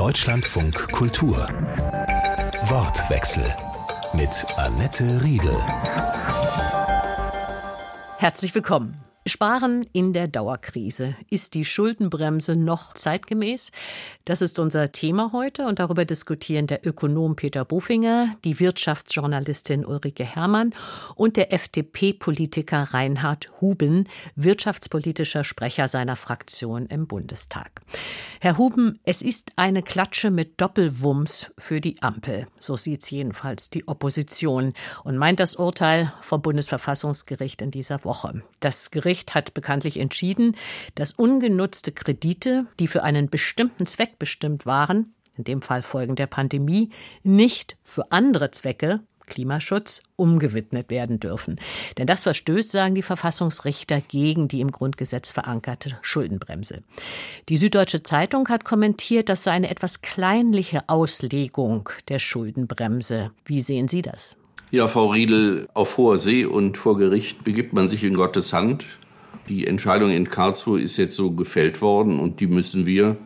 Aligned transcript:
Deutschlandfunk 0.00 0.92
Kultur. 0.92 1.36
Wortwechsel 2.70 3.44
mit 4.14 4.46
Annette 4.56 5.22
Riedel. 5.22 5.54
Herzlich 8.16 8.54
willkommen. 8.54 9.09
Sparen 9.30 9.86
in 9.92 10.12
der 10.12 10.28
Dauerkrise. 10.28 11.14
Ist 11.30 11.54
die 11.54 11.64
Schuldenbremse 11.64 12.56
noch 12.56 12.94
zeitgemäß? 12.94 13.72
Das 14.24 14.42
ist 14.42 14.58
unser 14.58 14.92
Thema 14.92 15.30
heute 15.32 15.66
und 15.66 15.78
darüber 15.78 16.04
diskutieren 16.04 16.66
der 16.66 16.86
Ökonom 16.86 17.36
Peter 17.36 17.64
Bofinger, 17.64 18.32
die 18.44 18.60
Wirtschaftsjournalistin 18.60 19.86
Ulrike 19.86 20.24
Herrmann 20.24 20.74
und 21.14 21.36
der 21.36 21.52
FDP-Politiker 21.52 22.88
Reinhard 22.92 23.48
Huben, 23.60 24.08
wirtschaftspolitischer 24.34 25.44
Sprecher 25.44 25.86
seiner 25.88 26.16
Fraktion 26.16 26.86
im 26.86 27.06
Bundestag. 27.06 27.80
Herr 28.40 28.58
Huben, 28.58 28.98
es 29.04 29.22
ist 29.22 29.52
eine 29.56 29.82
Klatsche 29.82 30.30
mit 30.30 30.60
Doppelwumms 30.60 31.52
für 31.56 31.80
die 31.80 32.02
Ampel. 32.02 32.46
So 32.58 32.76
sieht 32.76 33.02
es 33.02 33.10
jedenfalls 33.10 33.70
die 33.70 33.86
Opposition 33.86 34.74
und 35.04 35.16
meint 35.16 35.40
das 35.40 35.56
Urteil 35.56 36.12
vom 36.20 36.42
Bundesverfassungsgericht 36.42 37.62
in 37.62 37.70
dieser 37.70 38.04
Woche. 38.04 38.42
Das 38.60 38.90
Gericht 38.90 39.19
Gericht 39.20 39.34
hat 39.34 39.54
bekanntlich 39.54 39.98
entschieden, 39.98 40.56
dass 40.94 41.12
ungenutzte 41.12 41.92
Kredite, 41.92 42.66
die 42.78 42.88
für 42.88 43.02
einen 43.02 43.28
bestimmten 43.28 43.86
Zweck 43.86 44.18
bestimmt 44.18 44.64
waren, 44.64 45.14
in 45.36 45.44
dem 45.44 45.62
Fall 45.62 45.82
Folgen 45.82 46.16
der 46.16 46.26
Pandemie, 46.26 46.90
nicht 47.22 47.76
für 47.82 48.10
andere 48.12 48.50
Zwecke 48.50 49.00
Klimaschutz 49.26 50.02
umgewidmet 50.16 50.90
werden 50.90 51.20
dürfen. 51.20 51.60
Denn 51.98 52.08
das 52.08 52.24
verstößt, 52.24 52.70
sagen 52.70 52.96
die 52.96 53.02
Verfassungsrichter, 53.02 54.00
gegen 54.00 54.48
die 54.48 54.60
im 54.60 54.72
Grundgesetz 54.72 55.30
verankerte 55.30 55.96
Schuldenbremse. 56.02 56.82
Die 57.48 57.56
Süddeutsche 57.56 58.02
Zeitung 58.02 58.48
hat 58.48 58.64
kommentiert, 58.64 59.28
das 59.28 59.44
sei 59.44 59.52
eine 59.52 59.70
etwas 59.70 60.02
kleinliche 60.02 60.88
Auslegung 60.88 61.90
der 62.08 62.18
Schuldenbremse. 62.18 63.30
Wie 63.44 63.60
sehen 63.60 63.86
Sie 63.86 64.02
das? 64.02 64.36
Ja, 64.72 64.88
Frau 64.88 65.08
Riedel, 65.10 65.68
auf 65.74 65.96
hoher 65.96 66.18
See 66.18 66.44
und 66.44 66.76
vor 66.76 66.96
Gericht 66.96 67.44
begibt 67.44 67.72
man 67.72 67.88
sich 67.88 68.02
in 68.02 68.14
Gottes 68.14 68.52
Hand. 68.52 68.84
Die 69.50 69.66
Entscheidung 69.66 70.12
in 70.12 70.30
Karlsruhe 70.30 70.80
ist 70.80 70.96
jetzt 70.96 71.16
so 71.16 71.32
gefällt 71.32 71.82
worden 71.82 72.20
und 72.20 72.38
die 72.38 72.46
müssen 72.46 72.86
wir 72.86 73.16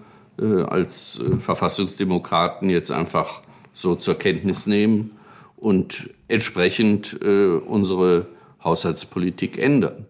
äh, 0.41 0.63
als 0.63 1.21
äh, 1.21 1.37
Verfassungsdemokraten 1.37 2.71
jetzt 2.71 2.91
einfach 2.91 3.43
so 3.75 3.95
zur 3.95 4.19
Kenntnis 4.19 4.67
nehmen 4.67 5.11
und 5.59 6.09
entsprechend 6.29 7.19
äh, 7.23 7.57
unsere 7.57 8.29
Haushaltspolitik 8.65 9.63
ändern. 9.63 10.07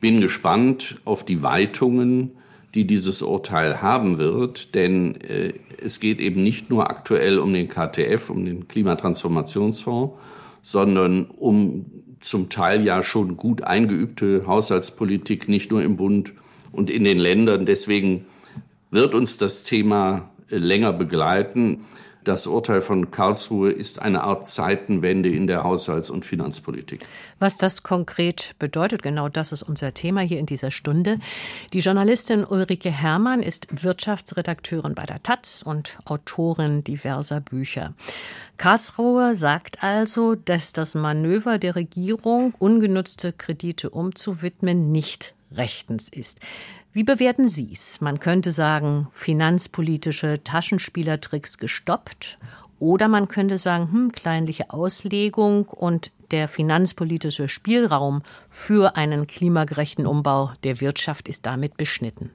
Bin 0.00 0.20
gespannt 0.20 1.00
auf 1.04 1.24
die 1.24 1.44
Weitungen, 1.44 2.32
die 2.74 2.84
dieses 2.84 3.22
Urteil 3.22 3.80
haben 3.80 4.18
wird, 4.18 4.74
denn 4.74 5.20
äh, 5.20 5.52
es 5.80 6.00
geht 6.00 6.18
eben 6.18 6.42
nicht 6.42 6.68
nur 6.68 6.90
aktuell 6.90 7.38
um 7.38 7.52
den 7.52 7.68
KTF, 7.68 8.28
um 8.28 8.44
den 8.44 8.66
Klimatransformationsfonds, 8.66 10.14
sondern 10.62 11.26
um 11.26 11.86
zum 12.24 12.48
Teil 12.48 12.84
ja 12.84 13.02
schon 13.02 13.36
gut 13.36 13.62
eingeübte 13.62 14.46
Haushaltspolitik, 14.46 15.48
nicht 15.48 15.70
nur 15.70 15.82
im 15.82 15.96
Bund 15.96 16.32
und 16.72 16.90
in 16.90 17.04
den 17.04 17.18
Ländern. 17.18 17.66
Deswegen 17.66 18.26
wird 18.90 19.14
uns 19.14 19.38
das 19.38 19.62
Thema 19.62 20.30
länger 20.48 20.92
begleiten. 20.92 21.84
Das 22.24 22.46
Urteil 22.46 22.80
von 22.80 23.10
Karlsruhe 23.10 23.70
ist 23.70 24.00
eine 24.00 24.24
Art 24.24 24.48
Zeitenwende 24.48 25.28
in 25.28 25.46
der 25.46 25.62
Haushalts- 25.62 26.08
und 26.08 26.24
Finanzpolitik. 26.24 27.06
Was 27.38 27.58
das 27.58 27.82
konkret 27.82 28.54
bedeutet, 28.58 29.02
genau 29.02 29.28
das 29.28 29.52
ist 29.52 29.62
unser 29.62 29.92
Thema 29.92 30.22
hier 30.22 30.38
in 30.38 30.46
dieser 30.46 30.70
Stunde. 30.70 31.18
Die 31.74 31.80
Journalistin 31.80 32.44
Ulrike 32.44 32.90
Herrmann 32.90 33.42
ist 33.42 33.84
Wirtschaftsredakteurin 33.84 34.94
bei 34.94 35.04
der 35.04 35.22
Taz 35.22 35.62
und 35.62 35.98
Autorin 36.06 36.82
diverser 36.82 37.40
Bücher. 37.40 37.92
Karlsruhe 38.56 39.34
sagt 39.34 39.82
also, 39.82 40.34
dass 40.34 40.72
das 40.72 40.94
Manöver 40.94 41.58
der 41.58 41.76
Regierung, 41.76 42.54
ungenutzte 42.58 43.32
Kredite 43.32 43.90
umzuwidmen, 43.90 44.90
nicht 44.92 45.34
rechtens 45.52 46.08
ist. 46.08 46.40
Wie 46.94 47.02
bewerten 47.02 47.48
Sie 47.48 47.70
es? 47.72 48.00
Man 48.00 48.20
könnte 48.20 48.52
sagen, 48.52 49.08
finanzpolitische 49.10 50.44
Taschenspielertricks 50.44 51.58
gestoppt. 51.58 52.38
Oder 52.78 53.08
man 53.08 53.26
könnte 53.26 53.58
sagen, 53.58 53.90
hm, 53.90 54.12
kleinliche 54.12 54.70
Auslegung 54.70 55.64
und 55.66 56.12
der 56.30 56.46
finanzpolitische 56.46 57.48
Spielraum 57.48 58.22
für 58.48 58.94
einen 58.94 59.26
klimagerechten 59.26 60.06
Umbau 60.06 60.52
der 60.62 60.80
Wirtschaft 60.80 61.28
ist 61.28 61.46
damit 61.46 61.76
beschnitten. 61.76 62.30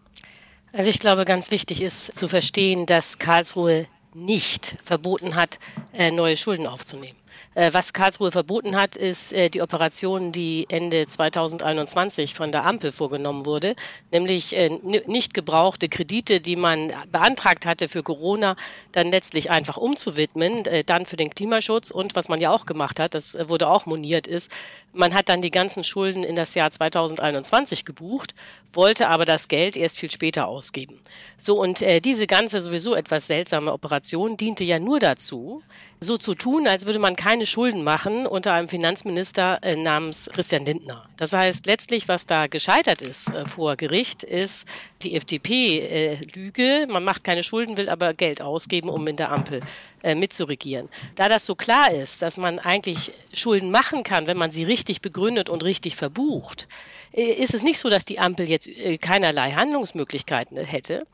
Also 0.74 0.90
ich 0.90 1.00
glaube, 1.00 1.24
ganz 1.24 1.52
wichtig 1.52 1.82
ist 1.82 2.14
zu 2.14 2.28
verstehen, 2.28 2.86
dass 2.86 3.18
Karlsruhe 3.18 3.88
nicht 4.14 4.76
verboten 4.84 5.36
hat, 5.36 5.58
äh, 5.94 6.12
neue 6.12 6.36
Schulden 6.36 6.68
aufzunehmen. 6.68 7.16
Äh, 7.56 7.74
was 7.74 7.94
Karlsruhe 7.94 8.32
verboten 8.32 8.76
hat, 8.76 8.96
ist 8.96 9.34
äh, 9.34 9.50
die 9.50 9.62
Operation, 9.62 10.32
die 10.32 10.68
Ende 10.70 11.08
2021 11.08 12.36
von 12.36 12.52
der 12.52 12.66
Ampel 12.66 12.92
vorgenommen 12.92 13.46
wurde, 13.46 13.76
nämlich 14.12 14.56
äh, 14.56 14.70
nicht 15.08 15.34
gebrauchte 15.34 15.90
Kredite, 15.90 16.42
die 16.42 16.56
man 16.56 16.94
beantragt 17.12 17.66
hatte 17.66 17.90
für 17.90 18.04
Corona, 18.04 18.56
dann 18.92 19.10
letztlich 19.10 19.50
einfach 19.50 19.78
umzuwidmen, 19.78 20.64
dann 20.86 21.06
für 21.06 21.18
den 21.18 21.30
Klimaschutz 21.32 21.92
und 21.92 22.16
was 22.16 22.30
man 22.30 22.40
ja 22.40 22.52
auch 22.52 22.66
gemacht 22.66 23.00
hat, 23.00 23.14
das 23.14 23.38
wurde 23.48 23.68
auch 23.68 23.86
moniert, 23.86 24.28
ist, 24.28 24.52
man 24.94 25.14
hat 25.14 25.30
dann 25.30 25.42
die 25.42 25.52
ganzen 25.52 25.84
Schulden 25.84 26.24
in 26.24 26.36
das 26.36 26.56
Jahr 26.56 26.72
2021 26.72 27.86
gebucht, 27.86 28.34
wollte 28.74 29.10
aber 29.10 29.26
das 29.26 29.48
Geld 29.48 29.78
erst 29.78 30.00
viel 30.00 30.12
später 30.12 30.48
ausgeben. 30.48 31.00
So 31.38 31.60
und 31.60 31.84
diese 32.04 32.28
ganze 32.28 32.62
sowieso 32.62 32.96
etwas 32.96 33.28
seltsame 33.28 33.72
Operation 33.72 34.38
diente 34.38 34.64
ja 34.64 34.80
nur 34.80 35.00
dazu, 35.00 35.64
so 36.00 36.18
zu 36.18 36.34
tun, 36.34 36.68
als 36.68 36.86
würde 36.86 37.00
man 37.00 37.16
keine 37.16 37.39
Schulden 37.46 37.84
machen 37.84 38.26
unter 38.26 38.54
einem 38.54 38.70
Finanzminister 38.70 39.60
äh, 39.62 39.76
namens 39.76 40.30
Christian 40.34 40.66
Lindner. 40.66 41.06
Das 41.18 41.34
heißt, 41.34 41.66
letztlich, 41.66 42.08
was 42.08 42.26
da 42.26 42.48
gescheitert 42.48 43.02
ist 43.02 43.30
äh, 43.34 43.46
vor 43.46 43.76
Gericht, 43.76 44.24
ist 44.24 44.68
die 45.02 45.16
FDP-Lüge. 45.16 46.84
Äh, 46.84 46.86
man 46.88 47.04
macht 47.04 47.24
keine 47.24 47.44
Schulden, 47.44 47.78
will 47.78 47.90
aber 47.90 48.14
Geld 48.14 48.42
ausgeben, 48.42 48.90
um 48.90 49.08
in 49.08 49.16
der 49.16 49.32
Ampel 49.32 49.62
äh, 50.04 50.16
mitzuregieren. 50.16 50.88
Da 51.16 51.28
das 51.28 51.46
so 51.46 51.56
klar 51.56 51.92
ist, 51.92 52.22
dass 52.22 52.38
man 52.38 52.58
eigentlich 52.60 53.12
Schulden 53.34 53.70
machen 53.70 54.04
kann, 54.04 54.28
wenn 54.28 54.38
man 54.38 54.52
sie 54.52 54.64
richtig 54.64 55.02
begründet 55.02 55.50
und 55.50 55.64
richtig 55.64 55.96
verbucht, 55.98 56.68
äh, 57.12 57.34
ist 57.34 57.54
es 57.54 57.64
nicht 57.64 57.80
so, 57.80 57.90
dass 57.90 58.06
die 58.06 58.20
Ampel 58.20 58.50
jetzt 58.50 58.68
äh, 58.68 58.98
keinerlei 58.98 59.52
Handlungsmöglichkeiten 59.52 60.58
hätte, 60.58 61.06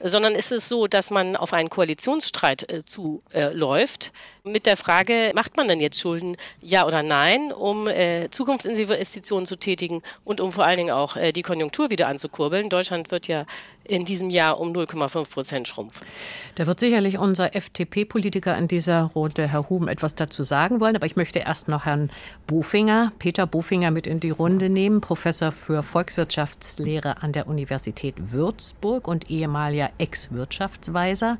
sondern 0.00 0.34
ist 0.34 0.52
es 0.52 0.68
so, 0.68 0.86
dass 0.86 1.10
man 1.10 1.36
auf 1.36 1.54
einen 1.54 1.70
Koalitionsstreit 1.70 2.66
zuläuft 2.84 4.12
mit 4.42 4.66
der 4.66 4.76
Frage, 4.76 5.32
macht 5.34 5.56
man 5.56 5.68
denn 5.68 5.80
jetzt 5.80 5.98
Schulden, 5.98 6.36
ja 6.60 6.86
oder 6.86 7.02
nein, 7.02 7.52
um 7.52 7.88
Zukunftsinvestitionen 8.30 9.46
zu 9.46 9.56
tätigen 9.56 10.02
und 10.24 10.40
um 10.40 10.52
vor 10.52 10.66
allen 10.66 10.76
Dingen 10.76 10.90
auch 10.90 11.16
die 11.32 11.42
Konjunktur 11.42 11.88
wieder 11.88 12.08
anzukurbeln. 12.08 12.68
Deutschland 12.68 13.12
wird 13.12 13.28
ja 13.28 13.46
in 13.84 14.04
diesem 14.04 14.30
Jahr 14.30 14.58
um 14.58 14.72
0,5 14.72 15.30
Prozent 15.30 15.68
schrumpfen. 15.68 16.06
Da 16.54 16.66
wird 16.66 16.80
sicherlich 16.80 17.18
unser 17.18 17.54
FDP-Politiker 17.54 18.56
in 18.56 18.68
dieser 18.68 19.02
Runde, 19.02 19.46
Herr 19.46 19.68
Huben, 19.68 19.88
etwas 19.88 20.14
dazu 20.14 20.42
sagen 20.42 20.80
wollen. 20.80 20.96
Aber 20.96 21.06
ich 21.06 21.16
möchte 21.16 21.40
erst 21.40 21.68
noch 21.68 21.84
Herrn 21.84 22.10
Bofinger, 22.46 23.12
Peter 23.18 23.46
Bofinger, 23.46 23.90
mit 23.90 24.06
in 24.06 24.20
die 24.20 24.30
Runde 24.30 24.70
nehmen, 24.70 25.00
Professor 25.00 25.52
für 25.52 25.82
Volkswirtschaftslehre 25.82 27.22
an 27.22 27.32
der 27.32 27.46
Universität 27.46 28.14
Würzburg 28.32 29.06
und 29.06 29.30
ehemaliger 29.30 29.90
Ex-Wirtschaftsweiser. 29.98 31.38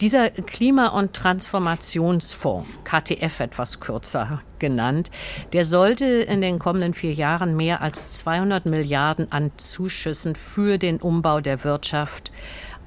Dieser 0.00 0.30
Klima- 0.30 0.88
und 0.88 1.12
Transformationsfonds, 1.12 2.66
KTF 2.84 3.40
etwas 3.40 3.78
kürzer 3.78 4.42
genannt, 4.58 5.10
der 5.52 5.64
sollte 5.64 6.06
in 6.06 6.40
den 6.40 6.58
kommenden 6.58 6.94
vier 6.94 7.12
Jahren 7.12 7.56
mehr 7.56 7.82
als 7.82 8.16
200 8.18 8.64
Milliarden 8.64 9.30
an 9.30 9.50
Zuschüssen 9.58 10.34
für 10.34 10.78
den 10.78 10.98
Umbau 10.98 11.40
der 11.40 11.51
Wirtschaft 11.64 12.32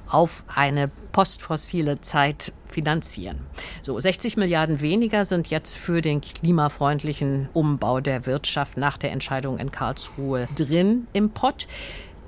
auf 0.08 0.44
eine 0.54 0.90
postfossile 1.12 2.00
Zeit 2.00 2.52
finanzieren. 2.64 3.38
So 3.82 3.98
60 3.98 4.36
Milliarden 4.36 4.80
weniger 4.80 5.24
sind 5.24 5.48
jetzt 5.48 5.76
für 5.76 6.00
den 6.00 6.20
klimafreundlichen 6.20 7.48
Umbau 7.52 8.00
der 8.00 8.26
Wirtschaft 8.26 8.76
nach 8.76 8.98
der 8.98 9.12
Entscheidung 9.12 9.58
in 9.58 9.70
Karlsruhe 9.70 10.48
drin 10.54 11.06
im 11.12 11.30
Pott. 11.30 11.66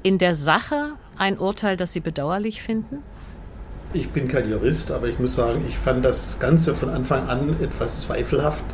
In 0.02 0.18
der 0.18 0.34
Sache 0.34 0.92
ein 1.16 1.38
Urteil, 1.38 1.76
das 1.76 1.92
Sie 1.92 2.00
bedauerlich 2.00 2.62
finden? 2.62 3.02
Ich 3.92 4.10
bin 4.10 4.28
kein 4.28 4.50
Jurist, 4.50 4.90
aber 4.90 5.08
ich 5.08 5.18
muss 5.18 5.34
sagen, 5.36 5.64
ich 5.66 5.78
fand 5.78 6.04
das 6.04 6.38
Ganze 6.38 6.74
von 6.74 6.90
Anfang 6.90 7.26
an 7.26 7.56
etwas 7.60 8.02
zweifelhaft, 8.02 8.64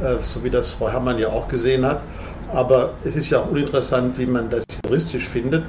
äh, 0.00 0.16
so 0.20 0.42
wie 0.42 0.50
das 0.50 0.68
Frau 0.68 0.90
Herrmann 0.90 1.18
ja 1.18 1.28
auch 1.28 1.48
gesehen 1.48 1.86
hat. 1.86 2.02
Aber 2.52 2.94
es 3.04 3.16
ist 3.16 3.30
ja 3.30 3.40
auch 3.40 3.50
uninteressant, 3.50 4.18
wie 4.18 4.26
man 4.26 4.50
das 4.50 4.64
juristisch 4.84 5.28
findet. 5.28 5.64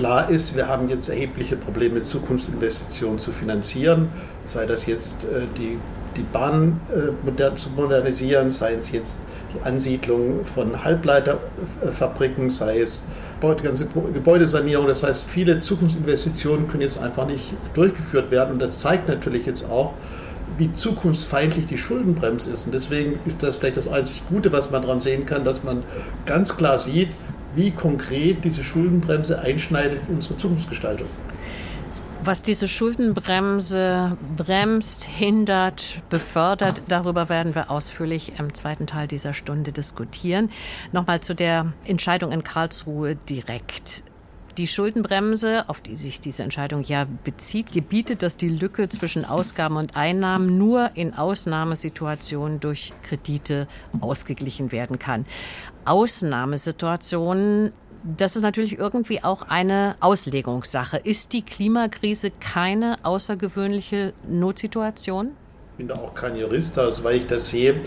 Klar 0.00 0.30
ist, 0.30 0.56
wir 0.56 0.66
haben 0.66 0.88
jetzt 0.88 1.10
erhebliche 1.10 1.56
Probleme, 1.56 2.02
Zukunftsinvestitionen 2.02 3.18
zu 3.18 3.32
finanzieren, 3.32 4.08
sei 4.46 4.64
das 4.64 4.86
jetzt 4.86 5.24
äh, 5.24 5.42
die, 5.58 5.76
die 6.16 6.22
Bahn 6.22 6.80
äh, 6.88 7.54
zu 7.54 7.68
modernisieren, 7.68 8.48
sei 8.48 8.72
es 8.72 8.92
jetzt 8.92 9.20
die 9.54 9.60
Ansiedlung 9.60 10.46
von 10.46 10.84
Halbleiterfabriken, 10.84 12.48
sei 12.48 12.80
es 12.80 13.04
die 13.42 13.62
ganze 13.62 13.88
Gebäudesanierung. 14.14 14.86
Das 14.86 15.02
heißt, 15.02 15.26
viele 15.28 15.60
Zukunftsinvestitionen 15.60 16.66
können 16.66 16.80
jetzt 16.80 16.98
einfach 16.98 17.26
nicht 17.26 17.52
durchgeführt 17.74 18.30
werden. 18.30 18.52
Und 18.52 18.58
das 18.62 18.78
zeigt 18.78 19.06
natürlich 19.06 19.44
jetzt 19.44 19.68
auch, 19.68 19.92
wie 20.56 20.72
zukunftsfeindlich 20.72 21.66
die 21.66 21.76
Schuldenbremse 21.76 22.50
ist. 22.50 22.64
Und 22.64 22.74
deswegen 22.74 23.18
ist 23.26 23.42
das 23.42 23.56
vielleicht 23.56 23.76
das 23.76 23.88
einzig 23.88 24.22
Gute, 24.30 24.50
was 24.50 24.70
man 24.70 24.80
daran 24.80 25.00
sehen 25.00 25.26
kann, 25.26 25.44
dass 25.44 25.62
man 25.62 25.82
ganz 26.24 26.56
klar 26.56 26.78
sieht, 26.78 27.10
wie 27.54 27.70
konkret 27.70 28.44
diese 28.44 28.62
Schuldenbremse 28.62 29.40
einschneidet 29.40 30.00
in 30.08 30.16
unsere 30.16 30.36
Zukunftsgestaltung. 30.36 31.08
Was 32.22 32.42
diese 32.42 32.68
Schuldenbremse 32.68 34.18
bremst, 34.36 35.04
hindert, 35.04 36.02
befördert, 36.10 36.82
darüber 36.86 37.30
werden 37.30 37.54
wir 37.54 37.70
ausführlich 37.70 38.34
im 38.38 38.52
zweiten 38.52 38.86
Teil 38.86 39.06
dieser 39.06 39.32
Stunde 39.32 39.72
diskutieren. 39.72 40.50
Nochmal 40.92 41.20
zu 41.20 41.34
der 41.34 41.72
Entscheidung 41.86 42.30
in 42.30 42.44
Karlsruhe 42.44 43.16
direkt. 43.16 44.02
Die 44.58 44.66
Schuldenbremse, 44.66 45.66
auf 45.68 45.80
die 45.80 45.96
sich 45.96 46.20
diese 46.20 46.42
Entscheidung 46.42 46.82
ja 46.82 47.06
bezieht, 47.24 47.72
gebietet, 47.72 48.22
dass 48.22 48.36
die 48.36 48.50
Lücke 48.50 48.90
zwischen 48.90 49.24
Ausgaben 49.24 49.76
und 49.76 49.96
Einnahmen 49.96 50.58
nur 50.58 50.90
in 50.96 51.14
Ausnahmesituationen 51.14 52.60
durch 52.60 52.92
Kredite 53.02 53.66
ausgeglichen 54.02 54.72
werden 54.72 54.98
kann. 54.98 55.24
Ausnahmesituationen 55.84 57.72
das 58.02 58.36
ist 58.36 58.42
natürlich 58.42 58.78
irgendwie 58.78 59.22
auch 59.22 59.42
eine 59.42 59.96
Auslegungssache. 60.00 60.96
Ist 60.96 61.32
die 61.32 61.42
Klimakrise 61.42 62.30
keine 62.30 62.98
außergewöhnliche 63.02 64.12
Notsituation? 64.28 65.32
Ich 65.72 65.76
bin 65.78 65.88
da 65.88 65.94
auch 65.96 66.14
kein 66.14 66.36
Jurist, 66.36 66.78
also 66.78 67.04
weil 67.04 67.16
ich 67.16 67.26
das 67.26 67.50
sehe, 67.50 67.80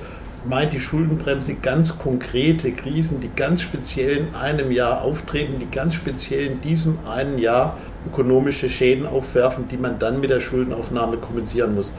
meint 0.46 0.74
die 0.74 0.80
Schuldenbremse 0.80 1.56
ganz 1.56 1.98
konkrete 1.98 2.72
Krisen, 2.74 3.22
die 3.22 3.30
ganz 3.36 3.62
speziell 3.62 4.18
in 4.18 4.36
einem 4.36 4.72
Jahr 4.72 5.02
auftreten, 5.02 5.60
die 5.60 5.70
ganz 5.70 5.96
speziell 5.96 6.48
in 6.48 6.62
diesem 6.62 7.00
einen 7.08 7.38
Jahr 7.40 7.78
ökonomische 8.08 8.70
Schäden 8.70 9.06
aufwerfen, 9.06 9.68
die 9.68 9.78
man 9.78 10.00
dann 10.00 10.20
mit 10.20 10.30
der 10.30 10.42
Schuldenaufnahme 10.42 11.18
kompensieren 11.18 11.76
muss. 11.76 11.94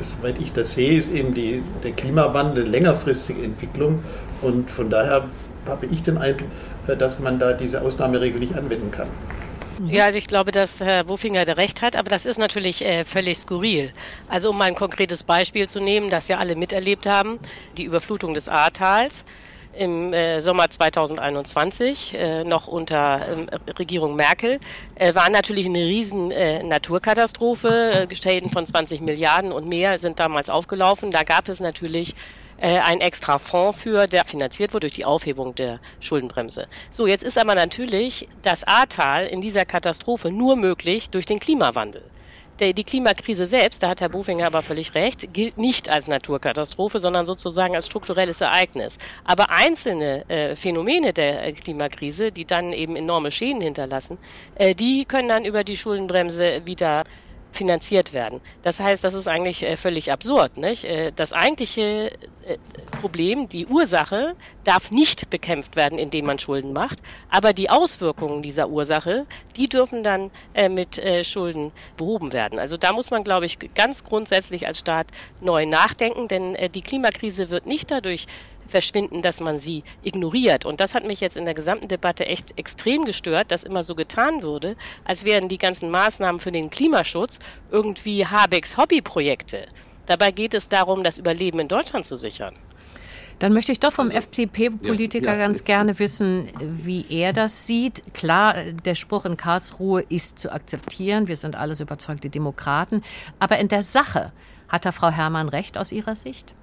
Soweit 0.00 0.40
ich 0.40 0.52
das 0.52 0.74
sehe, 0.74 0.96
ist 0.96 1.12
eben 1.12 1.34
die, 1.34 1.62
der 1.82 1.92
Klimawandel 1.92 2.62
eine 2.62 2.70
längerfristige 2.70 3.42
Entwicklung 3.42 4.00
und 4.42 4.70
von 4.70 4.90
daher 4.90 5.24
habe 5.66 5.86
ich 5.86 6.02
den 6.02 6.18
Eindruck, 6.18 6.48
äh, 6.86 6.96
dass 6.96 7.18
man 7.18 7.38
da 7.38 7.52
diese 7.52 7.82
Ausnahmeregel 7.82 8.40
nicht 8.40 8.54
anwenden 8.54 8.90
kann. 8.90 9.08
Ja, 9.88 10.04
also 10.04 10.18
ich 10.18 10.26
glaube, 10.26 10.52
dass 10.52 10.80
Herr 10.80 11.04
Bofinger 11.04 11.44
da 11.44 11.54
recht 11.54 11.82
hat, 11.82 11.96
aber 11.96 12.10
das 12.10 12.26
ist 12.26 12.38
natürlich 12.38 12.84
äh, 12.84 13.04
völlig 13.04 13.38
skurril. 13.38 13.92
Also 14.28 14.50
um 14.50 14.58
mal 14.58 14.66
ein 14.66 14.74
konkretes 14.74 15.22
Beispiel 15.22 15.68
zu 15.68 15.80
nehmen, 15.80 16.10
das 16.10 16.28
ja 16.28 16.38
alle 16.38 16.56
miterlebt 16.56 17.06
haben, 17.06 17.38
die 17.78 17.84
Überflutung 17.84 18.34
des 18.34 18.48
Ahrtals 18.48 19.24
im 19.74 20.12
äh, 20.12 20.40
Sommer 20.40 20.68
2021, 20.68 22.14
äh, 22.14 22.44
noch 22.44 22.68
unter 22.68 23.20
äh, 23.20 23.70
Regierung 23.72 24.14
Merkel, 24.14 24.60
äh, 24.96 25.14
war 25.14 25.30
natürlich 25.30 25.66
eine 25.66 25.78
riesen 25.78 26.30
äh, 26.30 26.62
Naturkatastrophe. 26.62 28.06
Äh, 28.10 28.14
Schäden 28.14 28.50
von 28.50 28.66
20 28.66 29.00
Milliarden 29.00 29.52
und 29.52 29.66
mehr 29.66 29.98
sind 29.98 30.20
damals 30.20 30.50
aufgelaufen. 30.50 31.10
Da 31.10 31.22
gab 31.22 31.48
es 31.48 31.60
natürlich 31.60 32.14
äh, 32.62 32.78
ein 32.78 33.00
extra 33.00 33.38
Fonds 33.38 33.82
für, 33.82 34.06
der 34.06 34.24
finanziert 34.24 34.72
wurde 34.72 34.86
durch 34.86 34.94
die 34.94 35.04
Aufhebung 35.04 35.54
der 35.56 35.80
Schuldenbremse. 36.00 36.68
So, 36.90 37.08
jetzt 37.08 37.24
ist 37.24 37.36
aber 37.36 37.56
natürlich 37.56 38.28
das 38.42 38.62
Ahrtal 38.64 39.26
in 39.26 39.40
dieser 39.40 39.64
Katastrophe 39.64 40.30
nur 40.30 40.54
möglich 40.54 41.10
durch 41.10 41.26
den 41.26 41.40
Klimawandel. 41.40 42.02
Die 42.60 42.84
Klimakrise 42.84 43.46
selbst, 43.48 43.82
da 43.82 43.88
hat 43.88 44.00
Herr 44.00 44.10
Bofinger 44.10 44.46
aber 44.46 44.62
völlig 44.62 44.94
recht, 44.94 45.34
gilt 45.34 45.58
nicht 45.58 45.88
als 45.88 46.06
Naturkatastrophe, 46.06 47.00
sondern 47.00 47.26
sozusagen 47.26 47.74
als 47.74 47.86
strukturelles 47.86 48.40
Ereignis. 48.40 48.98
Aber 49.24 49.50
einzelne 49.50 50.28
äh, 50.28 50.54
Phänomene 50.54 51.12
der 51.12 51.44
äh, 51.44 51.52
Klimakrise, 51.52 52.30
die 52.30 52.44
dann 52.44 52.72
eben 52.72 52.94
enorme 52.94 53.32
Schäden 53.32 53.62
hinterlassen, 53.62 54.18
äh, 54.54 54.76
die 54.76 55.06
können 55.06 55.28
dann 55.28 55.44
über 55.44 55.64
die 55.64 55.76
Schuldenbremse 55.76 56.62
wieder 56.64 57.02
finanziert 57.52 58.12
werden. 58.12 58.40
Das 58.62 58.80
heißt, 58.80 59.04
das 59.04 59.14
ist 59.14 59.28
eigentlich 59.28 59.62
äh, 59.62 59.76
völlig 59.76 60.10
absurd. 60.10 60.56
Nicht? 60.56 60.84
Äh, 60.84 61.12
das 61.14 61.32
eigentliche 61.32 62.10
äh, 62.44 62.58
Problem, 63.00 63.48
die 63.48 63.66
Ursache, 63.66 64.34
darf 64.64 64.90
nicht 64.90 65.30
bekämpft 65.30 65.76
werden, 65.76 65.98
indem 65.98 66.26
man 66.26 66.38
Schulden 66.38 66.72
macht. 66.72 67.00
Aber 67.30 67.52
die 67.52 67.70
Auswirkungen 67.70 68.42
dieser 68.42 68.68
Ursache, 68.68 69.26
die 69.56 69.68
dürfen 69.68 70.02
dann 70.02 70.30
mit 70.70 71.00
Schulden 71.24 71.72
behoben 71.96 72.32
werden. 72.32 72.58
Also 72.58 72.76
da 72.76 72.92
muss 72.92 73.10
man, 73.10 73.24
glaube 73.24 73.46
ich, 73.46 73.58
ganz 73.74 74.04
grundsätzlich 74.04 74.66
als 74.66 74.78
Staat 74.78 75.08
neu 75.40 75.66
nachdenken, 75.66 76.28
denn 76.28 76.56
die 76.74 76.82
Klimakrise 76.82 77.50
wird 77.50 77.66
nicht 77.66 77.90
dadurch 77.90 78.26
verschwinden, 78.68 79.22
dass 79.22 79.40
man 79.40 79.58
sie 79.58 79.84
ignoriert. 80.02 80.64
Und 80.64 80.80
das 80.80 80.94
hat 80.94 81.06
mich 81.06 81.20
jetzt 81.20 81.36
in 81.36 81.44
der 81.44 81.54
gesamten 81.54 81.88
Debatte 81.88 82.26
echt 82.26 82.58
extrem 82.58 83.04
gestört, 83.04 83.50
dass 83.50 83.64
immer 83.64 83.82
so 83.82 83.94
getan 83.94 84.42
würde, 84.42 84.76
als 85.04 85.24
wären 85.24 85.48
die 85.48 85.58
ganzen 85.58 85.90
Maßnahmen 85.90 86.40
für 86.40 86.52
den 86.52 86.70
Klimaschutz 86.70 87.38
irgendwie 87.70 88.26
Habecks 88.26 88.76
Hobbyprojekte. 88.76 89.66
Dabei 90.06 90.30
geht 90.30 90.54
es 90.54 90.68
darum, 90.68 91.04
das 91.04 91.18
Überleben 91.18 91.60
in 91.60 91.68
Deutschland 91.68 92.06
zu 92.06 92.16
sichern. 92.16 92.54
Dann 93.38 93.52
möchte 93.52 93.72
ich 93.72 93.80
doch 93.80 93.92
vom 93.92 94.06
also, 94.06 94.18
FDP-Politiker 94.18 95.26
ja, 95.26 95.32
ja. 95.32 95.38
ganz 95.38 95.64
gerne 95.64 95.98
wissen, 95.98 96.48
wie 96.60 97.04
er 97.08 97.32
das 97.32 97.66
sieht. 97.66 98.14
Klar, 98.14 98.54
der 98.84 98.94
Spruch 98.94 99.24
in 99.24 99.36
Karlsruhe 99.36 100.02
ist 100.02 100.38
zu 100.38 100.52
akzeptieren. 100.52 101.26
Wir 101.26 101.36
sind 101.36 101.56
alles 101.56 101.80
überzeugte 101.80 102.30
Demokraten. 102.30 103.02
Aber 103.40 103.58
in 103.58 103.66
der 103.66 103.82
Sache 103.82 104.30
hat 104.68 104.84
da 104.84 104.92
Frau 104.92 105.10
Herrmann 105.10 105.48
recht 105.48 105.76
aus 105.76 105.90
Ihrer 105.90 106.14
Sicht? 106.14 106.54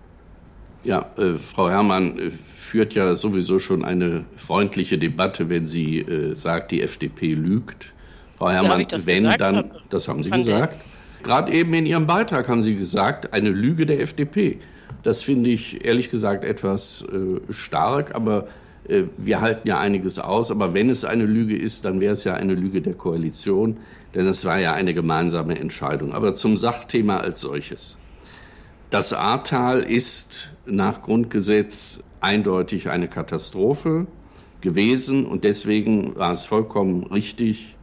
Ja, 0.84 1.10
äh, 1.18 1.38
Frau 1.38 1.70
Herrmann 1.70 2.18
äh, 2.18 2.32
führt 2.32 2.94
ja 2.94 3.16
sowieso 3.16 3.60
schon 3.60 3.84
eine 3.84 4.26
freundliche 4.38 4.98
Debatte, 4.98 5.50
wenn 5.50 5.66
sie 5.66 6.00
äh, 6.00 6.36
sagt, 6.36 6.72
die 6.72 6.82
FDP 6.82 7.34
lügt. 7.34 7.94
Frau 8.38 8.50
Herrmann, 8.50 8.86
ja, 8.90 9.06
wenn 9.06 9.24
dann, 9.38 9.72
das 9.90 10.08
haben 10.08 10.24
Sie 10.24 10.30
gesagt. 10.30 10.76
Gerade 11.24 11.52
eben 11.52 11.74
in 11.74 11.86
Ihrem 11.86 12.08
Beitrag 12.08 12.48
haben 12.48 12.62
Sie 12.62 12.76
gesagt, 12.76 13.34
eine 13.34 13.50
Lüge 13.50 13.86
der 13.86 14.00
FDP. 14.00 14.60
Das 15.04 15.24
finde 15.24 15.50
ich 15.50 15.84
ehrlich 15.86 16.10
gesagt 16.10 16.46
etwas 16.46 17.06
äh, 17.12 17.52
stark, 17.52 18.16
aber 18.16 18.48
äh, 18.88 19.04
wir 19.18 19.42
halten 19.42 19.68
ja 19.68 19.80
einiges 19.80 20.20
aus. 20.20 20.52
Aber 20.52 20.74
wenn 20.74 20.90
es 20.90 21.04
eine 21.04 21.26
Lüge 21.26 21.58
ist, 21.58 21.84
dann 21.84 22.00
wäre 22.00 22.14
es 22.14 22.24
ja 22.24 22.36
eine 22.36 22.54
Lüge 22.54 22.82
der 22.82 22.94
Koalition, 22.94 23.78
denn 24.16 24.26
es 24.28 24.46
war 24.46 24.60
ja 24.60 24.74
eine 24.74 24.94
gemeinsame 24.94 25.60
Entscheidung. 25.60 26.14
Aber 26.14 26.36
zum 26.36 26.56
Sachthema 26.56 27.18
als 27.18 27.42
solches. 27.42 27.98
Das 28.90 29.14
Ahrtal 29.14 29.82
ist 29.82 30.50
nach 30.70 31.02
Grundgesetz 31.02 32.04
eindeutig 32.22 32.90
eine 32.90 33.08
Katastrophe 33.08 34.08
gewesen 34.62 35.26
und 35.26 35.44
deswegen 35.44 36.16
war 36.16 36.32
es 36.32 36.46
vollkommen 36.46 37.04
richtig, 37.04 37.76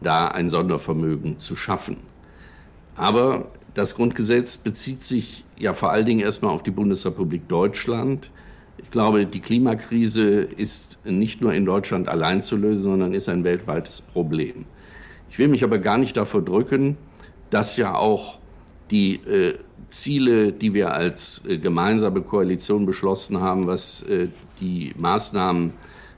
da 0.00 0.28
ein 0.28 0.48
Sondervermögen 0.48 1.40
zu 1.40 1.56
schaffen. 1.56 1.98
Aber 2.96 3.50
das 3.74 3.94
Grundgesetz 3.94 4.58
bezieht 4.58 5.04
sich 5.04 5.44
ja 5.58 5.74
vor 5.74 5.90
allen 5.90 6.06
Dingen 6.06 6.20
erstmal 6.20 6.54
auf 6.54 6.62
die 6.62 6.70
Bundesrepublik 6.70 7.48
Deutschland. 7.48 8.30
Ich 8.78 8.90
glaube, 8.90 9.26
die 9.26 9.40
Klimakrise 9.40 10.40
ist 10.40 11.04
nicht 11.04 11.40
nur 11.40 11.52
in 11.52 11.66
Deutschland 11.66 12.08
allein 12.08 12.42
zu 12.42 12.56
lösen, 12.56 12.82
sondern 12.82 13.12
ist 13.12 13.28
ein 13.28 13.44
weltweites 13.44 14.00
Problem. 14.02 14.66
Ich 15.30 15.38
will 15.38 15.48
mich 15.48 15.64
aber 15.64 15.78
gar 15.78 15.98
nicht 15.98 16.16
davor 16.16 16.42
drücken, 16.42 16.96
dass 17.50 17.76
ja 17.76 17.94
auch 17.94 18.38
die 18.90 19.14
äh, 19.16 19.58
Ziele, 19.90 20.52
die 20.52 20.74
wir 20.74 20.92
als 20.92 21.46
äh, 21.46 21.58
gemeinsame 21.58 22.22
Koalition 22.22 22.86
beschlossen 22.86 23.40
haben, 23.40 23.66
was 23.66 24.02
äh, 24.02 24.28
die 24.60 24.92
Maßnahmen 24.98 25.72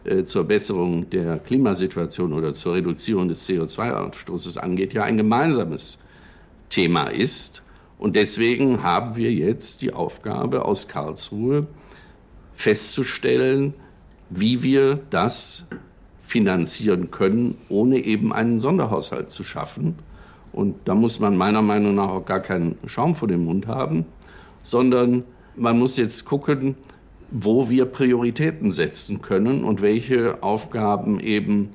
äh, 0.05 0.25
zur 0.25 0.45
Besserung 0.45 1.09
der 1.11 1.39
Klimasituation 1.39 2.33
oder 2.33 2.55
zur 2.55 2.75
Reduzierung 2.75 3.29
des 3.29 3.49
CO2-Ausstoßes 3.49 4.59
angeht, 4.59 4.95
ja 4.95 5.05
ein 5.05 5.17
gemeinsames 5.17 5.99
Thema 6.71 7.09
ist. 7.09 7.63
Und 7.99 8.17
deswegen 8.17 8.83
haben 8.83 9.17
wir 9.17 9.33
jetzt 9.33 9.83
die 9.83 9.93
Aufgabe 9.93 10.65
aus 10.65 10.89
Karlsruhe 10.89 11.67
festzustellen, 12.55 13.75
wie 14.31 14.63
wir 14.63 15.01
das 15.11 15.69
finanzieren 16.21 17.11
können, 17.11 17.57
ohne 17.69 17.99
eben 17.99 18.33
einen 18.33 18.61
Sonderhaushalt 18.61 19.31
zu 19.31 19.43
schaffen 19.43 19.97
und 20.59 20.75
da 20.87 20.97
muss 20.97 21.21
man 21.21 21.37
meiner 21.37 21.63
Meinung 21.63 21.95
nach 21.95 22.09
auch 22.09 22.25
gar 22.25 22.41
keinen 22.41 22.77
Schaum 22.85 23.15
vor 23.15 23.29
dem 23.29 23.45
Mund 23.45 23.69
haben, 23.69 24.07
sondern 24.61 25.23
man 25.55 25.79
muss 25.79 25.97
jetzt 25.97 26.25
gucken, 26.25 26.75
wo 27.31 27.71
wir 27.71 27.85
Prioritäten 27.85 28.73
setzen 28.73 29.23
können 29.23 29.63
und 29.63 29.83
welche 29.83 30.43
Aufgaben 30.43 31.21
eben 31.21 31.71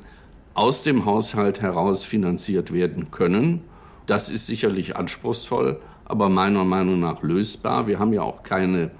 aus 0.53 0.83
dem 0.83 1.05
Haushalt 1.05 1.61
heraus 1.61 2.03
finanziert 2.03 2.73
werden 2.73 3.09
können. 3.09 3.61
Das 4.05 4.29
ist 4.29 4.47
sicherlich 4.47 4.97
anspruchsvoll, 4.97 5.79
aber 6.03 6.27
meiner 6.27 6.65
Meinung 6.65 6.99
nach 6.99 7.23
lösbar. 7.23 7.87
Wir 7.87 7.99
haben 7.99 8.11
ja 8.11 8.23
auch 8.23 8.43
keine 8.43 8.91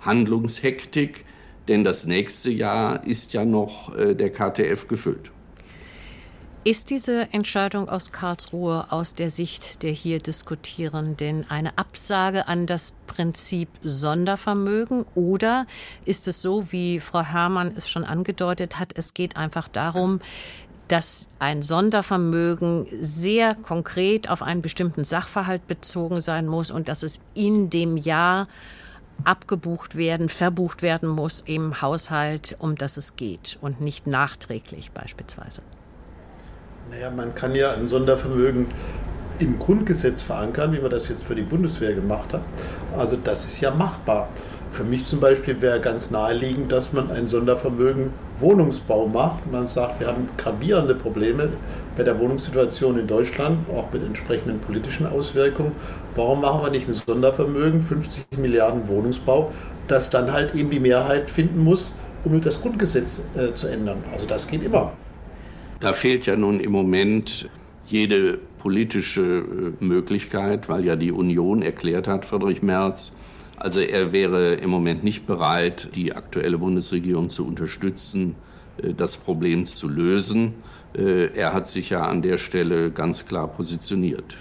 Handlungshektik, 0.00 1.26
denn 1.68 1.84
das 1.84 2.06
nächste 2.06 2.50
Jahr 2.50 3.06
ist 3.06 3.34
ja 3.34 3.44
noch 3.44 3.94
äh, 3.94 4.14
der 4.14 4.30
KTF 4.30 4.88
gefüllt. 4.88 5.30
Ist 6.66 6.90
diese 6.90 7.32
Entscheidung 7.32 7.88
aus 7.88 8.10
Karlsruhe 8.10 8.86
aus 8.90 9.14
der 9.14 9.30
Sicht 9.30 9.84
der 9.84 9.92
hier 9.92 10.18
Diskutierenden 10.18 11.48
eine 11.48 11.78
Absage 11.78 12.48
an 12.48 12.66
das 12.66 12.92
Prinzip 13.06 13.68
Sondervermögen 13.84 15.06
oder 15.14 15.68
ist 16.06 16.26
es 16.26 16.42
so, 16.42 16.72
wie 16.72 16.98
Frau 16.98 17.22
Herrmann 17.22 17.74
es 17.76 17.88
schon 17.88 18.02
angedeutet 18.02 18.80
hat, 18.80 18.94
es 18.96 19.14
geht 19.14 19.36
einfach 19.36 19.68
darum, 19.68 20.20
dass 20.88 21.28
ein 21.38 21.62
Sondervermögen 21.62 22.88
sehr 22.98 23.54
konkret 23.54 24.28
auf 24.28 24.42
einen 24.42 24.60
bestimmten 24.60 25.04
Sachverhalt 25.04 25.68
bezogen 25.68 26.20
sein 26.20 26.48
muss 26.48 26.72
und 26.72 26.88
dass 26.88 27.04
es 27.04 27.20
in 27.34 27.70
dem 27.70 27.96
Jahr 27.96 28.48
abgebucht 29.22 29.94
werden, 29.94 30.28
verbucht 30.28 30.82
werden 30.82 31.10
muss 31.10 31.42
im 31.42 31.80
Haushalt, 31.80 32.56
um 32.58 32.74
das 32.74 32.96
es 32.96 33.14
geht 33.14 33.56
und 33.60 33.80
nicht 33.80 34.08
nachträglich 34.08 34.90
beispielsweise. 34.90 35.62
Naja, 36.90 37.10
man 37.10 37.34
kann 37.34 37.54
ja 37.56 37.72
ein 37.72 37.88
Sondervermögen 37.88 38.66
im 39.40 39.58
Grundgesetz 39.58 40.22
verankern, 40.22 40.72
wie 40.72 40.78
man 40.78 40.90
das 40.90 41.08
jetzt 41.08 41.24
für 41.24 41.34
die 41.34 41.42
Bundeswehr 41.42 41.92
gemacht 41.94 42.32
hat. 42.32 42.42
Also 42.96 43.16
das 43.22 43.44
ist 43.44 43.60
ja 43.60 43.72
machbar. 43.72 44.28
Für 44.70 44.84
mich 44.84 45.06
zum 45.06 45.18
Beispiel 45.18 45.60
wäre 45.60 45.80
ganz 45.80 46.10
naheliegend, 46.10 46.70
dass 46.70 46.92
man 46.92 47.10
ein 47.10 47.26
Sondervermögen 47.26 48.10
Wohnungsbau 48.38 49.06
macht. 49.08 49.50
Man 49.50 49.66
sagt, 49.66 50.00
wir 50.00 50.06
haben 50.06 50.28
gravierende 50.36 50.94
Probleme 50.94 51.48
bei 51.96 52.04
der 52.04 52.20
Wohnungssituation 52.20 52.98
in 52.98 53.06
Deutschland, 53.06 53.68
auch 53.70 53.92
mit 53.92 54.04
entsprechenden 54.04 54.60
politischen 54.60 55.06
Auswirkungen. 55.06 55.72
Warum 56.14 56.42
machen 56.42 56.62
wir 56.62 56.70
nicht 56.70 56.88
ein 56.88 56.94
Sondervermögen, 56.94 57.82
50 57.82 58.26
Milliarden 58.36 58.86
Wohnungsbau, 58.86 59.50
das 59.88 60.10
dann 60.10 60.32
halt 60.32 60.54
eben 60.54 60.70
die 60.70 60.80
Mehrheit 60.80 61.30
finden 61.30 61.64
muss, 61.64 61.94
um 62.24 62.40
das 62.40 62.60
Grundgesetz 62.60 63.24
äh, 63.34 63.54
zu 63.54 63.66
ändern? 63.66 64.04
Also 64.12 64.26
das 64.26 64.46
geht 64.46 64.62
immer. 64.62 64.92
Da 65.80 65.92
fehlt 65.92 66.26
ja 66.26 66.36
nun 66.36 66.60
im 66.60 66.72
Moment 66.72 67.48
jede 67.86 68.38
politische 68.58 69.22
äh, 69.80 69.84
Möglichkeit, 69.84 70.68
weil 70.68 70.84
ja 70.84 70.96
die 70.96 71.12
Union 71.12 71.62
erklärt 71.62 72.08
hat, 72.08 72.24
Friedrich 72.24 72.62
Merz, 72.62 73.18
also 73.56 73.80
er 73.80 74.12
wäre 74.12 74.54
im 74.54 74.70
Moment 74.70 75.02
nicht 75.04 75.26
bereit, 75.26 75.88
die 75.94 76.14
aktuelle 76.14 76.58
Bundesregierung 76.58 77.30
zu 77.30 77.46
unterstützen, 77.46 78.34
äh, 78.82 78.92
das 78.92 79.16
Problem 79.16 79.66
zu 79.66 79.88
lösen. 79.88 80.54
Äh, 80.96 81.36
er 81.36 81.52
hat 81.52 81.68
sich 81.68 81.90
ja 81.90 82.06
an 82.06 82.22
der 82.22 82.38
Stelle 82.38 82.90
ganz 82.90 83.26
klar 83.26 83.48
positioniert. 83.48 84.36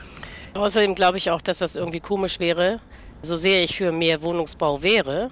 Außerdem 0.53 0.95
glaube 0.95 1.17
ich 1.17 1.31
auch, 1.31 1.41
dass 1.41 1.59
das 1.59 1.75
irgendwie 1.75 1.99
komisch 1.99 2.39
wäre, 2.39 2.79
so 3.21 3.35
sehr 3.35 3.63
ich 3.63 3.77
für 3.77 3.91
mehr 3.91 4.21
Wohnungsbau 4.21 4.81
wäre, 4.81 5.29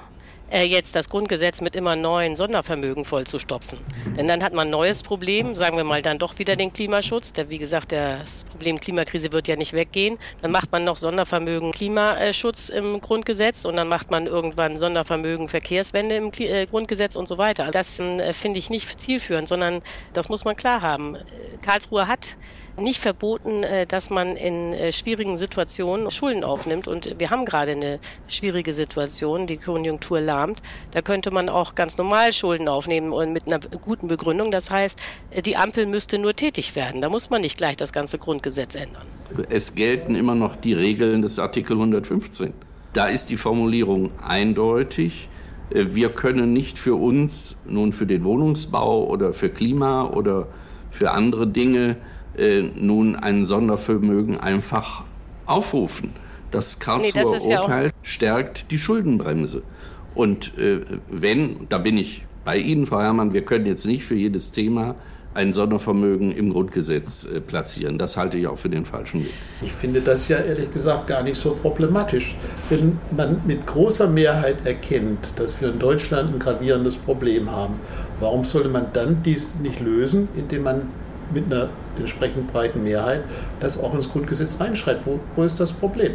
äh, 0.53 0.63
jetzt 0.63 0.95
das 0.95 1.10
Grundgesetz 1.10 1.62
mit 1.62 1.75
immer 1.75 1.95
neuen 1.95 2.36
Sondervermögen 2.36 3.05
vollzustopfen. 3.05 3.79
Denn 4.15 4.27
dann 4.27 4.43
hat 4.43 4.53
man 4.53 4.67
ein 4.67 4.72
neues 4.72 5.01
Problem, 5.01 5.55
sagen 5.55 5.77
wir 5.77 5.83
mal 5.83 6.01
dann 6.01 6.19
doch 6.19 6.38
wieder 6.38 6.55
den 6.55 6.72
Klimaschutz. 6.72 7.33
Der, 7.33 7.50
wie 7.50 7.57
gesagt, 7.57 7.91
das 7.91 8.43
Problem 8.43 8.79
Klimakrise 8.79 9.31
wird 9.31 9.48
ja 9.48 9.55
nicht 9.55 9.74
weggehen. 9.74 10.19
Dann 10.41 10.51
macht 10.51 10.72
man 10.72 10.83
noch 10.83 10.98
Sondervermögen 10.98 11.72
Klimaschutz 11.72 12.69
im 12.69 13.01
Grundgesetz 13.01 13.65
und 13.65 13.77
dann 13.77 13.88
macht 13.88 14.12
man 14.12 14.27
irgendwann 14.27 14.77
Sondervermögen 14.77 15.50
Verkehrswende 15.50 16.15
im 16.15 16.31
äh, 16.38 16.67
Grundgesetz 16.67 17.15
und 17.15 17.27
so 17.27 17.39
weiter. 17.39 17.72
Das 17.72 18.00
äh, 18.00 18.31
finde 18.33 18.60
ich 18.60 18.69
nicht 18.69 19.00
zielführend, 19.00 19.48
sondern 19.48 19.81
das 20.13 20.29
muss 20.29 20.45
man 20.45 20.55
klar 20.55 20.83
haben. 20.83 21.17
Karlsruhe 21.63 22.07
hat 22.07 22.38
nicht 22.77 23.01
verboten, 23.01 23.63
äh, 23.63 23.86
dass 23.86 24.10
man 24.10 24.36
in 24.36 24.74
äh, 24.74 24.92
schwierigen 24.92 25.38
Situationen 25.38 26.10
Schulden 26.12 26.44
aufnimmt. 26.44 26.88
Und 26.88 27.15
wir 27.20 27.30
haben 27.30 27.46
gerade 27.46 27.72
eine 27.72 28.00
schwierige 28.27 28.74
Situation, 28.74 29.48
die 29.48 29.58
Konjunktur 29.58 30.20
lahmt. 30.20 30.62
Da 30.92 31.01
könnte 31.01 31.32
man 31.32 31.50
auch 31.50 31.75
ganz 31.75 31.98
normal 31.98 32.34
Schulden 32.34 32.68
aufnehmen 32.68 33.12
und 33.12 33.34
mit 33.34 33.48
einer 33.48 33.60
guten 33.60 34.08
Begründung. 34.08 34.51
Das 34.51 34.70
heißt, 34.70 35.00
äh, 35.32 35.42
die 35.42 35.56
Ampel 35.56 35.86
müsste 35.86 36.18
nur 36.18 36.36
tätig 36.36 36.75
werden. 36.75 37.01
Da 37.01 37.10
muss 37.10 37.30
man 37.30 37.42
nicht 37.42 37.58
gleich 37.58 37.77
das 37.77 37.94
ganze 37.94 38.18
Grundgesetz 38.18 38.75
ändern. 38.75 39.03
Es 39.50 39.75
gelten 39.75 40.15
immer 40.15 40.36
noch 40.36 40.56
die 40.56 40.74
Regeln 40.74 41.22
des 41.22 41.39
Artikel 41.39 41.74
115. 41.74 42.53
Da 42.94 43.06
ist 43.06 43.30
die 43.30 43.38
Formulierung 43.38 44.12
eindeutig. 44.22 45.27
Wir 45.72 46.10
können 46.10 46.53
nicht 46.53 46.77
für 46.77 46.94
uns, 46.94 47.63
nun 47.68 47.94
für 47.94 48.06
den 48.06 48.24
Wohnungsbau 48.24 49.08
oder 49.08 49.34
für 49.34 49.50
Klima 49.50 50.06
oder 50.06 50.48
für 50.92 51.12
andere 51.12 51.48
Dinge 51.48 51.98
äh, 52.38 52.62
nun 52.62 53.16
ein 53.16 53.46
Sondervermögen 53.46 54.40
einfach 54.40 55.04
aufrufen. 55.46 56.13
Das 56.52 56.80
Karlsruher 56.80 57.24
nee, 57.25 57.32
das 57.32 57.44
Urteil 57.46 57.86
ja 57.88 57.92
stärkt 58.04 58.72
die 58.72 58.78
Schuldenbremse. 58.78 59.63
Und 60.16 60.58
äh, 60.58 60.82
wenn, 61.10 61.68
da 61.70 61.80
bin 61.80 61.98
ich 61.98 62.25
bei 62.46 62.58
Ihnen, 62.58 62.86
Frau 62.86 63.00
Herrmann, 63.00 63.34
wir 63.34 63.44
können 63.44 63.66
jetzt 63.66 63.86
nicht 63.86 64.04
für 64.04 64.16
jedes 64.16 64.52
Thema 64.52 64.96
ein 65.34 65.54
Sondervermögen 65.54 66.32
im 66.32 66.52
Grundgesetz 66.52 67.25
äh, 67.25 67.40
platzieren. 67.42 67.98
Das 67.98 68.18
halte 68.18 68.38
ich 68.38 68.48
auch 68.48 68.58
für 68.58 68.70
den 68.70 68.86
falschen 68.86 69.22
Weg. 69.22 69.34
Ich 69.62 69.72
finde 69.72 70.02
das 70.02 70.28
ja 70.28 70.38
ehrlich 70.38 70.72
gesagt 70.72 71.08
gar 71.08 71.24
nicht 71.24 71.40
so 71.40 71.52
problematisch. 71.60 72.36
Wenn 72.70 73.00
man 73.16 73.42
mit 73.46 73.66
großer 73.66 74.08
Mehrheit 74.08 74.66
erkennt, 74.66 75.34
dass 75.38 75.60
wir 75.60 75.74
in 75.74 75.80
Deutschland 75.80 76.32
ein 76.32 76.40
gravierendes 76.40 76.98
Problem 76.98 77.50
haben, 77.50 77.75
warum 78.20 78.44
sollte 78.44 78.70
man 78.70 78.88
dann 78.94 79.24
dies 79.24 79.58
nicht 79.60 79.80
lösen, 79.80 80.28
indem 80.36 80.63
man 80.63 80.82
mit 81.32 81.46
einer 81.46 81.70
entsprechend 81.98 82.51
breiten 82.51 82.84
Mehrheit 82.84 83.22
das 83.60 83.80
auch 83.80 83.94
ins 83.94 84.10
Grundgesetz 84.10 84.60
reinschreibt. 84.60 85.06
Wo, 85.06 85.20
wo 85.36 85.44
ist 85.44 85.60
das 85.60 85.72
Problem? 85.72 86.13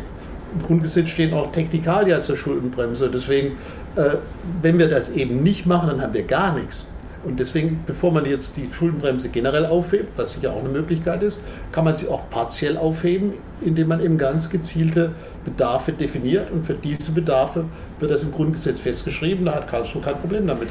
Im 0.55 0.67
Grundgesetz 0.67 1.11
stehen 1.11 1.35
auch 1.35 1.53
Technikalia 1.53 2.21
zur 2.21 2.37
Schuldenbremse. 2.37 3.11
Deswegen, 3.11 3.59
äh, 3.97 4.17
wenn 4.63 4.79
wir 4.79 4.89
das 4.89 5.11
eben 5.11 5.43
nicht 5.43 5.67
machen, 5.67 5.89
dann 5.91 6.03
haben 6.03 6.15
wir 6.15 6.25
gar 6.25 6.55
nichts. 6.55 6.89
Und 7.25 7.41
deswegen, 7.41 7.83
bevor 7.85 8.13
man 8.13 8.25
jetzt 8.25 8.57
die 8.57 8.69
Schuldenbremse 8.73 9.29
generell 9.29 9.67
aufhebt, 9.67 10.17
was 10.17 10.35
sicher 10.35 10.53
auch 10.53 10.61
eine 10.61 10.69
Möglichkeit 10.69 11.23
ist, 11.23 11.41
kann 11.73 11.85
man 11.85 11.95
sie 11.95 12.07
auch 12.07 12.31
partiell 12.31 12.77
aufheben, 12.77 13.33
indem 13.61 13.89
man 13.89 14.01
eben 14.01 14.19
ganz 14.19 14.49
gezielte 14.49 15.13
Bedarfe 15.45 15.93
definiert. 15.93 16.51
Und 16.51 16.65
für 16.65 16.75
diese 16.75 17.11
Bedarfe 17.11 17.65
wird 17.99 18.13
das 18.13 18.23
im 18.23 18.31
Grundgesetz 18.33 18.81
festgeschrieben. 18.81 19.45
Da 19.47 19.57
hat 19.57 19.67
Karlsruhe 19.67 20.01
kein 20.01 20.19
Problem 20.19 20.47
damit. 20.47 20.69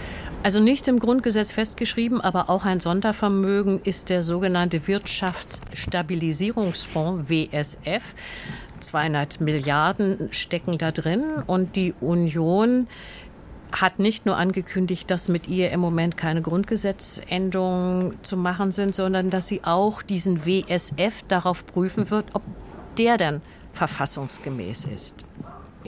Also 0.48 0.62
nicht 0.62 0.88
im 0.88 1.00
Grundgesetz 1.00 1.52
festgeschrieben, 1.52 2.22
aber 2.22 2.50
auch 2.50 2.64
ein 2.64 2.80
Sondervermögen 2.80 3.82
ist 3.84 4.10
der 4.10 4.24
sogenannte 4.24 4.88
Wirtschaftsstabilisierungsfonds 4.88 7.30
WSF. 7.30 8.02
200 8.80 9.42
Milliarden 9.42 10.30
stecken 10.32 10.78
da 10.78 10.92
drin 10.92 11.44
und 11.48 11.76
die 11.76 11.94
Union 12.00 12.88
hat 13.74 14.00
nicht 14.00 14.26
nur 14.26 14.38
angekündigt, 14.38 15.12
dass 15.12 15.28
mit 15.28 15.50
ihr 15.50 15.70
im 15.72 15.82
Moment 15.82 16.16
keine 16.16 16.42
Grundgesetzänderungen 16.42 18.18
zu 18.22 18.38
machen 18.38 18.72
sind, 18.72 18.96
sondern 18.96 19.30
dass 19.30 19.50
sie 19.50 19.66
auch 19.66 20.02
diesen 20.02 20.46
WSF 20.46 21.24
darauf 21.28 21.66
prüfen 21.66 22.10
wird, 22.10 22.36
ob 22.36 22.44
der 22.98 23.18
dann 23.18 23.42
verfassungsgemäß 23.74 24.86
ist. 24.86 25.27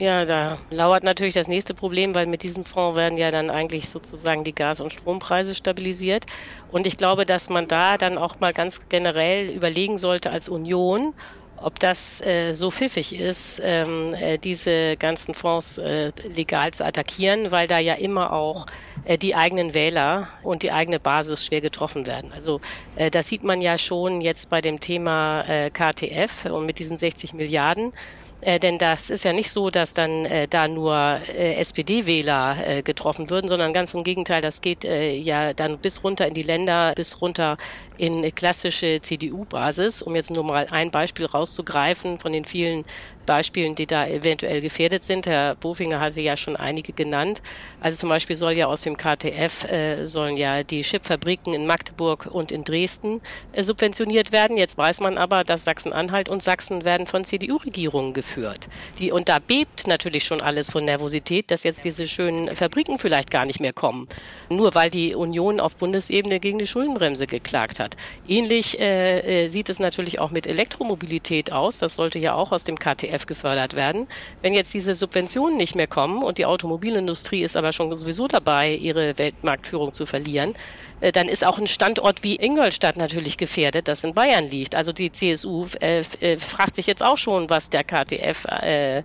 Ja, 0.02 0.24
da 0.24 0.58
lauert 0.70 1.02
natürlich 1.04 1.34
das 1.34 1.46
nächste 1.46 1.74
Problem, 1.74 2.14
weil 2.14 2.24
mit 2.24 2.42
diesem 2.42 2.64
Fonds 2.64 2.96
werden 2.96 3.18
ja 3.18 3.30
dann 3.30 3.50
eigentlich 3.50 3.90
sozusagen 3.90 4.44
die 4.44 4.54
Gas- 4.54 4.80
und 4.80 4.94
Strompreise 4.94 5.54
stabilisiert. 5.54 6.24
Und 6.66 6.86
ich 6.86 6.96
glaube, 6.96 7.26
dass 7.26 7.50
man 7.50 7.68
da 7.68 7.98
dann 7.98 8.16
auch 8.16 8.40
mal 8.40 8.54
ganz 8.54 8.88
generell 8.88 9.50
überlegen 9.52 9.98
sollte 9.98 10.30
als 10.30 10.48
Union, 10.48 11.12
ob 11.54 11.78
das 11.78 12.22
äh, 12.22 12.54
so 12.54 12.70
pfiffig 12.70 13.14
ist, 13.14 13.60
ähm, 13.62 14.14
äh, 14.14 14.38
diese 14.38 14.96
ganzen 14.96 15.34
Fonds 15.34 15.76
äh, 15.76 16.12
legal 16.22 16.70
zu 16.70 16.86
attackieren, 16.86 17.50
weil 17.50 17.66
da 17.66 17.78
ja 17.78 17.92
immer 17.92 18.32
auch 18.32 18.64
äh, 19.04 19.18
die 19.18 19.34
eigenen 19.34 19.74
Wähler 19.74 20.30
und 20.40 20.62
die 20.62 20.72
eigene 20.72 20.98
Basis 20.98 21.44
schwer 21.44 21.60
getroffen 21.60 22.06
werden. 22.06 22.32
Also 22.32 22.60
äh, 22.94 23.10
das 23.10 23.28
sieht 23.28 23.42
man 23.42 23.60
ja 23.60 23.76
schon 23.76 24.22
jetzt 24.22 24.48
bei 24.48 24.62
dem 24.62 24.80
Thema 24.80 25.42
äh, 25.42 25.70
KTF 25.70 26.46
und 26.46 26.64
mit 26.64 26.78
diesen 26.78 26.96
60 26.96 27.34
Milliarden. 27.34 27.92
Äh, 28.42 28.58
denn 28.58 28.78
das 28.78 29.10
ist 29.10 29.24
ja 29.24 29.32
nicht 29.34 29.50
so, 29.50 29.68
dass 29.70 29.92
dann 29.92 30.24
äh, 30.24 30.48
da 30.48 30.66
nur 30.66 30.94
äh, 31.28 31.54
SPD-Wähler 31.56 32.56
äh, 32.78 32.82
getroffen 32.82 33.28
würden, 33.28 33.48
sondern 33.48 33.74
ganz 33.74 33.92
im 33.92 34.02
Gegenteil, 34.02 34.40
das 34.40 34.62
geht 34.62 34.84
äh, 34.84 35.12
ja 35.14 35.52
dann 35.52 35.78
bis 35.78 36.02
runter 36.02 36.26
in 36.26 36.32
die 36.34 36.42
Länder, 36.42 36.94
bis 36.96 37.20
runter 37.20 37.58
in 37.96 38.34
klassische 38.34 39.00
CDU-Basis, 39.02 40.00
um 40.00 40.14
jetzt 40.16 40.30
nur 40.30 40.44
mal 40.44 40.66
ein 40.70 40.90
Beispiel 40.90 41.26
rauszugreifen 41.26 42.18
von 42.18 42.32
den 42.32 42.46
vielen 42.46 42.84
Beispielen, 43.30 43.76
die 43.76 43.86
da 43.86 44.06
eventuell 44.08 44.60
gefährdet 44.60 45.04
sind. 45.04 45.26
Herr 45.26 45.54
Bofinger 45.54 46.00
hat 46.00 46.14
sie 46.14 46.24
ja 46.24 46.36
schon 46.36 46.56
einige 46.56 46.92
genannt. 46.92 47.42
Also 47.80 47.98
zum 47.98 48.08
Beispiel 48.08 48.34
soll 48.34 48.54
ja 48.58 48.66
aus 48.66 48.82
dem 48.82 48.96
KTF 48.96 49.64
äh, 49.70 50.06
sollen 50.06 50.36
ja 50.36 50.64
die 50.64 50.82
Chipfabriken 50.82 51.54
in 51.54 51.66
Magdeburg 51.66 52.26
und 52.26 52.50
in 52.50 52.64
Dresden 52.64 53.20
äh, 53.52 53.62
subventioniert 53.62 54.32
werden. 54.32 54.56
Jetzt 54.56 54.76
weiß 54.76 54.98
man 54.98 55.18
aber, 55.18 55.44
dass 55.44 55.64
Sachsen-Anhalt 55.64 56.28
und 56.28 56.42
Sachsen 56.42 56.84
werden 56.84 57.06
von 57.06 57.22
CDU-Regierungen 57.22 58.12
geführt 58.12 58.40
führt. 58.40 58.68
Die, 58.98 59.12
und 59.12 59.28
da 59.28 59.38
bebt 59.38 59.86
natürlich 59.86 60.24
schon 60.24 60.40
alles 60.40 60.70
von 60.70 60.84
Nervosität, 60.84 61.50
dass 61.50 61.64
jetzt 61.64 61.84
diese 61.84 62.06
schönen 62.08 62.54
Fabriken 62.56 62.98
vielleicht 62.98 63.30
gar 63.30 63.44
nicht 63.44 63.60
mehr 63.60 63.72
kommen. 63.72 64.08
Nur 64.48 64.74
weil 64.74 64.90
die 64.90 65.14
Union 65.14 65.60
auf 65.60 65.76
Bundesebene 65.76 66.40
gegen 66.40 66.58
die 66.58 66.66
Schuldenbremse 66.66 67.26
geklagt 67.26 67.80
hat. 67.80 67.96
Ähnlich 68.28 68.78
äh, 68.80 69.44
äh 69.44 69.48
sieht 69.48 69.68
es 69.68 69.78
natürlich 69.78 70.20
auch 70.20 70.30
mit 70.30 70.46
Elektromobilität 70.46 71.52
aus. 71.52 71.78
Das 71.78 71.94
sollte 71.94 72.18
ja 72.18 72.34
auch 72.34 72.52
aus 72.52 72.64
dem 72.64 72.78
KTF 72.78 73.19
gefördert 73.26 73.74
werden. 73.74 74.06
Wenn 74.42 74.54
jetzt 74.54 74.72
diese 74.74 74.94
Subventionen 74.94 75.56
nicht 75.56 75.74
mehr 75.74 75.86
kommen 75.86 76.22
und 76.22 76.38
die 76.38 76.46
Automobilindustrie 76.46 77.42
ist 77.42 77.56
aber 77.56 77.72
schon 77.72 77.94
sowieso 77.96 78.28
dabei, 78.28 78.74
ihre 78.74 79.16
Weltmarktführung 79.18 79.92
zu 79.92 80.06
verlieren, 80.06 80.54
äh, 81.00 81.12
dann 81.12 81.28
ist 81.28 81.44
auch 81.44 81.58
ein 81.58 81.66
Standort 81.66 82.22
wie 82.22 82.36
Ingolstadt 82.36 82.96
natürlich 82.96 83.36
gefährdet, 83.36 83.88
das 83.88 84.04
in 84.04 84.14
Bayern 84.14 84.48
liegt. 84.48 84.74
Also 84.74 84.92
die 84.92 85.10
CSU 85.10 85.66
äh, 85.80 86.02
äh, 86.20 86.38
fragt 86.38 86.76
sich 86.76 86.86
jetzt 86.86 87.02
auch 87.02 87.18
schon, 87.18 87.50
was 87.50 87.70
der 87.70 87.84
KTF 87.84 88.44
äh, 88.50 89.02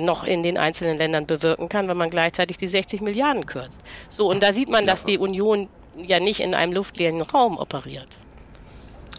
noch 0.00 0.24
in 0.24 0.42
den 0.42 0.58
einzelnen 0.58 0.98
Ländern 0.98 1.26
bewirken 1.26 1.68
kann, 1.68 1.88
wenn 1.88 1.96
man 1.96 2.10
gleichzeitig 2.10 2.58
die 2.58 2.68
60 2.68 3.00
Milliarden 3.00 3.46
kürzt. 3.46 3.80
So, 4.08 4.28
und 4.28 4.42
da 4.42 4.52
sieht 4.52 4.68
man, 4.68 4.86
dass 4.86 5.04
die 5.04 5.18
Union 5.18 5.68
ja 5.96 6.20
nicht 6.20 6.40
in 6.40 6.54
einem 6.54 6.72
luftleeren 6.72 7.22
Raum 7.22 7.58
operiert. 7.58 8.18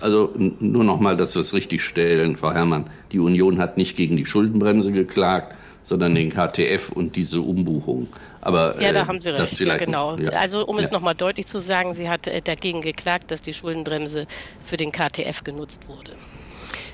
Also 0.02 0.34
nur 0.36 0.84
noch 0.84 1.00
mal, 1.00 1.18
dass 1.18 1.36
wir 1.36 1.42
es 1.42 1.54
richtig 1.54 1.84
stellen, 1.84 2.36
Frau 2.36 2.52
Herrmann. 2.52 2.86
Die 3.12 3.20
Union 3.20 3.60
hat 3.60 3.78
nicht 3.78 3.98
gegen 3.98 4.18
die 4.18 4.26
Schuldenbremse 4.26 4.92
geklagt, 4.92 5.56
sondern 5.84 6.16
den 6.16 6.30
KTF 6.30 6.92
und 6.92 7.16
diese 7.16 7.42
Umbuchung. 7.42 8.08
Aber, 8.42 8.82
ja, 8.82 8.94
da 8.94 9.02
äh, 9.02 9.06
haben 9.06 9.20
Sie 9.20 9.30
recht. 9.30 9.60
Ja, 9.60 9.78
genau. 9.78 10.16
Ja. 10.16 10.32
Also 10.32 10.66
um 10.66 10.78
ja. 10.78 10.84
es 10.84 10.92
nochmal 10.92 11.16
deutlich 11.16 11.48
zu 11.48 11.60
sagen, 11.60 11.94
sie 11.94 12.10
hat 12.10 12.28
äh, 12.28 12.42
dagegen 12.42 12.82
geklagt, 12.82 13.32
dass 13.32 13.42
die 13.42 13.54
Schuldenbremse 13.54 14.28
für 14.66 14.78
den 14.78 14.92
KTF 14.92 15.44
genutzt 15.44 15.82
wurde. 15.88 16.14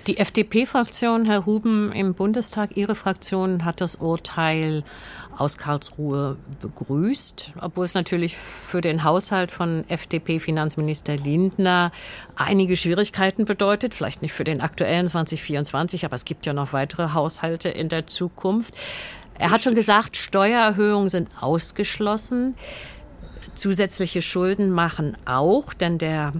Die 0.07 0.17
FDP-Fraktion, 0.17 1.25
Herr 1.25 1.47
Huben, 1.47 1.91
im 1.91 2.13
Bundestag, 2.13 2.77
Ihre 2.77 2.93
Fraktion 2.93 3.65
hat 3.65 3.81
das 3.81 3.95
Urteil 3.95 4.83
aus 5.35 5.57
Karlsruhe 5.57 6.37
begrüßt, 6.61 7.53
obwohl 7.59 7.85
es 7.85 7.95
natürlich 7.95 8.37
für 8.37 8.81
den 8.81 9.03
Haushalt 9.03 9.49
von 9.49 9.83
FDP-Finanzminister 9.87 11.17
Lindner 11.17 11.91
einige 12.35 12.77
Schwierigkeiten 12.77 13.45
bedeutet. 13.45 13.95
Vielleicht 13.95 14.21
nicht 14.21 14.33
für 14.33 14.43
den 14.43 14.61
aktuellen 14.61 15.07
2024, 15.07 16.05
aber 16.05 16.13
es 16.13 16.25
gibt 16.25 16.45
ja 16.45 16.53
noch 16.53 16.71
weitere 16.71 17.13
Haushalte 17.13 17.69
in 17.69 17.89
der 17.89 18.05
Zukunft. 18.05 18.75
Er 19.39 19.49
hat 19.49 19.63
schon 19.63 19.73
gesagt, 19.73 20.17
Steuererhöhungen 20.17 21.09
sind 21.09 21.29
ausgeschlossen. 21.41 22.55
Zusätzliche 23.55 24.21
Schulden 24.21 24.69
machen 24.69 25.17
auch, 25.25 25.73
denn 25.73 25.97
der 25.97 26.33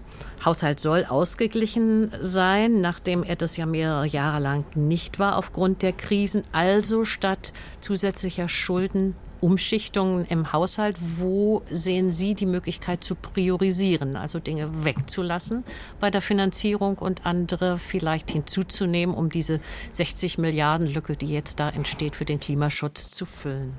Haushalt 0.44 0.80
soll 0.80 1.06
ausgeglichen 1.06 2.12
sein, 2.22 2.82
nachdem 2.82 3.24
er 3.24 3.36
das 3.36 3.58
ja 3.58 3.66
mehrere 3.66 4.06
Jahre 4.06 4.42
lang 4.42 4.66
nicht 4.76 5.18
war 5.18 5.38
aufgrund 5.38 5.82
der 5.82 5.94
Krisen. 5.94 6.44
Also 6.52 7.06
statt 7.06 7.54
zusätzlicher 7.82 8.50
Schulden 8.50 9.16
Umschichtungen 9.46 10.26
im 10.26 10.54
Haushalt. 10.54 10.98
Wo 11.00 11.62
sehen 11.70 12.12
Sie 12.12 12.34
die 12.34 12.46
Möglichkeit 12.46 13.04
zu 13.04 13.16
priorisieren, 13.16 14.16
also 14.16 14.40
Dinge 14.40 14.84
wegzulassen 14.84 15.64
bei 16.00 16.10
der 16.10 16.22
Finanzierung 16.22 16.98
und 16.98 17.26
andere 17.26 17.78
vielleicht 17.78 18.32
hinzuzunehmen, 18.32 19.16
um 19.16 19.30
diese 19.30 19.60
60 19.92 20.38
Milliarden 20.38 20.88
Lücke, 20.88 21.16
die 21.16 21.28
jetzt 21.28 21.60
da 21.60 21.70
entsteht, 21.70 22.16
für 22.16 22.26
den 22.26 22.40
Klimaschutz 22.40 23.12
zu 23.12 23.26
füllen? 23.26 23.74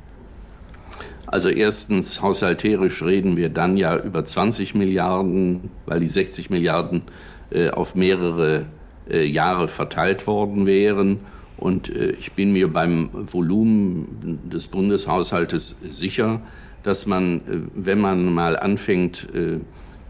Also 1.27 1.49
erstens, 1.49 2.23
haushalterisch 2.23 3.03
reden 3.03 3.37
wir 3.37 3.49
dann 3.49 3.77
ja 3.77 3.99
über 3.99 4.25
20 4.25 4.75
Milliarden, 4.75 5.71
weil 5.85 6.01
die 6.01 6.09
60 6.09 6.51
Milliarden 6.51 7.03
äh, 7.51 7.71
auf 7.71 7.95
mehrere 7.95 8.67
äh, 9.11 9.25
Jahre 9.25 9.69
verteilt 9.69 10.27
worden 10.27 10.67
wären. 10.67 11.21
Und 11.57 11.95
äh, 11.95 12.11
ich 12.11 12.33
bin 12.33 12.53
mir 12.53 12.73
beim 12.73 13.11
Volumen 13.13 14.49
des 14.53 14.69
Bundeshaushaltes 14.69 15.81
sicher, 15.89 16.41
dass 16.87 17.07
man, 17.07 17.41
äh, 17.41 17.59
wenn 17.75 18.01
man 18.01 18.33
mal 18.33 18.57
anfängt, 18.57 19.29
äh, 19.35 19.59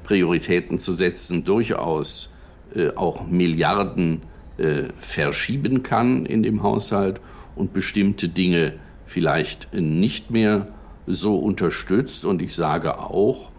Prioritäten 0.04 0.78
zu 0.78 0.92
setzen, 0.92 1.44
durchaus 1.44 2.34
äh, 2.74 2.90
auch 2.94 3.26
Milliarden 3.26 4.22
verschieben 4.98 5.82
kann 5.82 6.24
in 6.24 6.42
dem 6.42 6.62
Haushalt 6.62 7.20
und 7.56 7.74
bestimmte 7.74 8.30
Dinge 8.30 8.72
vielleicht 9.04 9.68
nicht 9.74 10.30
mehr 10.30 10.68
so 11.06 11.36
unterstützt. 11.36 12.24
Und 12.24 12.42
ich 12.42 12.54
sage 12.54 12.98
auch, 12.98 13.50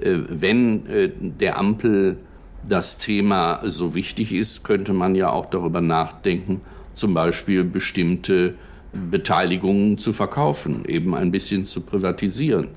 äh, 0.00 0.16
wenn 0.28 0.86
äh, 0.86 1.10
der 1.18 1.58
Ampel 1.58 2.18
das 2.66 2.98
Thema 2.98 3.60
so 3.64 3.94
wichtig 3.94 4.32
ist, 4.32 4.64
könnte 4.64 4.92
man 4.92 5.14
ja 5.14 5.30
auch 5.30 5.46
darüber 5.46 5.80
nachdenken, 5.80 6.60
zum 6.94 7.14
Beispiel 7.14 7.64
bestimmte 7.64 8.54
Beteiligungen 9.10 9.98
zu 9.98 10.12
verkaufen, 10.12 10.84
eben 10.86 11.14
ein 11.14 11.30
bisschen 11.30 11.64
zu 11.64 11.82
privatisieren. 11.82 12.70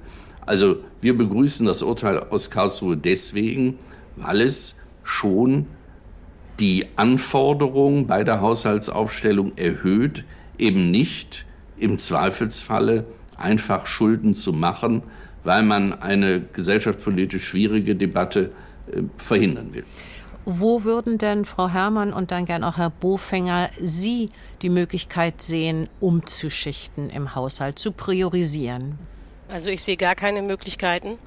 Also 0.45 0.77
wir 1.01 1.17
begrüßen 1.17 1.65
das 1.65 1.81
Urteil 1.81 2.19
aus 2.19 2.51
Karlsruhe 2.51 2.97
deswegen, 2.97 3.79
weil 4.15 4.41
es 4.41 4.79
schon 5.03 5.67
die 6.59 6.87
Anforderungen 6.97 8.07
bei 8.07 8.23
der 8.23 8.41
Haushaltsaufstellung 8.41 9.57
erhöht, 9.57 10.25
eben 10.57 10.91
nicht 10.91 11.45
im 11.77 11.97
Zweifelsfalle 11.97 13.05
einfach 13.39 13.85
Schulden 13.85 14.35
zu 14.35 14.53
machen, 14.53 15.03
weil 15.43 15.63
man 15.63 15.93
eine 15.93 16.41
gesellschaftspolitisch 16.41 17.47
schwierige 17.47 17.95
Debatte 17.95 18.51
äh, 18.91 19.01
verhindern 19.17 19.73
will. 19.73 19.83
Wo 20.45 20.83
würden 20.83 21.17
denn 21.17 21.45
Frau 21.45 21.69
Herrmann 21.69 22.11
und 22.13 22.31
dann 22.31 22.45
gern 22.45 22.63
auch 22.63 22.77
Herr 22.77 22.89
Bofänger 22.89 23.69
Sie 23.79 24.29
die 24.61 24.69
Möglichkeit 24.69 25.41
sehen, 25.41 25.89
umzuschichten 25.99 27.09
im 27.09 27.35
Haushalt, 27.35 27.77
zu 27.77 27.91
priorisieren? 27.91 28.97
Also 29.47 29.69
ich 29.69 29.83
sehe 29.83 29.97
gar 29.97 30.15
keine 30.15 30.41
Möglichkeiten, 30.41 31.17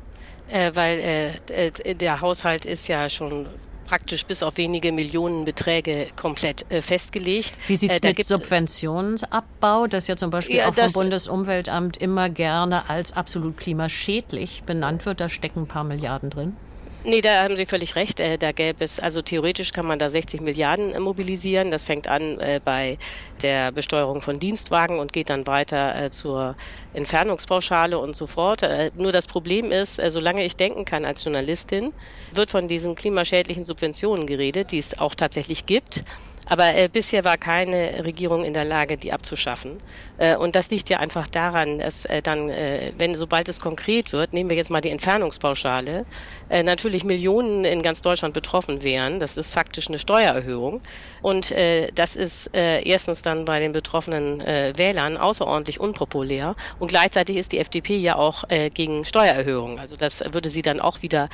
äh, 0.48 0.72
weil 0.74 1.32
äh 1.48 1.94
der 1.94 2.20
Haushalt 2.20 2.66
ist 2.66 2.88
ja 2.88 3.08
schon 3.08 3.46
praktisch 3.92 4.24
bis 4.24 4.42
auf 4.42 4.56
wenige 4.56 4.90
Millionen 4.90 5.44
Beträge 5.44 6.06
komplett 6.16 6.64
äh, 6.70 6.80
festgelegt. 6.80 7.52
Wie 7.68 7.76
sieht 7.76 7.90
es 7.90 7.98
äh, 7.98 8.08
mit 8.08 8.24
Subventionsabbau, 8.24 9.86
das 9.86 10.06
ja 10.06 10.16
zum 10.16 10.30
Beispiel 10.30 10.56
ja, 10.56 10.70
auch 10.70 10.74
vom 10.74 10.92
Bundesumweltamt 10.92 11.98
immer 11.98 12.30
gerne 12.30 12.88
als 12.88 13.12
absolut 13.12 13.58
klimaschädlich 13.58 14.62
benannt 14.62 15.04
wird? 15.04 15.20
Da 15.20 15.28
stecken 15.28 15.60
ein 15.60 15.66
paar 15.66 15.84
Milliarden 15.84 16.30
drin. 16.30 16.56
Nee, 17.04 17.20
da 17.20 17.42
haben 17.42 17.56
Sie 17.56 17.66
völlig 17.66 17.96
recht. 17.96 18.20
Äh, 18.20 18.38
da 18.38 18.52
gäbe 18.52 18.84
es, 18.84 19.00
also 19.00 19.22
theoretisch 19.22 19.72
kann 19.72 19.86
man 19.86 19.98
da 19.98 20.08
60 20.08 20.40
Milliarden 20.40 20.92
äh, 20.92 21.00
mobilisieren. 21.00 21.72
Das 21.72 21.84
fängt 21.86 22.06
an 22.06 22.38
äh, 22.38 22.60
bei 22.64 22.96
der 23.42 23.72
Besteuerung 23.72 24.20
von 24.20 24.38
Dienstwagen 24.38 25.00
und 25.00 25.12
geht 25.12 25.28
dann 25.28 25.46
weiter 25.48 26.10
zur 26.12 26.56
Entfernungspauschale 26.92 27.98
und 27.98 28.14
so 28.14 28.28
fort. 28.28 28.62
Nur 28.94 29.10
das 29.10 29.26
Problem 29.26 29.72
ist, 29.72 29.96
solange 29.96 30.44
ich 30.44 30.56
denken 30.56 30.84
kann 30.84 31.04
als 31.04 31.24
Journalistin, 31.24 31.92
wird 32.30 32.50
von 32.50 32.68
diesen 32.68 32.94
klimaschädlichen 32.94 33.64
Subventionen 33.64 34.26
geredet, 34.26 34.70
die 34.70 34.78
es 34.78 34.96
auch 34.98 35.16
tatsächlich 35.16 35.66
gibt. 35.66 36.04
Aber 36.46 36.72
bisher 36.88 37.24
war 37.24 37.36
keine 37.36 38.04
Regierung 38.04 38.44
in 38.44 38.52
der 38.54 38.64
Lage, 38.64 38.96
die 38.96 39.12
abzuschaffen. 39.12 39.78
Äh, 40.16 40.36
und 40.36 40.54
das 40.54 40.70
liegt 40.70 40.90
ja 40.90 40.98
einfach 40.98 41.26
daran, 41.26 41.78
dass 41.78 42.04
äh, 42.04 42.22
dann, 42.22 42.48
äh, 42.48 42.92
wenn 42.96 43.14
sobald 43.14 43.48
es 43.48 43.60
konkret 43.60 44.12
wird, 44.12 44.32
nehmen 44.32 44.50
wir 44.50 44.56
jetzt 44.56 44.70
mal 44.70 44.80
die 44.80 44.90
Entfernungspauschale, 44.90 46.06
natürlich 46.48 47.02
Millionen 47.04 47.64
in 47.64 47.80
ganz 47.80 48.02
Deutschland 48.02 48.34
betroffen 48.34 48.82
wären. 48.82 49.18
Das 49.20 49.38
ist 49.38 49.54
faktisch 49.54 49.88
eine 49.88 49.98
Steuererhöhung. 49.98 50.82
Und 51.22 51.50
das 51.94 52.14
ist 52.14 52.50
erstens 52.52 53.22
dann 53.22 53.46
bei 53.46 53.58
den 53.58 53.72
betroffenen 53.72 54.40
Wählern 54.40 55.16
außerordentlich 55.16 55.80
unpopulär. 55.80 56.54
Und 56.78 56.88
gleichzeitig 56.88 57.38
ist 57.38 57.52
die 57.52 57.58
FDP 57.58 57.96
ja 57.96 58.16
auch 58.16 58.44
gegen 58.74 59.06
Steuererhöhungen. 59.06 59.78
Also 59.78 59.96
das 59.96 60.22
würde 60.30 60.50
sie 60.50 60.60
dann 60.60 60.80
auch 60.80 61.00
wieder 61.00 61.28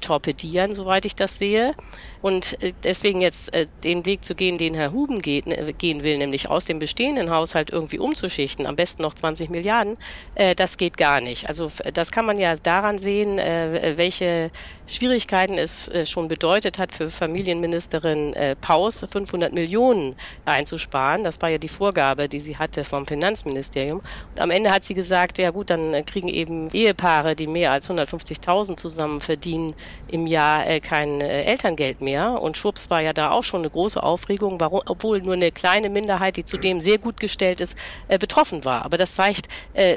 torpedieren, 0.00 0.74
soweit 0.74 1.04
ich 1.04 1.14
das 1.14 1.38
sehe. 1.38 1.74
Und 2.20 2.56
deswegen 2.82 3.20
jetzt 3.20 3.50
den 3.84 4.04
Weg 4.04 4.24
zu 4.24 4.34
gehen, 4.34 4.58
den 4.58 4.74
Herr 4.74 4.90
Huben 4.90 5.20
gehen 5.20 6.02
will, 6.02 6.18
nämlich 6.18 6.50
aus 6.50 6.64
dem 6.64 6.80
bestehenden 6.80 7.30
Haushalt 7.30 7.70
irgendwie 7.70 7.98
umzuschichten, 8.10 8.66
am 8.66 8.76
besten 8.76 9.02
noch 9.02 9.14
20 9.14 9.50
Milliarden, 9.50 9.96
äh, 10.34 10.54
das 10.54 10.76
geht 10.76 10.96
gar 10.96 11.20
nicht. 11.20 11.48
Also 11.48 11.70
das 11.94 12.10
kann 12.10 12.26
man 12.26 12.38
ja 12.38 12.56
daran 12.56 12.98
sehen, 12.98 13.38
äh, 13.38 13.94
welche 13.96 14.50
Schwierigkeiten 14.88 15.56
es 15.56 15.86
äh, 15.88 16.04
schon 16.04 16.26
bedeutet 16.26 16.78
hat 16.78 16.92
für 16.92 17.10
Familienministerin 17.10 18.34
äh, 18.34 18.56
Paus, 18.56 19.06
500 19.08 19.52
Millionen 19.52 20.16
einzusparen. 20.44 21.22
Das 21.22 21.40
war 21.40 21.48
ja 21.48 21.58
die 21.58 21.68
Vorgabe, 21.68 22.28
die 22.28 22.40
sie 22.40 22.56
hatte 22.56 22.82
vom 22.82 23.06
Finanzministerium. 23.06 24.00
Und 24.34 24.40
am 24.40 24.50
Ende 24.50 24.72
hat 24.72 24.84
sie 24.84 24.94
gesagt, 24.94 25.38
ja 25.38 25.50
gut, 25.50 25.70
dann 25.70 25.94
äh, 25.94 26.02
kriegen 26.02 26.26
eben 26.26 26.68
Ehepaare, 26.72 27.36
die 27.36 27.46
mehr 27.46 27.70
als 27.70 27.88
150.000 27.88 28.76
zusammen 28.76 29.20
verdienen, 29.20 29.72
im 30.08 30.26
Jahr 30.26 30.66
äh, 30.66 30.80
kein 30.80 31.20
Elterngeld 31.20 32.00
mehr. 32.00 32.42
Und 32.42 32.56
schwupps 32.56 32.90
war 32.90 33.00
ja 33.00 33.12
da 33.12 33.30
auch 33.30 33.44
schon 33.44 33.60
eine 33.60 33.70
große 33.70 34.02
Aufregung, 34.02 34.58
warum, 34.58 34.80
obwohl 34.86 35.20
nur 35.20 35.34
eine 35.34 35.52
kleine 35.52 35.88
Minderheit, 35.88 36.36
die 36.36 36.44
zudem 36.44 36.80
sehr 36.80 36.98
gut 36.98 37.20
gestellt 37.20 37.60
ist, 37.60 37.76
äh, 38.08 38.18
betroffen 38.18 38.64
war. 38.64 38.84
Aber 38.84 38.96
das 38.96 39.14
zeigt 39.14 39.48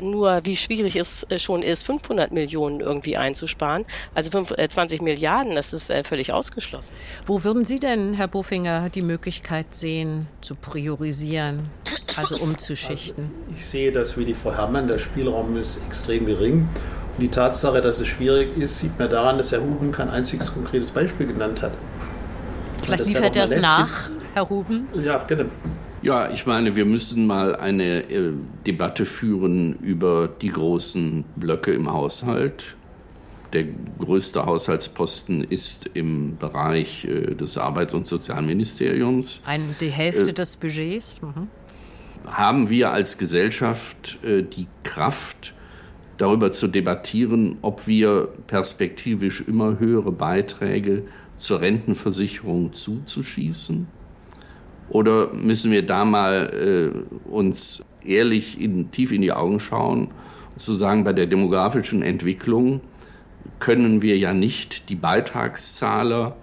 nur, 0.01 0.41
wie 0.43 0.56
schwierig 0.56 0.95
es 0.95 1.25
schon 1.38 1.63
ist, 1.63 1.84
500 1.84 2.32
Millionen 2.32 2.79
irgendwie 2.79 3.17
einzusparen. 3.17 3.86
Also 4.13 4.32
5, 4.32 4.53
20 4.69 5.01
Milliarden, 5.01 5.56
das 5.56 5.73
ist 5.73 5.91
völlig 6.08 6.32
ausgeschlossen. 6.32 6.93
Wo 7.25 7.43
würden 7.43 7.65
Sie 7.65 7.79
denn, 7.79 8.13
Herr 8.13 8.27
Bofinger, 8.27 8.89
die 8.89 9.01
Möglichkeit 9.01 9.75
sehen, 9.75 10.27
zu 10.41 10.56
priorisieren? 10.56 11.69
also 12.17 12.38
umzuschichten? 12.38 13.32
Also 13.47 13.58
ich 13.58 13.65
sehe 13.65 13.91
das 13.91 14.17
wie 14.17 14.25
die 14.25 14.34
Frau 14.34 14.53
Herrmann, 14.53 14.88
der 14.88 14.97
Spielraum 14.97 15.58
ist 15.58 15.79
extrem 15.86 16.25
gering. 16.25 16.67
Und 17.15 17.21
die 17.21 17.29
Tatsache, 17.29 17.82
dass 17.82 17.99
es 17.99 18.08
schwierig 18.08 18.58
ist, 18.58 18.79
sieht 18.79 18.97
man 18.97 19.10
daran, 19.10 19.38
dass 19.38 19.51
Herr 19.51 19.62
Huben 19.62 19.91
kein 19.91 20.10
einziges 20.10 20.53
konkretes 20.53 20.91
Beispiel 20.91 21.27
genannt 21.27 21.62
hat. 21.62 21.73
Vielleicht 22.82 23.06
liefert 23.06 23.36
er 23.36 23.45
es 23.45 23.58
nach, 23.58 24.10
Herr 24.34 24.49
Huben? 24.49 24.88
Ja, 24.95 25.23
genau. 25.27 25.45
Ja, 26.03 26.29
ich 26.29 26.45
meine, 26.45 26.75
wir 26.75 26.83
müssen 26.83 27.25
mal 27.25 27.55
eine 27.55 28.09
äh, 28.11 28.33
Debatte 28.67 29.05
führen 29.05 29.77
über 29.79 30.27
die 30.27 30.49
großen 30.49 31.23
Blöcke 31.37 31.71
im 31.71 31.89
Haushalt. 31.89 32.75
Der 33.53 33.63
größte 33.99 34.45
Haushaltsposten 34.45 35.45
ist 35.45 35.89
im 35.93 36.35
Bereich 36.37 37.05
äh, 37.05 37.35
des 37.35 37.57
Arbeits- 37.57 37.93
und 37.93 38.05
Sozialministeriums. 38.05 39.41
Ein, 39.45 39.77
die 39.79 39.91
Hälfte 39.91 40.31
äh, 40.31 40.33
des 40.33 40.57
Budgets. 40.57 41.21
Mhm. 41.21 41.47
Haben 42.27 42.69
wir 42.69 42.91
als 42.91 43.17
Gesellschaft 43.17 44.19
äh, 44.25 44.43
die 44.43 44.67
Kraft, 44.83 45.53
darüber 46.17 46.51
zu 46.51 46.67
debattieren, 46.67 47.59
ob 47.61 47.87
wir 47.87 48.27
perspektivisch 48.47 49.41
immer 49.47 49.79
höhere 49.79 50.11
Beiträge 50.11 51.03
zur 51.37 51.61
Rentenversicherung 51.61 52.73
zuzuschießen? 52.73 53.87
Oder 54.93 55.34
müssen 55.34 55.71
wir 55.71 55.86
da 55.86 56.06
mal 56.06 56.93
äh, 57.25 57.29
uns 57.29 57.84
ehrlich 58.06 58.62
in, 58.62 58.91
tief 58.91 59.12
in 59.12 59.23
die 59.23 59.32
Augen 59.32 59.60
schauen 59.60 60.10
und 60.51 60.62
zu 60.62 60.71
sagen, 60.73 61.03
bei 61.03 61.13
der 61.13 61.25
demografischen 61.25 62.03
Entwicklung 62.03 62.79
können 63.60 64.03
wir 64.03 64.17
ja 64.17 64.34
nicht 64.34 64.89
die 64.89 64.95
Beitragszahler 64.95 66.36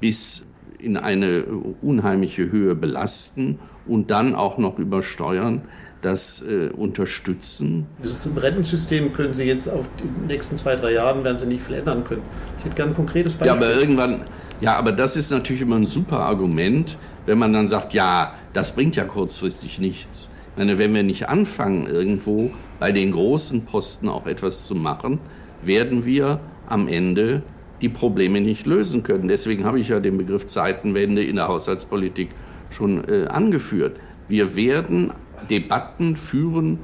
bis 0.00 0.46
in 0.78 0.96
eine 0.96 1.44
unheimliche 1.82 2.50
Höhe 2.50 2.74
belasten 2.74 3.58
und 3.86 4.10
dann 4.10 4.34
auch 4.34 4.56
noch 4.56 4.78
übersteuern, 4.78 5.62
das 6.00 6.40
äh, 6.48 6.70
unterstützen. 6.70 7.86
Das 8.02 8.30
Rentensystem 8.34 9.12
können 9.12 9.34
Sie 9.34 9.44
jetzt 9.44 9.68
auf 9.68 9.86
die 10.02 10.32
nächsten 10.32 10.56
zwei, 10.56 10.76
drei 10.76 10.94
Jahren 10.94 11.24
werden 11.24 11.36
Sie 11.36 11.46
nicht 11.46 11.62
viel 11.62 11.74
ändern 11.74 12.04
können. 12.04 12.22
Ich 12.58 12.64
hätte 12.64 12.76
gerne 12.76 12.92
ein 12.92 12.96
konkretes 12.96 13.34
Beispiel. 13.34 13.48
Ja, 13.48 13.54
aber 13.54 13.74
irgendwann, 13.74 14.22
ja, 14.62 14.76
aber 14.76 14.92
das 14.92 15.16
ist 15.16 15.30
natürlich 15.30 15.60
immer 15.60 15.76
ein 15.76 15.86
super 15.86 16.20
Argument, 16.20 16.96
wenn 17.28 17.38
man 17.38 17.52
dann 17.52 17.68
sagt, 17.68 17.92
ja, 17.92 18.32
das 18.54 18.74
bringt 18.74 18.96
ja 18.96 19.04
kurzfristig 19.04 19.78
nichts. 19.78 20.34
Ich 20.52 20.58
meine, 20.58 20.78
wenn 20.78 20.94
wir 20.94 21.02
nicht 21.02 21.28
anfangen, 21.28 21.86
irgendwo 21.86 22.50
bei 22.80 22.90
den 22.90 23.12
großen 23.12 23.66
Posten 23.66 24.08
auch 24.08 24.26
etwas 24.26 24.64
zu 24.64 24.74
machen, 24.74 25.20
werden 25.62 26.06
wir 26.06 26.40
am 26.66 26.88
Ende 26.88 27.42
die 27.82 27.90
Probleme 27.90 28.40
nicht 28.40 28.66
lösen 28.66 29.02
können. 29.02 29.28
Deswegen 29.28 29.64
habe 29.64 29.78
ich 29.78 29.88
ja 29.88 30.00
den 30.00 30.16
Begriff 30.16 30.46
Zeitenwende 30.46 31.22
in 31.22 31.36
der 31.36 31.48
Haushaltspolitik 31.48 32.30
schon 32.70 33.06
äh, 33.06 33.26
angeführt. 33.26 33.98
Wir 34.26 34.56
werden 34.56 35.12
Debatten 35.50 36.16
führen 36.16 36.78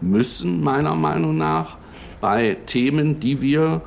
müssen, 0.00 0.62
meiner 0.62 0.94
Meinung 0.94 1.36
nach, 1.36 1.78
bei 2.20 2.56
Themen, 2.66 3.18
die 3.18 3.40
wir 3.40 3.82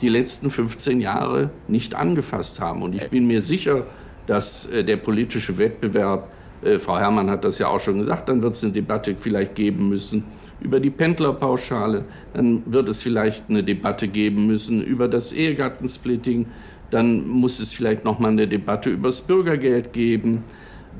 die 0.00 0.08
letzten 0.08 0.50
15 0.50 1.00
Jahre 1.00 1.50
nicht 1.68 1.94
angefasst 1.94 2.60
haben. 2.60 2.82
Und 2.82 2.96
ich 2.96 3.08
bin 3.08 3.28
mir 3.28 3.40
sicher, 3.40 3.86
dass 4.26 4.66
äh, 4.66 4.84
der 4.84 4.96
politische 4.96 5.58
Wettbewerb, 5.58 6.28
äh, 6.62 6.78
Frau 6.78 6.98
Herrmann 6.98 7.30
hat 7.30 7.44
das 7.44 7.58
ja 7.58 7.68
auch 7.68 7.80
schon 7.80 7.98
gesagt, 7.98 8.28
dann 8.28 8.42
wird 8.42 8.54
es 8.54 8.64
eine 8.64 8.72
Debatte 8.72 9.14
vielleicht 9.16 9.54
geben 9.54 9.88
müssen 9.88 10.24
über 10.60 10.80
die 10.80 10.90
Pendlerpauschale, 10.90 12.04
dann 12.32 12.62
wird 12.66 12.88
es 12.88 13.02
vielleicht 13.02 13.44
eine 13.48 13.62
Debatte 13.62 14.08
geben 14.08 14.46
müssen 14.46 14.82
über 14.82 15.08
das 15.08 15.32
Ehegattensplitting, 15.32 16.46
dann 16.90 17.28
muss 17.28 17.60
es 17.60 17.74
vielleicht 17.74 18.04
noch 18.04 18.18
mal 18.18 18.30
eine 18.30 18.48
Debatte 18.48 18.90
über 18.90 19.08
das 19.08 19.20
Bürgergeld 19.20 19.92
geben, 19.92 20.44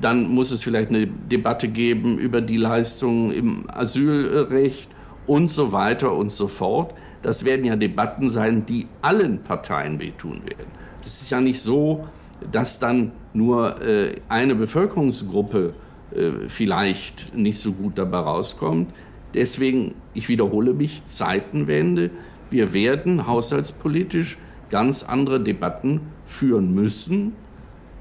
dann 0.01 0.29
muss 0.29 0.51
es 0.51 0.63
vielleicht 0.63 0.91
eine 0.91 1.07
Debatte 1.07 1.69
geben 1.69 2.19
über 2.19 2.41
die 2.41 2.57
Leistungen 2.57 3.31
im 3.31 3.71
Asylrecht 3.71 4.89
und 5.27 5.51
so 5.51 5.73
weiter 5.73 6.13
und 6.13 6.33
so 6.33 6.49
fort. 6.49 6.95
Das 7.23 7.45
werden 7.45 7.65
ja 7.65 7.77
Debatten 7.77 8.29
sein, 8.29 8.67
die 8.67 8.87
allen 9.03 9.39
Parteien 9.43 10.01
wehtun 10.01 10.43
werden. 10.45 10.71
Es 11.01 11.23
ist 11.23 11.31
ja 11.31 11.41
nicht 11.41 11.61
so, 11.61 12.07
dass 12.50 12.78
dann 12.78 13.12
nur 13.33 13.83
äh, 13.83 14.16
eine 14.28 14.54
Bevölkerungsgruppe 14.54 15.74
äh, 16.14 16.48
vielleicht 16.48 17.35
nicht 17.35 17.59
so 17.59 17.72
gut 17.72 17.98
dabei 17.98 18.18
rauskommt. 18.18 18.92
Deswegen, 19.35 19.94
ich 20.14 20.28
wiederhole 20.28 20.72
mich, 20.72 21.07
Zeitenwende. 21.07 22.11
Wir 22.50 22.72
werden 22.72 23.26
haushaltspolitisch 23.26 24.38
ganz 24.70 25.02
andere 25.02 25.40
Debatten 25.40 26.00
führen 26.24 26.74
müssen, 26.74 27.33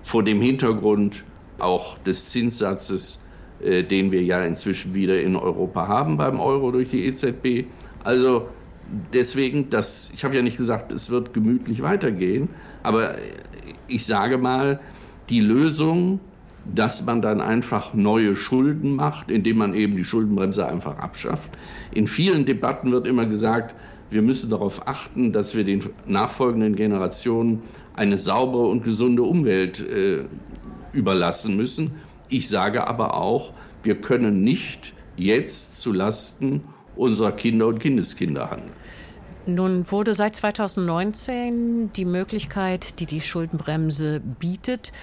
vor 0.04 0.24
dem 0.24 0.42
Hintergrund 0.42 1.24
auch 1.60 1.98
des 2.00 2.30
Zinssatzes, 2.30 3.28
äh, 3.64 3.84
den 3.84 4.12
wir 4.12 4.22
ja 4.22 4.44
inzwischen 4.46 4.94
wieder 4.94 5.22
in 5.22 5.36
Europa 5.36 5.88
haben 5.88 6.18
beim 6.18 6.40
Euro 6.40 6.72
durch 6.72 6.90
die 6.90 7.06
EZB. 7.06 7.66
Also 8.04 8.48
deswegen, 9.14 9.70
das, 9.70 10.12
ich 10.14 10.24
habe 10.24 10.36
ja 10.36 10.42
nicht 10.42 10.58
gesagt, 10.58 10.92
es 10.92 11.10
wird 11.10 11.34
gemütlich 11.34 11.82
weitergehen, 11.82 12.50
aber 12.84 13.16
ich 13.88 14.06
sage 14.06 14.38
mal, 14.38 14.80
die 15.30 15.40
Lösung, 15.40 16.20
dass 16.66 17.06
man 17.06 17.22
dann 17.22 17.42
einfach 17.42 17.94
neue 17.94 18.36
Schulden 18.36 18.96
macht, 18.96 19.30
indem 19.32 19.58
man 19.58 19.74
eben 19.74 19.96
die 19.96 20.06
Schuldenbremse 20.06 20.66
einfach 20.66 20.98
abschafft. 20.98 21.52
In 21.92 22.08
vielen 22.08 22.46
Debatten 22.46 22.92
wird 22.92 23.08
immer 23.08 23.26
gesagt, 23.26 23.76
wir 24.10 24.22
müssen 24.22 24.50
darauf 24.50 24.88
achten, 24.88 25.32
dass 25.32 25.56
wir 25.56 25.64
den 25.64 25.84
nachfolgenden 26.06 26.76
Generationen 26.76 27.64
eine 27.96 28.18
saubere 28.18 28.68
und 28.68 28.84
gesunde 28.84 29.24
Umwelt 29.24 29.80
äh, 29.80 30.26
überlassen 30.94 31.58
müssen. 31.58 31.92
Ich 32.30 32.48
sage 32.48 32.88
aber 32.88 33.16
auch, 33.16 33.54
wir 33.82 33.96
können 33.96 34.44
nicht 34.44 34.94
jetzt 35.18 35.82
zu 35.82 35.92
Lasten 35.92 36.62
unserer 36.96 37.32
Kinder 37.32 37.68
und 37.68 37.80
Kindeskinder 37.80 38.50
handeln. 38.50 38.72
Nun 39.46 39.92
wurde 39.92 40.14
seit 40.14 40.38
2019 40.38 41.92
die 41.94 42.06
Möglichkeit, 42.06 43.00
die 43.00 43.06
die 43.06 43.20
Schuldenbremse 43.20 44.22
bietet, 44.22 44.94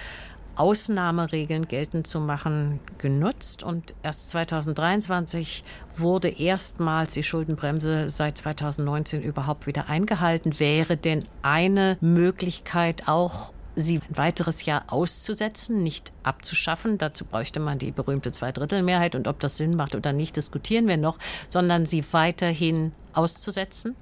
Ausnahmeregeln 0.55 1.67
geltend 1.67 2.07
zu 2.07 2.19
machen, 2.19 2.79
genutzt. 2.97 3.63
Und 3.63 3.95
erst 4.03 4.29
2023 4.31 5.63
wurde 5.95 6.29
erstmals 6.29 7.13
die 7.13 7.23
Schuldenbremse 7.23 8.09
seit 8.09 8.37
2019 8.37 9.21
überhaupt 9.21 9.67
wieder 9.67 9.89
eingehalten. 9.89 10.59
Wäre 10.59 10.97
denn 10.97 11.23
eine 11.41 11.97
Möglichkeit 12.01 13.07
auch, 13.07 13.53
sie 13.75 13.97
ein 13.97 14.17
weiteres 14.17 14.65
Jahr 14.65 14.83
auszusetzen, 14.87 15.83
nicht 15.83 16.11
abzuschaffen. 16.23 16.97
Dazu 16.97 17.25
bräuchte 17.25 17.59
man 17.59 17.79
die 17.79 17.91
berühmte 17.91 18.31
Zweidrittelmehrheit. 18.31 19.15
Und 19.15 19.27
ob 19.27 19.39
das 19.39 19.57
Sinn 19.57 19.75
macht 19.75 19.95
oder 19.95 20.13
nicht, 20.13 20.35
diskutieren 20.35 20.87
wir 20.87 20.97
noch, 20.97 21.17
sondern 21.47 21.85
sie 21.85 22.03
weiterhin 22.11 22.91
auszusetzen? 23.13 23.95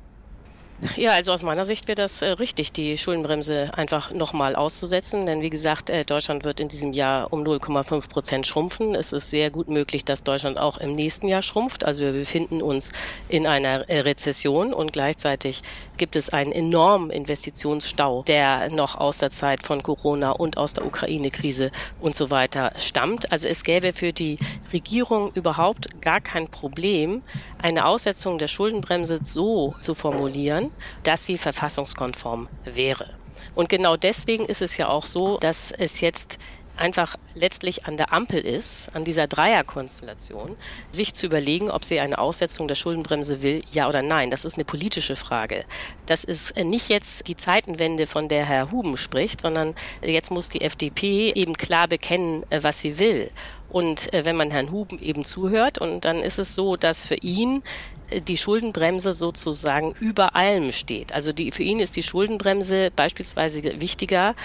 Ja, 0.96 1.12
also 1.12 1.34
aus 1.34 1.44
meiner 1.44 1.66
Sicht 1.66 1.90
wäre 1.90 1.96
das 1.96 2.22
äh, 2.22 2.28
richtig, 2.28 2.72
die 2.72 2.98
Schuldenbremse 2.98 3.72
einfach 3.74 4.12
nochmal 4.12 4.56
auszusetzen. 4.56 5.26
Denn 5.26 5.42
wie 5.42 5.50
gesagt, 5.50 5.90
äh, 5.90 6.06
Deutschland 6.06 6.46
wird 6.46 6.62
in 6.62 6.70
diesem 6.70 6.94
Jahr 6.94 7.34
um 7.34 7.44
0,5 7.44 8.08
Prozent 8.08 8.48
schrumpfen. 8.48 8.96
Es 8.96 9.12
ist 9.12 9.30
sehr 9.30 9.52
gut 9.52 9.68
möglich, 9.68 10.06
dass 10.06 10.24
Deutschland 10.24 10.58
auch 10.58 10.78
im 10.78 10.96
nächsten 10.96 11.28
Jahr 11.28 11.42
schrumpft. 11.42 11.84
Also 11.84 12.06
wir 12.06 12.14
befinden 12.14 12.62
uns 12.62 12.92
in 13.28 13.46
einer 13.46 13.90
äh, 13.90 14.00
Rezession 14.00 14.74
und 14.74 14.94
gleichzeitig 14.94 15.64
gibt 16.00 16.16
es 16.16 16.32
einen 16.32 16.52
enormen 16.52 17.12
Investitionsstau, 17.12 18.24
der 18.24 18.72
noch 18.72 18.96
aus 18.96 19.20
der 19.20 19.30
Zeit 19.30 19.62
von 19.62 19.84
Corona 19.84 20.32
und 20.32 20.58
aus 20.58 20.74
der 20.74 20.86
Ukraine-Krise 20.86 21.70
und 22.00 22.16
so 22.16 22.32
weiter 22.32 22.72
stammt. 22.78 23.32
Also 23.32 23.48
es 23.48 23.64
gäbe 23.64 23.94
für 23.94 24.14
die 24.14 24.40
Regierung 24.74 25.32
überhaupt 25.34 26.02
gar 26.02 26.22
kein 26.22 26.48
Problem, 26.48 27.22
eine 27.60 27.86
Aussetzung 27.86 28.40
der 28.40 28.48
Schuldenbremse 28.48 29.20
so 29.22 29.76
zu 29.82 29.94
formulieren, 29.94 30.72
dass 31.04 31.26
sie 31.26 31.38
verfassungskonform 31.38 32.50
wäre. 32.64 33.06
Und 33.54 33.70
genau 33.70 33.96
deswegen 33.98 34.46
ist 34.46 34.62
es 34.62 34.78
ja 34.78 34.88
auch 34.88 35.06
so, 35.06 35.38
dass 35.38 35.72
es 35.72 36.02
jetzt 36.02 36.38
einfach 36.80 37.16
letztlich 37.36 37.86
an 37.86 37.98
der 37.98 38.14
Ampel 38.14 38.40
ist, 38.40 38.94
an 38.96 39.04
dieser 39.04 39.28
Dreierkonstellation, 39.28 40.58
sich 40.92 41.14
zu 41.14 41.26
überlegen, 41.26 41.70
ob 41.70 41.86
sie 41.86 42.00
eine 42.00 42.18
Aussetzung 42.18 42.68
der 42.68 42.76
Schuldenbremse 42.76 43.42
will, 43.42 43.62
ja 43.70 43.88
oder 43.88 44.02
nein. 44.02 44.32
Das 44.32 44.46
ist 44.46 44.56
eine 44.56 44.66
politische 44.66 45.16
Frage. 45.16 45.66
Das 46.06 46.24
ist 46.24 46.56
nicht 46.58 46.90
jetzt 46.90 47.28
die 47.28 47.38
Zeitenwende, 47.38 48.08
von 48.08 48.28
der 48.28 48.46
Herr 48.46 48.72
Huben 48.72 48.98
spricht, 48.98 49.42
sondern 49.42 49.76
jetzt 50.02 50.32
muss 50.32 50.50
die 50.50 50.62
FDP 50.62 51.32
eben 51.34 51.56
klar 51.56 51.88
bekennen, 51.88 52.46
was 52.50 52.82
sie 52.82 52.98
will. 52.98 53.30
Und 53.70 54.12
äh, 54.14 54.26
wenn 54.26 54.36
man 54.36 54.52
Herrn 54.52 54.72
Huben 54.72 55.00
eben 55.00 55.26
zuhört, 55.26 55.78
und 55.78 56.04
dann 56.04 56.24
ist 56.24 56.40
es 56.40 56.56
so, 56.56 56.76
dass 56.76 57.06
für 57.06 57.18
ihn 57.18 57.62
äh, 58.08 58.22
die 58.22 58.38
Schuldenbremse 58.38 59.14
sozusagen 59.14 59.94
über 60.00 60.36
allem 60.36 60.72
steht. 60.72 61.14
Also 61.14 61.32
die, 61.32 61.52
für 61.52 61.64
ihn 61.64 61.80
ist 61.80 61.96
die 61.96 62.04
Schuldenbremse 62.04 62.92
beispielsweise 62.96 63.80
wichtiger 63.80 64.36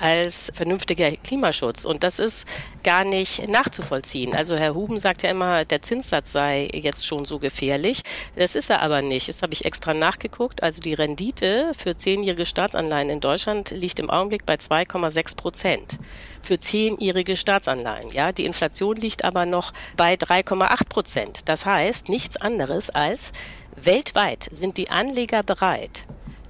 als 0.00 0.52
vernünftiger 0.54 1.10
Klimaschutz. 1.12 1.84
Und 1.84 2.02
das 2.02 2.18
ist 2.18 2.46
gar 2.84 3.04
nicht 3.04 3.48
nachzuvollziehen. 3.48 4.34
Also 4.34 4.56
Herr 4.56 4.74
Huben 4.74 4.98
sagt 4.98 5.22
ja 5.22 5.30
immer, 5.30 5.64
der 5.64 5.82
Zinssatz 5.82 6.32
sei 6.32 6.68
jetzt 6.72 7.06
schon 7.06 7.24
so 7.24 7.38
gefährlich. 7.38 8.02
Das 8.36 8.54
ist 8.54 8.70
er 8.70 8.82
aber 8.82 9.02
nicht. 9.02 9.28
Das 9.28 9.42
habe 9.42 9.52
ich 9.52 9.64
extra 9.64 9.94
nachgeguckt. 9.94 10.62
Also 10.62 10.80
die 10.80 10.94
Rendite 10.94 11.72
für 11.76 11.96
zehnjährige 11.96 12.46
Staatsanleihen 12.46 13.10
in 13.10 13.20
Deutschland 13.20 13.70
liegt 13.70 13.98
im 13.98 14.10
Augenblick 14.10 14.46
bei 14.46 14.54
2,6 14.54 15.36
Prozent 15.36 15.98
für 16.42 16.60
zehnjährige 16.60 17.36
Staatsanleihen. 17.36 18.10
Ja, 18.10 18.32
die 18.32 18.46
Inflation 18.46 18.96
liegt 18.96 19.24
aber 19.24 19.46
noch 19.46 19.72
bei 19.96 20.14
3,8 20.14 20.88
Prozent. 20.88 21.48
Das 21.48 21.66
heißt 21.66 22.08
nichts 22.08 22.36
anderes 22.36 22.90
als 22.90 23.32
weltweit 23.76 24.48
sind 24.52 24.78
die 24.78 24.90
Anleger 24.90 25.42
bereit, 25.42 26.04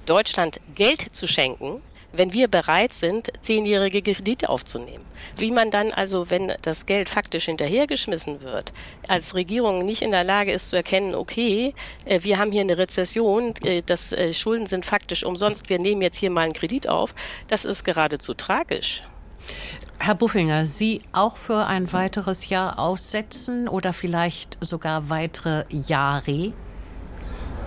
Deutschland 0.05 0.61
Geld 0.75 1.13
zu 1.13 1.27
schenken, 1.27 1.81
wenn 2.13 2.33
wir 2.33 2.47
bereit 2.47 2.93
sind, 2.93 3.31
zehnjährige 3.41 4.01
Kredite 4.01 4.49
aufzunehmen. 4.49 5.05
Wie 5.37 5.51
man 5.51 5.71
dann 5.71 5.91
also, 5.91 6.29
wenn 6.29 6.53
das 6.61 6.85
Geld 6.85 7.09
faktisch 7.09 7.45
hinterhergeschmissen 7.45 8.41
wird, 8.41 8.73
als 9.07 9.35
Regierung 9.35 9.85
nicht 9.85 10.01
in 10.01 10.11
der 10.11 10.23
Lage 10.23 10.51
ist 10.51 10.69
zu 10.69 10.75
erkennen, 10.75 11.15
okay, 11.15 11.73
äh, 12.05 12.23
wir 12.23 12.37
haben 12.37 12.51
hier 12.51 12.61
eine 12.61 12.77
Rezession, 12.77 13.53
äh, 13.63 13.81
das 13.85 14.11
äh, 14.11 14.33
Schulden 14.33 14.65
sind 14.65 14.85
faktisch 14.85 15.23
umsonst, 15.23 15.69
wir 15.69 15.79
nehmen 15.79 16.01
jetzt 16.01 16.17
hier 16.17 16.29
mal 16.29 16.41
einen 16.41 16.53
Kredit 16.53 16.87
auf, 16.87 17.13
das 17.47 17.65
ist 17.65 17.83
geradezu 17.83 18.33
tragisch. 18.33 19.03
Herr 19.99 20.15
Buffinger, 20.15 20.65
Sie 20.65 21.01
auch 21.11 21.37
für 21.37 21.65
ein 21.65 21.91
weiteres 21.91 22.49
Jahr 22.49 22.79
aussetzen 22.79 23.67
oder 23.67 23.93
vielleicht 23.93 24.57
sogar 24.61 25.09
weitere 25.09 25.65
Jahre? 25.69 26.53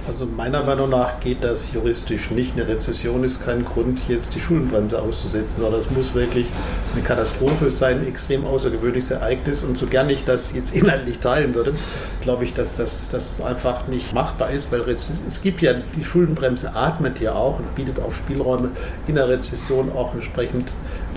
Also 0.06 0.26
meiner 0.26 0.64
Meinung 0.64 0.90
nach 0.90 1.20
geht 1.20 1.44
das 1.44 1.72
juristisch 1.72 2.30
nicht. 2.30 2.54
Eine 2.54 2.66
Rezession 2.66 3.22
ist 3.22 3.44
kein 3.44 3.64
Grund, 3.64 4.00
jetzt 4.08 4.34
die 4.34 4.40
Schuldenbremse 4.40 5.00
auszusetzen, 5.00 5.60
sondern 5.60 5.80
das 5.80 5.90
muss 5.90 6.14
wirklich 6.14 6.46
eine 6.94 7.02
Katastrophe 7.02 7.70
sein, 7.70 8.00
ein 8.00 8.08
extrem 8.08 8.46
außergewöhnliches 8.46 9.10
Ereignis. 9.10 9.62
Und 9.62 9.76
so 9.76 9.86
gern 9.86 10.08
ich 10.08 10.24
das 10.24 10.52
jetzt 10.52 10.74
inhaltlich 10.74 11.18
teilen 11.18 11.54
würde, 11.54 11.74
glaube 12.22 12.44
ich, 12.44 12.54
dass 12.54 12.74
das, 12.74 13.10
dass 13.10 13.36
das 13.36 13.46
einfach 13.46 13.88
nicht 13.88 14.14
machbar 14.14 14.50
ist, 14.50 14.72
weil 14.72 14.80
es 14.88 15.42
gibt 15.42 15.60
ja, 15.60 15.74
die 15.74 16.04
Schuldenbremse 16.04 16.74
atmet 16.74 17.20
ja 17.20 17.34
auch 17.34 17.58
und 17.58 17.74
bietet 17.74 18.00
auch 18.00 18.12
Spielräume 18.12 18.70
in 19.06 19.16
der 19.16 19.28
Rezession 19.28 19.92
auch 19.92 20.14
entsprechend 20.14 20.72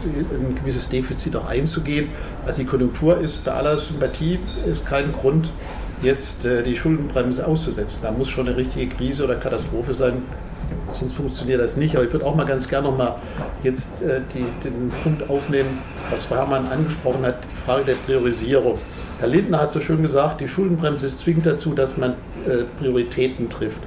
ein 0.06 0.56
gewisses 0.56 0.89
Defizit 0.89 1.36
auch 1.36 1.46
einzugehen. 1.46 2.10
Also 2.46 2.62
die 2.62 2.67
Konjunktur 2.67 3.17
ist 3.19 3.43
bei 3.46 3.54
aller 3.54 3.80
Sympathie 3.80 4.39
ist 4.65 4.86
kein 4.86 5.13
Grund, 5.13 5.50
jetzt 6.04 6.46
äh, 6.46 6.63
die 6.63 6.76
Schuldenbremse 6.76 7.46
auszusetzen. 7.48 8.02
Da 8.04 8.12
muss 8.12 8.30
schon 8.30 8.48
eine 8.48 8.58
richtige 8.58 8.94
Krise 8.94 9.24
oder 9.24 9.36
Katastrophe 9.36 9.94
sein, 9.94 10.24
sonst 10.94 11.13
funktioniert 11.13 11.62
das 11.62 11.78
nicht. 11.78 11.96
Aber 11.96 12.06
ich 12.06 12.13
würde 12.13 12.26
auch 12.26 12.36
mal 12.36 12.46
ganz 12.46 12.68
gerne 12.68 12.89
noch 12.89 12.98
mal 12.98 13.16
jetzt 13.63 14.02
äh, 14.02 14.22
die, 14.34 14.46
den 14.63 14.92
Punkt 15.04 15.30
aufnehmen, 15.30 15.80
was 16.12 16.24
Frau 16.24 16.36
Herrmann 16.36 16.68
angesprochen 16.68 17.26
hat, 17.26 17.39
die 17.44 17.56
Frage 17.56 17.86
der 17.86 17.96
Priorisierung. 17.96 18.78
Herr 19.20 19.30
Lindner 19.30 19.62
hat 19.62 19.72
so 19.72 19.80
schön 19.80 20.02
gesagt, 20.02 20.42
die 20.42 20.48
Schuldenbremse 20.48 21.16
zwingt 21.16 21.46
dazu, 21.46 21.74
dass 21.74 21.98
man 21.98 22.12
äh, 22.46 22.63
Prioritäten 22.80 23.50
trifft. 23.50 23.82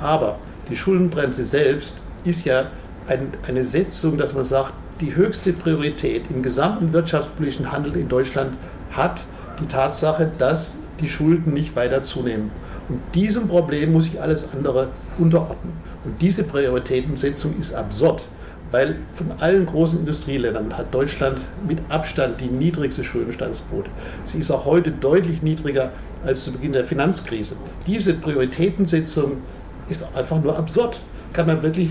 Aber 0.00 0.38
die 0.70 0.76
Schuldenbremse 0.76 1.44
selbst 1.44 1.96
ist 2.24 2.44
ja 2.44 2.70
ein, 3.06 3.32
eine 3.46 3.64
Setzung, 3.64 4.18
dass 4.18 4.34
man 4.34 4.44
sagt, 4.44 4.72
die 5.00 5.14
höchste 5.14 5.52
Priorität 5.52 6.24
im 6.30 6.42
gesamten 6.42 6.92
wirtschaftspolitischen 6.92 7.70
Handel 7.70 7.96
in 7.96 8.08
Deutschland 8.08 8.56
hat 8.90 9.20
die 9.60 9.66
Tatsache, 9.66 10.30
dass 10.38 10.76
die 11.00 11.08
Schulden 11.08 11.52
nicht 11.52 11.76
weiter 11.76 12.02
zunehmen. 12.02 12.50
Und 12.88 13.00
diesem 13.14 13.48
Problem 13.48 13.92
muss 13.92 14.04
sich 14.04 14.20
alles 14.20 14.48
andere 14.52 14.88
unterordnen. 15.18 15.72
Und 16.04 16.20
diese 16.22 16.44
Prioritätensetzung 16.44 17.54
ist 17.58 17.74
absurd, 17.74 18.24
weil 18.70 18.96
von 19.14 19.32
allen 19.40 19.66
großen 19.66 20.00
Industrieländern 20.00 20.76
hat 20.76 20.94
Deutschland 20.94 21.40
mit 21.66 21.78
Abstand 21.88 22.40
die 22.40 22.48
niedrigste 22.48 23.04
Schuldenstandsquote. 23.04 23.90
Sie 24.24 24.38
ist 24.38 24.50
auch 24.50 24.64
heute 24.64 24.90
deutlich 24.90 25.42
niedriger 25.42 25.92
als 26.24 26.44
zu 26.44 26.52
Beginn 26.52 26.72
der 26.72 26.84
Finanzkrise. 26.84 27.56
Diese 27.86 28.14
Prioritätensetzung 28.14 29.38
ist 29.88 30.06
einfach 30.14 30.42
nur 30.42 30.58
absurd. 30.58 31.00
Kann 31.32 31.46
man 31.46 31.62
wirklich 31.62 31.90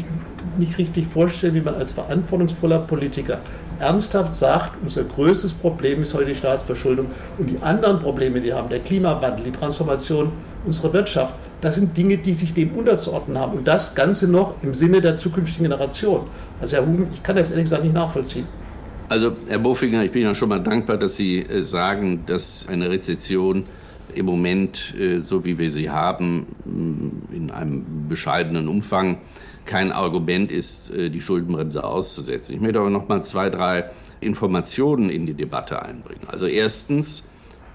nicht 0.57 0.77
richtig 0.77 1.07
vorstellen, 1.07 1.53
wie 1.53 1.61
man 1.61 1.75
als 1.75 1.91
verantwortungsvoller 1.91 2.79
Politiker 2.79 3.39
ernsthaft 3.79 4.35
sagt, 4.35 4.71
unser 4.83 5.03
größtes 5.03 5.53
Problem 5.53 6.03
ist 6.03 6.13
heute 6.13 6.27
die 6.27 6.35
Staatsverschuldung 6.35 7.07
und 7.37 7.49
die 7.49 7.61
anderen 7.61 7.99
Probleme, 7.99 8.39
die 8.39 8.47
wir 8.47 8.55
haben, 8.55 8.69
der 8.69 8.79
Klimawandel, 8.79 9.45
die 9.45 9.51
Transformation 9.51 10.31
unserer 10.65 10.93
Wirtschaft, 10.93 11.33
das 11.61 11.75
sind 11.75 11.97
Dinge, 11.97 12.17
die 12.17 12.33
sich 12.33 12.53
dem 12.53 12.71
unterzuordnen 12.71 13.37
haben 13.39 13.57
und 13.57 13.67
das 13.67 13.95
Ganze 13.95 14.27
noch 14.27 14.61
im 14.63 14.73
Sinne 14.73 15.01
der 15.01 15.15
zukünftigen 15.15 15.63
Generation. 15.63 16.21
Also 16.61 16.77
Herr 16.77 16.85
Hugen, 16.85 17.07
ich 17.11 17.23
kann 17.23 17.35
das 17.35 17.49
ehrlich 17.49 17.65
gesagt 17.65 17.83
nicht 17.83 17.95
nachvollziehen. 17.95 18.45
Also 19.09 19.31
Herr 19.47 19.59
Bofinger, 19.59 20.03
ich 20.03 20.11
bin 20.11 20.23
ja 20.23 20.35
schon 20.35 20.49
mal 20.49 20.59
dankbar, 20.59 20.97
dass 20.97 21.15
Sie 21.15 21.39
äh, 21.39 21.61
sagen, 21.61 22.23
dass 22.25 22.67
eine 22.67 22.89
Rezession 22.89 23.63
im 24.13 24.25
Moment, 24.25 24.93
äh, 24.99 25.19
so 25.19 25.45
wie 25.45 25.57
wir 25.57 25.71
sie 25.71 25.89
haben, 25.89 26.47
in 26.65 27.51
einem 27.51 27.85
bescheidenen 28.09 28.67
Umfang 28.67 29.19
kein 29.67 29.91
Argument 29.91 30.51
ist, 30.51 30.89
äh, 30.89 31.09
die 31.09 31.21
Schuldenbremse 31.21 31.83
auszusetzen. 31.83 32.55
Ich 32.55 32.61
möchte 32.61 32.79
aber 32.79 32.89
noch 32.89 33.07
mal 33.07 33.23
zwei, 33.23 33.49
drei 33.49 33.89
Informationen 34.19 35.09
in 35.09 35.27
die 35.27 35.33
Debatte 35.33 35.81
einbringen. 35.81 36.27
Also 36.27 36.47
erstens 36.47 37.23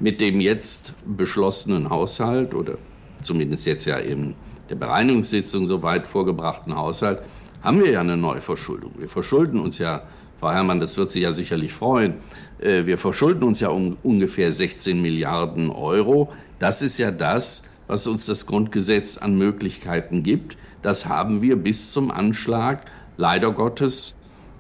mit 0.01 0.21
dem 0.21 0.41
jetzt 0.41 0.95
beschlossenen 1.07 1.91
Haushalt 1.91 2.55
oder 2.55 2.79
zumindest 3.23 3.67
jetzt 3.67 3.85
ja 3.85 3.99
in 3.99 4.35
der 4.69 4.75
Bereinigungssitzung 4.75 5.67
soweit 5.67 6.07
vorgebrachten 6.07 6.75
Haushalt 6.75 7.21
haben 7.63 7.81
wir 7.81 7.93
ja 7.93 8.01
eine 8.01 8.17
Neuverschuldung. 8.17 8.95
Wir 8.99 9.09
verschulden 9.09 9.61
uns 9.61 9.79
ja, 9.79 10.03
Frau 10.41 10.51
Herrmann, 10.51 10.81
das 10.81 10.97
wird 10.97 11.11
Sie 11.11 11.21
ja 11.21 11.33
sicherlich 11.33 11.73
freuen, 11.73 12.15
äh, 12.59 12.87
wir 12.87 12.99
verschulden 12.99 13.45
uns 13.45 13.61
ja 13.61 13.69
um 13.69 13.97
ungefähr 14.03 14.51
16 14.51 15.01
Milliarden 15.01 15.71
Euro. 15.71 16.33
Das 16.59 16.83
ist 16.83 16.99
ja 16.99 17.13
das, 17.13 17.65
was 17.87 18.07
uns 18.07 18.27
das 18.27 18.47
Grundgesetz 18.47 19.19
an 19.19 19.37
Möglichkeiten 19.37 20.23
gibt 20.23 20.57
das 20.83 21.07
haben 21.07 21.43
wir 21.43 21.57
bis 21.57 21.93
zum 21.93 22.11
Anschlag 22.11 22.85
leider 23.17 23.53
Gottes 23.53 24.17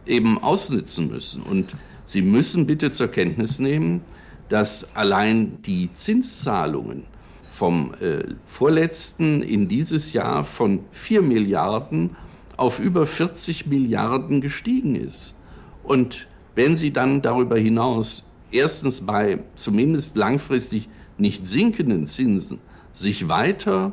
eben 0.06 0.38
ausnützen 0.42 1.10
müssen. 1.10 1.42
Und 1.42 1.74
Sie 2.04 2.22
müssen 2.22 2.66
bitte 2.66 2.90
zur 2.90 3.08
Kenntnis 3.08 3.58
nehmen, 3.58 4.02
dass 4.48 4.96
allein 4.96 5.62
die 5.62 5.90
Zinszahlungen 5.94 7.04
vom 7.52 7.94
äh, 8.00 8.24
vorletzten 8.46 9.42
in 9.42 9.68
dieses 9.68 10.12
Jahr 10.12 10.44
von 10.44 10.80
4 10.92 11.22
Milliarden 11.22 12.16
auf 12.56 12.78
über 12.78 13.06
40 13.06 13.66
Milliarden 13.66 14.40
gestiegen 14.40 14.94
ist. 14.94 15.34
Und 15.82 16.26
wenn 16.54 16.76
Sie 16.76 16.92
dann 16.92 17.22
darüber 17.22 17.56
hinaus 17.56 18.30
erstens 18.50 19.06
bei 19.06 19.42
zumindest 19.56 20.16
langfristig 20.16 20.88
nicht 21.18 21.46
sinkenden 21.46 22.06
Zinsen 22.06 22.58
sich 22.92 23.28
weiter 23.28 23.92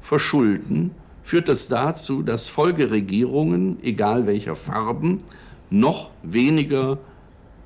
verschulden, 0.00 0.90
führt 1.30 1.48
das 1.48 1.68
dazu, 1.68 2.22
dass 2.22 2.48
Folgeregierungen, 2.48 3.78
egal 3.84 4.26
welcher 4.26 4.56
Farben, 4.56 5.22
noch 5.70 6.10
weniger 6.24 6.98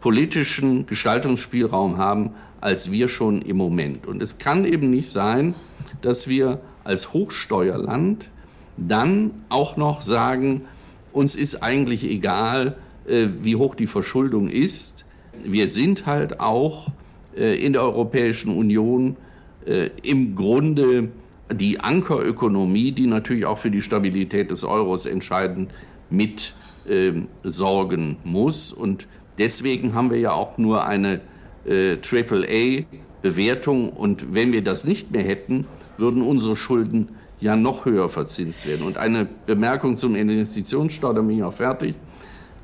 politischen 0.03 0.85
Gestaltungsspielraum 0.85 1.97
haben 1.97 2.35
als 2.61 2.93
wir 2.93 3.09
schon 3.09 3.41
im 3.41 3.57
Moment. 3.57 4.07
Und 4.07 4.23
es 4.23 4.37
kann 4.37 4.67
eben 4.67 4.91
nicht 4.91 5.09
sein, 5.09 5.55
dass 6.03 6.29
wir 6.29 6.61
als 6.85 7.15
Hochsteuerland 7.15 8.29
dann 8.77 9.31
auch 9.49 9.79
noch 9.79 10.03
sagen, 10.03 10.67
uns 11.15 11.35
ist 11.35 11.63
eigentlich 11.63 12.05
egal, 12.05 12.77
äh, 13.07 13.29
wie 13.41 13.57
hoch 13.57 13.75
die 13.75 13.87
Verschuldung 13.87 14.51
ist. 14.51 15.07
Wir 15.43 15.71
sind 15.71 16.05
halt 16.05 16.39
auch 16.39 16.89
äh, 17.35 17.65
in 17.65 17.73
der 17.73 17.81
Europäischen 17.81 18.55
Union 18.55 19.17
äh, 19.65 19.89
im 20.03 20.35
Grunde 20.35 21.09
die 21.53 21.81
Ankerökonomie, 21.81 22.93
die 22.93 23.07
natürlich 23.07 23.47
auch 23.47 23.59
für 23.59 23.71
die 23.71 23.83
Stabilität 23.83 24.51
des 24.51 24.65
Euros 24.65 25.07
entscheidend 25.07 25.71
mit 26.11 26.55
äh, 26.89 27.13
sorgen 27.43 28.19
muss. 28.25 28.73
Und 28.73 29.07
deswegen 29.39 29.95
haben 29.95 30.11
wir 30.11 30.19
ja 30.19 30.33
auch 30.33 30.59
nur 30.59 30.87
eine 30.87 31.21
äh, 31.67 31.97
AAA-Bewertung. 31.97 33.91
Und 33.91 34.35
wenn 34.35 34.53
wir 34.53 34.63
das 34.63 34.85
nicht 34.85 35.11
mehr 35.11 35.23
hätten, 35.23 35.67
würden 35.99 36.23
unsere 36.23 36.57
Schulden 36.57 37.11
ja 37.41 37.57
noch 37.57 37.85
höher 37.85 38.09
verzinst 38.09 38.67
werden. 38.67 38.87
Und 38.87 38.97
eine 38.97 39.29
Bemerkung 39.47 39.97
zum 39.97 40.15
Investitionsstau, 40.15 41.13
da 41.13 41.21
bin 41.21 41.39
ich 41.39 41.43
auch 41.43 41.53
fertig. 41.53 41.95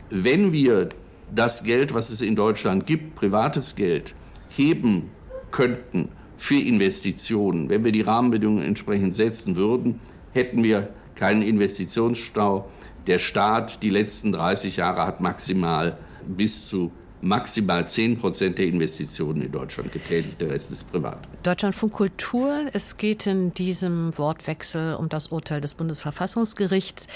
Wenn 0.09 0.53
wir 0.53 0.89
das 1.33 1.63
Geld, 1.63 1.95
was 1.95 2.11
es 2.11 2.23
in 2.23 2.35
Deutschland 2.35 2.87
gibt, 2.87 3.15
privates 3.15 3.77
Geld, 3.77 4.15
heben 4.49 5.11
könnten, 5.51 6.09
für 6.41 6.59
Investitionen. 6.59 7.69
Wenn 7.69 7.85
wir 7.85 7.93
die 7.93 8.01
Rahmenbedingungen 8.01 8.65
entsprechend 8.65 9.15
setzen 9.15 9.57
würden, 9.57 10.01
hätten 10.33 10.65
wir 10.65 10.89
keinen 11.15 11.43
Investitionsstau. 11.43 12.67
Der 13.07 13.19
Staat 13.19 13.83
die 13.83 13.91
letzten 13.91 14.33
30 14.33 14.77
Jahre 14.77 15.05
hat 15.07 15.21
maximal 15.21 15.99
bis 16.27 16.67
zu 16.67 16.93
maximal 17.21 17.87
10 17.87 18.19
Prozent 18.19 18.57
der 18.57 18.69
Investitionen 18.69 19.43
in 19.43 19.53
Deutschland 19.53 19.93
getätigt, 19.93 20.41
der 20.41 20.49
Rest 20.49 20.73
ist 20.73 20.91
privat. 20.91 21.19
Deutschlandfunk 21.43 21.93
Kultur. 21.93 22.71
Es 22.73 22.97
geht 22.97 23.27
in 23.27 23.53
diesem 23.53 24.17
Wortwechsel 24.17 24.95
um 24.95 25.11
das 25.11 25.27
Urteil 25.27 25.61
des 25.61 25.75
Bundesverfassungsgerichts, 25.75 27.07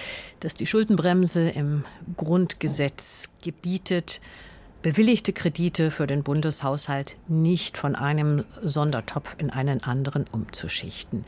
das 0.41 0.55
die 0.55 0.67
Schuldenbremse 0.67 1.49
im 1.49 1.87
Grundgesetz 2.19 3.31
gebietet, 3.43 4.21
bewilligte 4.85 5.33
Kredite 5.33 5.91
für 5.91 6.07
den 6.07 6.23
Bundeshaushalt 6.23 7.17
nicht 7.27 7.79
von 7.79 7.97
einem 7.97 8.45
Sondertopf 8.63 9.35
in 9.39 9.49
einen 9.49 9.83
anderen 9.83 10.27
umzuschichten. 10.31 11.25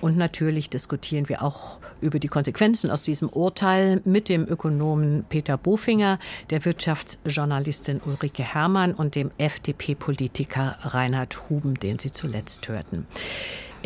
Und 0.00 0.16
natürlich 0.16 0.70
diskutieren 0.70 1.28
wir 1.28 1.42
auch 1.42 1.78
über 2.00 2.18
die 2.18 2.28
Konsequenzen 2.28 2.90
aus 2.90 3.02
diesem 3.02 3.28
Urteil 3.28 4.00
mit 4.06 4.30
dem 4.30 4.48
Ökonomen 4.48 5.26
Peter 5.28 5.58
Bofinger, 5.58 6.18
der 6.48 6.64
Wirtschaftsjournalistin 6.64 8.00
Ulrike 8.02 8.42
Herrmann 8.42 8.94
und 8.94 9.14
dem 9.14 9.30
FDP-Politiker 9.36 10.78
Reinhard 10.80 11.50
Huben, 11.50 11.74
den 11.74 11.98
Sie 11.98 12.12
zuletzt 12.12 12.66
hörten. 12.68 13.06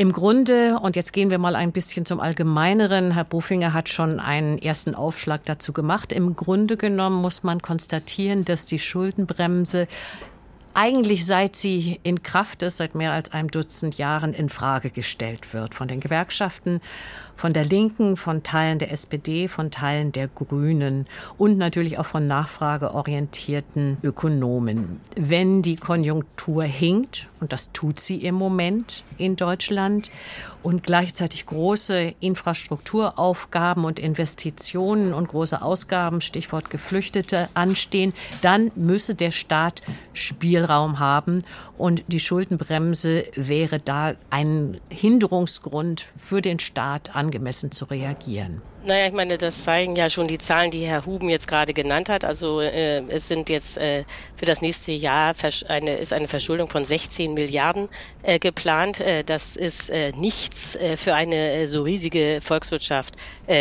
Im 0.01 0.13
Grunde, 0.13 0.79
und 0.81 0.97
jetzt 0.97 1.13
gehen 1.13 1.29
wir 1.29 1.37
mal 1.37 1.55
ein 1.55 1.73
bisschen 1.73 2.07
zum 2.07 2.21
Allgemeineren, 2.21 3.11
Herr 3.11 3.25
Bofinger 3.25 3.75
hat 3.75 3.91
schon 3.91 4.19
einen 4.19 4.57
ersten 4.57 4.95
Aufschlag 4.95 5.45
dazu 5.45 5.75
gemacht. 5.75 6.11
Im 6.15 6.37
Grunde 6.37 6.79
genommen 6.79 7.21
muss 7.21 7.43
man 7.43 7.61
konstatieren, 7.61 8.47
dass 8.47 8.65
die 8.65 8.79
Schuldenbremse 8.79 9.89
eigentlich 10.73 11.27
seit 11.27 11.55
sie 11.55 12.01
in 12.03 12.23
Kraft 12.23 12.63
ist, 12.63 12.79
seit 12.79 12.95
mehr 12.95 13.13
als 13.13 13.33
einem 13.33 13.51
Dutzend 13.51 13.99
Jahren 13.99 14.33
in 14.33 14.49
Frage 14.49 14.89
gestellt 14.89 15.53
wird 15.53 15.75
von 15.75 15.87
den 15.87 16.01
Gewerkschaften, 16.01 16.81
von 17.41 17.55
der 17.55 17.65
Linken, 17.65 18.19
von 18.19 18.43
Teilen 18.43 18.79
der 18.79 18.93
SPD, 18.93 19.49
von 19.49 19.71
Teilen 19.71 20.13
der 20.13 20.29
Grünen 20.29 21.07
und 21.39 21.57
natürlich 21.57 21.99
auch 21.99 22.05
von 22.05 22.27
nachfrageorientierten 22.27 23.97
Ökonomen. 24.03 25.01
Wenn 25.17 25.63
die 25.63 25.77
Konjunktur 25.77 26.65
hinkt, 26.65 27.31
und 27.41 27.55
das 27.55 27.73
tut 27.73 27.99
sie 27.99 28.17
im 28.17 28.35
Moment 28.35 29.05
in 29.17 29.37
Deutschland, 29.37 30.11
und 30.63 30.83
gleichzeitig 30.83 31.47
große 31.47 32.15
Infrastrukturaufgaben 32.21 33.85
und 33.85 33.99
Investitionen 33.99 35.15
und 35.15 35.29
große 35.29 35.63
Ausgaben, 35.63 36.21
Stichwort 36.21 36.69
Geflüchtete, 36.69 37.49
anstehen, 37.55 38.13
dann 38.43 38.71
müsse 38.75 39.15
der 39.15 39.31
Staat 39.31 39.83
Spielraum 40.13 40.99
haben. 40.99 41.43
Und 41.79 42.05
die 42.09 42.21
Schuldenbremse 42.21 43.25
wäre 43.35 43.79
da 43.79 44.15
ein 44.29 44.81
Hinderungsgrund 44.91 46.07
für 46.15 46.43
den 46.43 46.59
Staat 46.59 47.17
an 47.17 47.31
angemessen 47.31 47.71
zu 47.71 47.85
reagieren? 47.85 48.61
Naja, 48.83 49.09
ich 49.09 49.13
meine, 49.13 49.37
das 49.37 49.63
zeigen 49.63 49.95
ja 49.95 50.09
schon 50.09 50.27
die 50.27 50.39
Zahlen, 50.39 50.71
die 50.71 50.87
Herr 50.87 51.05
Huben 51.05 51.29
jetzt 51.29 51.47
gerade 51.47 51.75
genannt 51.75 52.09
hat. 52.09 52.25
Also 52.25 52.63
äh, 52.63 53.03
es 53.09 53.29
sind 53.29 53.51
jetzt 53.51 53.77
äh, 53.77 54.05
für 54.37 54.47
das 54.47 54.63
nächste 54.63 54.93
Jahr 54.93 55.35
eine, 55.69 55.97
ist 55.99 56.15
eine 56.15 56.29
Verschuldung 56.29 56.71
von 56.71 56.87
16 56.87 57.35
Milliarden 57.35 57.91
äh, 58.23 58.39
geplant. 58.39 58.99
Äh, 59.01 59.23
das 59.23 59.57
ist 59.57 59.91
äh, 59.91 60.13
nichts 60.13 60.77
äh, 60.77 60.97
für 60.97 61.15
eine 61.15 61.69
so 61.69 61.83
riesige 61.83 62.41
Volkswirtschaft 62.43 63.17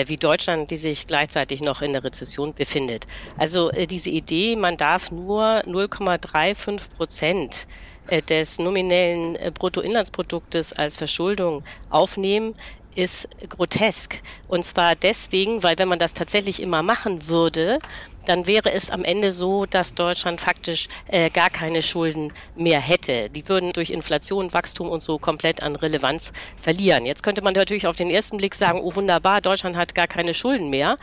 wie 0.05 0.17
Deutschland, 0.17 0.69
die 0.69 0.77
sich 0.77 1.07
gleichzeitig 1.07 1.61
noch 1.61 1.81
in 1.81 1.93
der 1.93 2.03
Rezession 2.03 2.53
befindet. 2.53 3.05
Also 3.37 3.71
diese 3.71 4.11
Idee, 4.11 4.55
man 4.55 4.77
darf 4.77 5.09
nur 5.09 5.63
0,35 5.65 6.79
Prozent 6.95 7.67
des 8.29 8.59
nominellen 8.59 9.37
Bruttoinlandsproduktes 9.53 10.73
als 10.73 10.95
Verschuldung 10.95 11.63
aufnehmen, 11.89 12.53
ist 12.95 13.27
grotesk. 13.49 14.21
Und 14.47 14.65
zwar 14.65 14.95
deswegen, 14.95 15.63
weil 15.63 15.77
wenn 15.77 15.87
man 15.87 15.99
das 15.99 16.13
tatsächlich 16.13 16.61
immer 16.61 16.83
machen 16.83 17.27
würde, 17.27 17.79
dann 18.25 18.45
wäre 18.45 18.71
es 18.71 18.91
am 18.91 19.03
Ende 19.03 19.31
so, 19.31 19.65
dass 19.65 19.95
Deutschland 19.95 20.39
faktisch 20.39 20.87
äh, 21.07 21.29
gar 21.29 21.49
keine 21.49 21.81
Schulden 21.81 22.31
mehr 22.55 22.79
hätte. 22.79 23.29
Die 23.29 23.47
würden 23.47 23.73
durch 23.73 23.89
Inflation, 23.89 24.53
Wachstum 24.53 24.89
und 24.89 25.01
so 25.01 25.17
komplett 25.17 25.63
an 25.63 25.75
Relevanz 25.75 26.31
verlieren. 26.61 27.05
Jetzt 27.05 27.23
könnte 27.23 27.41
man 27.41 27.53
natürlich 27.53 27.87
auf 27.87 27.95
den 27.95 28.11
ersten 28.11 28.37
Blick 28.37 28.53
sagen, 28.53 28.81
oh 28.81 28.93
wunderbar, 28.93 29.41
Deutschland 29.41 29.75
hat 29.75 29.95
gar 29.95 30.07
keine 30.07 30.33
Schulden 30.33 30.69
mehr. 30.69 30.97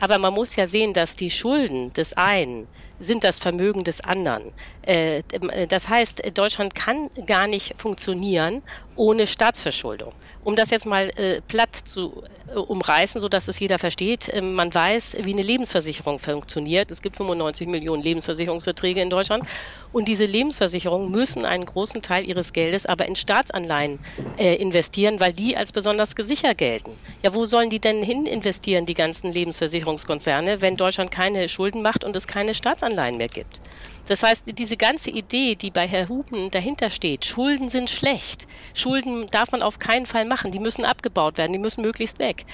Aber 0.00 0.18
man 0.18 0.34
muss 0.34 0.56
ja 0.56 0.66
sehen, 0.66 0.92
dass 0.92 1.14
die 1.14 1.30
Schulden 1.30 1.92
des 1.92 2.14
einen 2.14 2.66
sind 3.02 3.24
das 3.24 3.38
Vermögen 3.38 3.84
des 3.84 4.00
anderen. 4.00 4.52
Äh, 4.86 5.18
äh, 5.18 5.66
das 5.66 5.88
heißt, 5.88 6.22
Deutschland 6.34 6.74
kann 6.74 7.10
gar 7.26 7.46
nicht 7.46 7.74
funktionieren 7.76 8.62
ohne 8.94 9.26
Staatsverschuldung. 9.26 10.12
Um 10.44 10.54
das 10.54 10.70
jetzt 10.70 10.86
mal 10.86 11.10
äh, 11.16 11.40
platt 11.40 11.74
zu 11.74 12.22
umreißen, 12.54 13.20
sodass 13.20 13.48
es 13.48 13.58
jeder 13.58 13.78
versteht, 13.78 14.30
man 14.42 14.74
weiß, 14.74 15.16
wie 15.22 15.32
eine 15.32 15.42
Lebensversicherung 15.42 16.18
funktioniert. 16.18 16.90
Es 16.90 17.00
gibt 17.00 17.16
95 17.16 17.66
Millionen 17.68 18.02
Lebensversicherungsverträge 18.02 19.00
in 19.00 19.08
Deutschland 19.08 19.44
und 19.92 20.06
diese 20.08 20.26
Lebensversicherungen 20.26 21.10
müssen 21.10 21.46
einen 21.46 21.64
großen 21.64 22.02
Teil 22.02 22.28
ihres 22.28 22.52
Geldes 22.52 22.84
aber 22.84 23.06
in 23.06 23.16
Staatsanleihen 23.16 23.98
investieren, 24.36 25.18
weil 25.20 25.32
die 25.32 25.56
als 25.56 25.72
besonders 25.72 26.14
gesichert 26.14 26.58
gelten. 26.58 26.90
Ja, 27.22 27.32
wo 27.34 27.46
sollen 27.46 27.70
die 27.70 27.80
denn 27.80 28.02
hin 28.02 28.26
investieren, 28.26 28.84
die 28.84 28.94
ganzen 28.94 29.32
Lebensversicherungskonzerne, 29.32 30.60
wenn 30.60 30.76
Deutschland 30.76 31.10
keine 31.10 31.48
Schulden 31.48 31.80
macht 31.80 32.04
und 32.04 32.14
es 32.16 32.26
keine 32.26 32.52
Staatsanleihen 32.52 32.91
mehr 32.94 33.28
gibt? 33.28 33.60
Das 34.08 34.22
heißt, 34.22 34.58
diese 34.58 34.76
ganze 34.76 35.10
Idee, 35.10 35.54
die 35.54 35.70
bei 35.70 35.86
Herr 35.86 36.08
Huben 36.08 36.50
dahinter 36.50 36.90
steht, 36.90 37.24
Schulden 37.24 37.68
sind 37.68 37.88
schlecht. 37.88 38.46
Schulden 38.74 39.26
darf 39.30 39.52
man 39.52 39.62
auf 39.62 39.78
keinen 39.78 40.06
Fall 40.06 40.24
machen. 40.24 40.50
Die 40.50 40.58
müssen 40.58 40.84
abgebaut 40.84 41.38
werden, 41.38 41.52
die 41.52 41.58
müssen 41.58 41.82
möglichst 41.82 42.18
weg. 42.18 42.44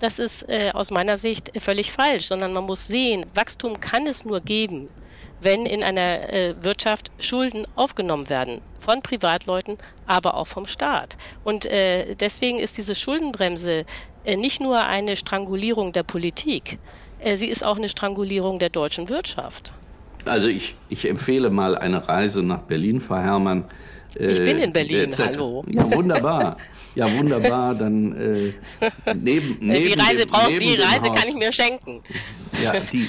Das 0.00 0.18
ist 0.18 0.48
äh, 0.48 0.70
aus 0.72 0.90
meiner 0.90 1.16
Sicht 1.16 1.52
völlig 1.60 1.92
falsch, 1.92 2.26
sondern 2.26 2.52
man 2.52 2.64
muss 2.64 2.86
sehen, 2.86 3.24
Wachstum 3.34 3.80
kann 3.80 4.06
es 4.06 4.24
nur 4.24 4.40
geben, 4.40 4.88
wenn 5.40 5.64
in 5.66 5.82
einer 5.82 6.32
äh, 6.32 6.54
Wirtschaft 6.62 7.10
Schulden 7.18 7.66
aufgenommen 7.76 8.28
werden. 8.28 8.60
Von 8.80 9.02
Privatleuten, 9.02 9.78
aber 10.06 10.34
auch 10.34 10.46
vom 10.46 10.66
Staat. 10.66 11.16
Und 11.44 11.66
äh, 11.66 12.14
deswegen 12.14 12.58
ist 12.58 12.76
diese 12.76 12.94
Schuldenbremse 12.94 13.84
äh, 14.24 14.36
nicht 14.36 14.60
nur 14.60 14.86
eine 14.86 15.16
Strangulierung 15.16 15.92
der 15.92 16.02
Politik, 16.02 16.78
äh, 17.18 17.36
sie 17.36 17.46
ist 17.46 17.64
auch 17.64 17.76
eine 17.76 17.88
Strangulierung 17.88 18.58
der 18.58 18.70
deutschen 18.70 19.08
Wirtschaft. 19.08 19.72
Also 20.26 20.48
ich, 20.48 20.74
ich 20.88 21.08
empfehle 21.08 21.50
mal 21.50 21.76
eine 21.76 22.06
Reise 22.08 22.42
nach 22.42 22.60
Berlin, 22.60 23.00
Frau 23.00 23.16
Herrmann. 23.16 23.64
Äh, 24.18 24.32
ich 24.32 24.38
bin 24.38 24.58
in 24.58 24.72
Berlin, 24.72 25.12
hallo. 25.18 25.64
Ja, 25.68 25.92
wunderbar. 25.92 26.56
Ja, 26.94 27.12
wunderbar. 27.16 27.74
Dann 27.74 28.12
äh, 28.16 28.52
neben, 29.14 29.58
neben 29.60 29.88
Die 29.88 29.92
Reise, 29.92 30.26
brauch, 30.26 30.48
die 30.48 30.74
Reise 30.74 31.10
kann 31.10 31.28
ich 31.28 31.34
mir 31.34 31.52
schenken. 31.52 32.02
Ja, 32.62 32.72
die, 32.92 33.08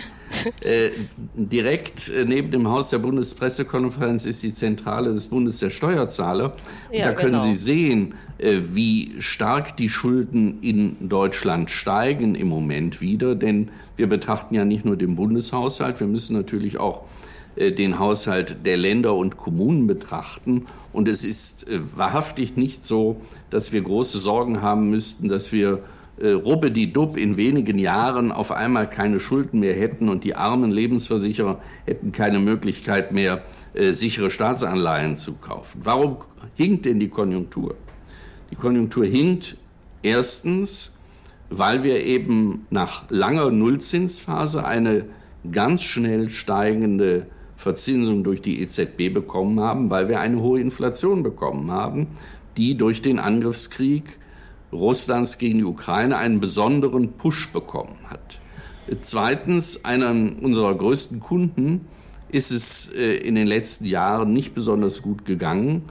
äh, 0.62 0.89
direkt 1.36 2.10
äh, 2.10 2.26
neben 2.26 2.52
dem 2.52 2.67
Haus 2.67 2.89
der 2.89 3.00
Bundespressekonferenz 3.00 4.26
ist 4.26 4.43
die 4.43 4.54
Zentrale 4.54 5.12
des 5.12 5.28
Bundes 5.28 5.60
der 5.60 5.69
Steuerzahler. 5.69 6.56
Ja, 6.91 7.06
da 7.06 7.13
können 7.13 7.34
genau. 7.34 7.43
Sie 7.43 7.56
sehen, 7.56 8.15
äh, 8.38 8.58
wie 8.73 9.15
stark 9.19 9.78
die 9.78 9.89
Schulden 9.89 10.62
in 10.62 11.10
Deutschland 11.10 11.69
steigen 11.69 12.36
im 12.36 12.47
Moment 12.47 13.02
wieder. 13.02 13.36
Denn 13.36 13.69
wir 13.95 14.08
betrachten 14.08 14.56
ja 14.56 14.65
nicht 14.65 14.86
nur 14.86 14.95
den 14.95 15.15
Bundeshaushalt, 15.15 16.00
wir 16.00 16.08
müssen 16.08 16.36
natürlich 16.36 16.80
auch 16.80 17.04
äh, 17.56 17.71
den 17.71 18.00
Haushalt 18.00 18.65
der 18.65 18.78
Länder 18.78 19.15
und 19.15 19.38
Kommunen 19.38 19.88
betrachten. 19.88 20.67
Und 20.93 21.08
es 21.08 21.23
ist 21.23 21.67
wahrhaftig 21.95 22.58
nicht 22.58 22.86
so, 22.86 23.21
dass 23.50 23.71
wir 23.71 23.82
große 23.82 24.17
Sorgen 24.17 24.62
haben 24.62 24.89
müssten, 24.89 25.30
dass 25.30 25.52
wir 25.52 25.84
äh, 26.19 26.32
Rubbe 26.32 26.71
die 26.71 26.91
Dub 26.91 27.17
in 27.17 27.38
wenigen 27.38 27.77
Jahren 27.77 28.32
auf 28.32 28.51
einmal 28.51 28.89
keine 28.89 29.19
Schulden 29.19 29.60
mehr 29.60 29.75
hätten 29.75 30.10
und 30.10 30.23
die 30.23 30.36
armen 30.36 30.71
Lebensversicherer 30.71 31.62
hätten 31.86 32.12
keine 32.12 32.39
Möglichkeit 32.39 33.12
mehr, 33.12 33.43
äh, 33.73 33.91
sichere 33.91 34.30
Staatsanleihen 34.30 35.17
zu 35.17 35.36
kaufen. 35.36 35.82
Warum 35.84 36.17
hinkt 36.56 36.86
denn 36.86 36.99
die 36.99 37.10
Konjunktur? 37.10 37.75
Die 38.49 38.56
Konjunktur 38.56 39.06
hinkt 39.06 39.58
erstens, 40.01 40.97
weil 41.49 41.84
wir 41.84 42.03
eben 42.03 42.65
nach 42.69 43.10
langer 43.10 43.51
Nullzinsphase 43.51 44.65
eine 44.65 45.06
ganz 45.51 45.84
schnell 45.84 46.30
steigende 46.30 47.27
Verzinsung 47.56 48.23
durch 48.23 48.41
die 48.41 48.62
EZB 48.62 49.13
bekommen 49.13 49.60
haben, 49.60 49.89
weil 49.89 50.10
wir 50.10 50.19
eine 50.19 50.41
hohe 50.41 50.60
Inflation 50.60 51.23
bekommen 51.23 51.71
haben, 51.71 52.08
die 52.58 52.75
durch 52.75 53.01
den 53.01 53.19
Angriffskrieg 53.19 54.17
Russlands 54.71 55.38
gegen 55.38 55.60
die 55.60 55.63
Ukraine 55.63 56.17
einen 56.17 56.39
besonderen 56.39 57.13
Push 57.13 57.51
bekommen 57.51 57.97
hat. 58.10 58.38
Zweitens, 59.01 59.86
einer 59.86 60.12
unserer 60.12 60.75
größten 60.75 61.19
Kunden 61.19 61.88
ist 62.30 62.51
es 62.51 62.91
äh, 62.93 63.15
in 63.17 63.36
den 63.36 63.47
letzten 63.47 63.86
Jahren 63.86 64.34
nicht 64.34 64.53
besonders 64.53 65.01
gut 65.01 65.25
gegangen. 65.25 65.84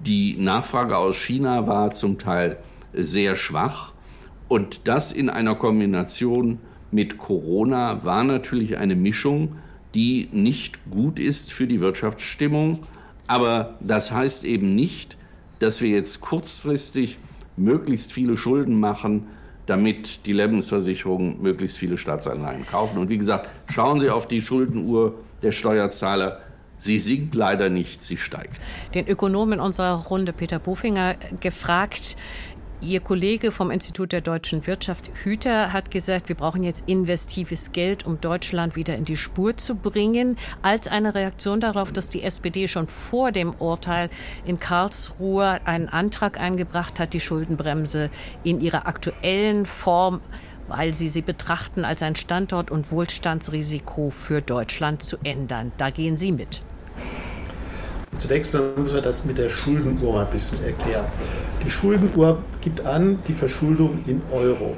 Die 0.00 0.36
Nachfrage 0.36 0.96
aus 0.96 1.16
China 1.16 1.66
war 1.66 1.92
zum 1.92 2.18
Teil 2.18 2.58
sehr 2.92 3.36
schwach 3.36 3.92
und 4.48 4.80
das 4.84 5.12
in 5.12 5.30
einer 5.30 5.54
Kombination 5.54 6.58
mit 6.90 7.18
Corona 7.18 8.04
war 8.04 8.24
natürlich 8.24 8.78
eine 8.78 8.96
Mischung, 8.96 9.56
die 9.94 10.28
nicht 10.32 10.90
gut 10.90 11.18
ist 11.18 11.52
für 11.52 11.66
die 11.66 11.80
Wirtschaftsstimmung. 11.80 12.84
Aber 13.26 13.76
das 13.80 14.10
heißt 14.10 14.44
eben 14.44 14.74
nicht, 14.74 15.16
dass 15.60 15.80
wir 15.80 15.90
jetzt 15.90 16.20
kurzfristig 16.20 17.18
möglichst 17.60 18.12
viele 18.12 18.36
Schulden 18.36 18.78
machen, 18.78 19.28
damit 19.66 20.26
die 20.26 20.32
Lebensversicherungen 20.32 21.40
möglichst 21.40 21.78
viele 21.78 21.96
Staatsanleihen 21.96 22.66
kaufen. 22.66 22.98
Und 22.98 23.08
wie 23.08 23.18
gesagt, 23.18 23.48
schauen 23.72 24.00
Sie 24.00 24.10
auf 24.10 24.26
die 24.26 24.42
Schuldenuhr 24.42 25.14
der 25.42 25.52
Steuerzahler. 25.52 26.40
Sie 26.78 26.98
sinkt 26.98 27.34
leider 27.34 27.68
nicht, 27.68 28.02
sie 28.02 28.16
steigt. 28.16 28.56
Den 28.94 29.06
Ökonomen 29.06 29.60
unserer 29.60 29.96
Runde 29.96 30.32
Peter 30.32 30.58
Bofinger 30.58 31.14
gefragt, 31.38 32.16
Ihr 32.82 33.00
Kollege 33.00 33.52
vom 33.52 33.70
Institut 33.70 34.10
der 34.10 34.22
deutschen 34.22 34.66
Wirtschaft, 34.66 35.10
Hüter, 35.22 35.74
hat 35.74 35.90
gesagt, 35.90 36.30
wir 36.30 36.36
brauchen 36.36 36.62
jetzt 36.62 36.88
investives 36.88 37.72
Geld, 37.72 38.06
um 38.06 38.22
Deutschland 38.22 38.74
wieder 38.74 38.96
in 38.96 39.04
die 39.04 39.18
Spur 39.18 39.54
zu 39.54 39.74
bringen, 39.74 40.38
als 40.62 40.88
eine 40.88 41.14
Reaktion 41.14 41.60
darauf, 41.60 41.92
dass 41.92 42.08
die 42.08 42.22
SPD 42.22 42.68
schon 42.68 42.88
vor 42.88 43.32
dem 43.32 43.52
Urteil 43.52 44.08
in 44.46 44.58
Karlsruhe 44.58 45.60
einen 45.66 45.90
Antrag 45.90 46.40
eingebracht 46.40 46.98
hat, 46.98 47.12
die 47.12 47.20
Schuldenbremse 47.20 48.08
in 48.44 48.62
ihrer 48.62 48.86
aktuellen 48.86 49.66
Form 49.66 50.20
weil 50.68 50.94
sie 50.94 51.08
sie 51.08 51.22
betrachten 51.22 51.84
als 51.84 52.00
ein 52.00 52.14
Standort- 52.14 52.70
und 52.70 52.92
Wohlstandsrisiko 52.92 54.10
für 54.10 54.40
Deutschland 54.40 55.02
zu 55.02 55.16
ändern. 55.24 55.72
Da 55.78 55.90
gehen 55.90 56.16
Sie 56.16 56.30
mit. 56.30 56.62
Zunächst 58.20 58.52
mal 58.52 58.62
müssen 58.76 58.94
wir 58.94 59.00
das 59.00 59.24
mit 59.24 59.38
der 59.38 59.48
Schuldenuhr 59.48 60.12
mal 60.12 60.26
ein 60.26 60.30
bisschen 60.30 60.62
erklären. 60.62 61.06
Die 61.64 61.70
Schuldenuhr 61.70 62.38
gibt 62.60 62.84
an 62.84 63.18
die 63.26 63.32
Verschuldung 63.32 64.04
in 64.06 64.20
Euro. 64.30 64.76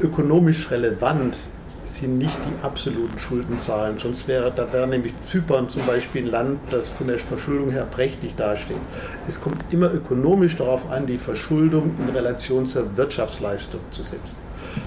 Ökonomisch 0.00 0.68
relevant 0.72 1.38
sind 1.84 2.18
nicht 2.18 2.36
die 2.44 2.64
absoluten 2.64 3.16
Schuldenzahlen, 3.20 3.98
sonst 3.98 4.26
wäre, 4.26 4.52
da 4.54 4.72
wäre 4.72 4.88
nämlich 4.88 5.14
Zypern 5.20 5.68
zum 5.68 5.86
Beispiel 5.86 6.24
ein 6.24 6.30
Land, 6.30 6.58
das 6.70 6.88
von 6.88 7.06
der 7.06 7.20
Verschuldung 7.20 7.70
her 7.70 7.86
prächtig 7.88 8.34
dasteht. 8.34 8.76
Es 9.28 9.40
kommt 9.40 9.64
immer 9.70 9.92
ökonomisch 9.94 10.56
darauf 10.56 10.90
an, 10.90 11.06
die 11.06 11.18
Verschuldung 11.18 11.92
in 12.00 12.14
Relation 12.14 12.66
zur 12.66 12.96
Wirtschaftsleistung 12.96 13.80
zu 13.92 14.02
setzen. 14.02 14.40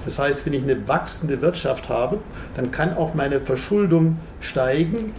Das 0.04 0.20
heißt, 0.20 0.46
wenn 0.46 0.54
ich 0.54 0.64
eine 0.64 0.88
wachsende 0.90 1.42
Wirtschaft 1.42 1.88
habe, 1.88 2.20
dann 2.56 2.72
kann 2.72 2.96
auch 2.98 3.14
meine 3.14 3.40
Verschuldung 3.40 4.18
steigen, 4.42 5.14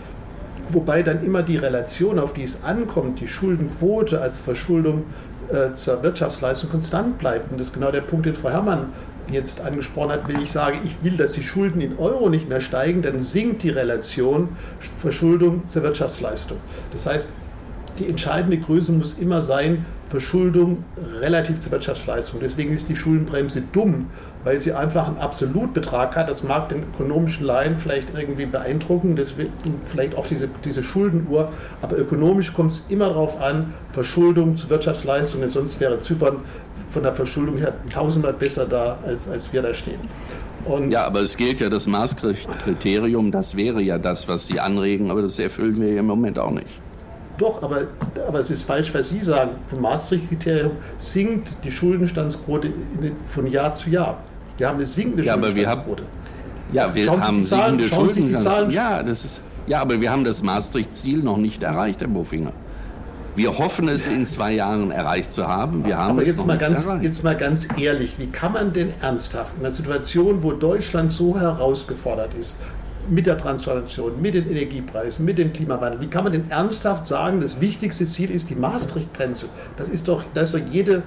wobei 0.72 1.02
dann 1.02 1.24
immer 1.24 1.42
die 1.42 1.56
Relation, 1.56 2.18
auf 2.18 2.32
die 2.32 2.44
es 2.44 2.62
ankommt, 2.62 3.20
die 3.20 3.28
Schuldenquote 3.28 4.20
als 4.20 4.38
Verschuldung 4.38 5.04
äh, 5.48 5.74
zur 5.74 6.02
Wirtschaftsleistung 6.02 6.70
konstant 6.70 7.18
bleibt. 7.18 7.50
Und 7.50 7.60
das 7.60 7.68
ist 7.68 7.74
genau 7.74 7.90
der 7.90 8.02
Punkt, 8.02 8.26
den 8.26 8.34
Frau 8.34 8.50
Herrmann 8.50 8.92
jetzt 9.30 9.60
angesprochen 9.60 10.12
hat, 10.12 10.28
wenn 10.28 10.40
ich 10.40 10.50
sage, 10.50 10.78
ich 10.84 11.04
will, 11.04 11.16
dass 11.16 11.32
die 11.32 11.42
Schulden 11.42 11.80
in 11.80 11.98
Euro 11.98 12.28
nicht 12.28 12.48
mehr 12.48 12.60
steigen, 12.60 13.02
dann 13.02 13.20
sinkt 13.20 13.62
die 13.62 13.70
Relation 13.70 14.48
Verschuldung 14.98 15.62
zur 15.68 15.82
Wirtschaftsleistung. 15.82 16.58
Das 16.92 17.06
heißt, 17.06 17.30
die 17.98 18.08
entscheidende 18.08 18.58
Größe 18.58 18.92
muss 18.92 19.14
immer 19.14 19.42
sein, 19.42 19.84
Verschuldung 20.10 20.84
relativ 21.20 21.60
zur 21.60 21.70
Wirtschaftsleistung. 21.70 22.40
Deswegen 22.42 22.72
ist 22.72 22.88
die 22.88 22.96
Schuldenbremse 22.96 23.62
dumm, 23.72 24.06
weil 24.42 24.60
sie 24.60 24.72
einfach 24.72 25.06
einen 25.06 25.18
Absolutbetrag 25.18 26.16
hat. 26.16 26.28
Das 26.28 26.42
mag 26.42 26.68
den 26.68 26.82
ökonomischen 26.82 27.46
Laien 27.46 27.78
vielleicht 27.78 28.12
irgendwie 28.18 28.46
beeindrucken, 28.46 29.14
deswegen 29.14 29.52
vielleicht 29.88 30.16
auch 30.18 30.26
diese, 30.26 30.48
diese 30.64 30.82
Schuldenuhr. 30.82 31.52
Aber 31.80 31.96
ökonomisch 31.96 32.52
kommt 32.52 32.72
es 32.72 32.84
immer 32.88 33.06
darauf 33.06 33.40
an, 33.40 33.72
Verschuldung 33.92 34.56
zur 34.56 34.70
Wirtschaftsleistung, 34.70 35.42
denn 35.42 35.50
sonst 35.50 35.78
wäre 35.78 36.00
Zypern 36.00 36.38
von 36.90 37.04
der 37.04 37.14
Verschuldung 37.14 37.56
her 37.58 37.72
tausendmal 37.92 38.32
besser 38.32 38.66
da, 38.66 38.98
als, 39.06 39.28
als 39.28 39.52
wir 39.52 39.62
da 39.62 39.72
stehen. 39.72 40.00
Und 40.64 40.90
ja, 40.90 41.06
aber 41.06 41.20
es 41.20 41.36
gilt 41.36 41.60
ja 41.60 41.70
das 41.70 41.86
Maastricht-Kriterium, 41.86 43.30
das 43.30 43.56
wäre 43.56 43.80
ja 43.80 43.96
das, 43.96 44.28
was 44.28 44.46
Sie 44.46 44.60
anregen, 44.60 45.10
aber 45.10 45.22
das 45.22 45.38
erfüllen 45.38 45.80
wir 45.80 45.96
im 45.96 46.06
Moment 46.06 46.38
auch 46.38 46.50
nicht. 46.50 46.80
Doch, 47.40 47.62
aber, 47.62 47.84
aber 48.28 48.38
es 48.40 48.50
ist 48.50 48.64
falsch, 48.64 48.92
was 48.92 49.08
Sie 49.08 49.20
sagen. 49.20 49.52
Vom 49.66 49.80
Maastricht-Kriterium 49.80 50.72
sinkt 50.98 51.64
die 51.64 51.70
Schuldenstandsquote 51.72 52.70
von 53.24 53.46
Jahr 53.46 53.72
zu 53.72 53.88
Jahr. 53.88 54.18
Wir 54.58 54.68
haben 54.68 54.76
eine 54.76 54.84
sinkende 54.84 55.24
ja, 55.24 55.32
Schuldenstandsquote. 55.32 56.02
ja, 56.74 56.94
wir 56.94 57.10
haben 57.10 57.38
die 57.38 57.44
sinkende 57.44 57.88
Schuldenstandsquote. 57.88 58.74
Ja, 58.74 59.02
das 59.02 59.24
ist, 59.24 59.42
ja, 59.66 59.80
aber 59.80 60.02
wir 60.02 60.12
haben 60.12 60.24
das 60.24 60.42
Maastricht-Ziel 60.42 61.22
noch 61.22 61.38
nicht 61.38 61.62
erreicht, 61.62 62.02
Herr 62.02 62.08
Bofinger. 62.08 62.52
Wir 63.36 63.56
hoffen 63.56 63.88
es 63.88 64.06
in 64.06 64.26
zwei 64.26 64.52
Jahren 64.52 64.90
erreicht 64.90 65.32
zu 65.32 65.48
haben. 65.48 65.86
Wir 65.86 65.96
haben 65.96 66.10
Aber 66.10 66.22
es 66.22 66.28
jetzt, 66.28 66.46
mal 66.46 66.58
ganz, 66.58 66.84
erreicht. 66.84 67.04
jetzt 67.04 67.24
mal 67.24 67.36
ganz 67.36 67.68
ehrlich, 67.78 68.16
wie 68.18 68.26
kann 68.26 68.52
man 68.52 68.74
denn 68.74 68.92
ernsthaft 69.00 69.54
in 69.56 69.64
einer 69.64 69.72
Situation, 69.72 70.42
wo 70.42 70.52
Deutschland 70.52 71.10
so 71.10 71.38
herausgefordert 71.38 72.34
ist, 72.38 72.58
mit 73.08 73.26
der 73.26 73.38
Transformation, 73.38 74.20
mit 74.20 74.34
den 74.34 74.48
Energiepreisen, 74.50 75.24
mit 75.24 75.38
dem 75.38 75.52
Klimawandel, 75.52 76.00
wie 76.00 76.08
kann 76.08 76.24
man 76.24 76.32
denn 76.32 76.50
ernsthaft 76.50 77.06
sagen, 77.06 77.40
das 77.40 77.60
wichtigste 77.60 78.06
Ziel 78.08 78.30
ist 78.30 78.50
die 78.50 78.54
Maastricht-Grenze? 78.54 79.46
Das 79.76 79.88
ist 79.88 80.08
doch, 80.08 80.24
da 80.34 80.42
ist 80.42 80.54
doch 80.54 80.60
jede 80.70 81.02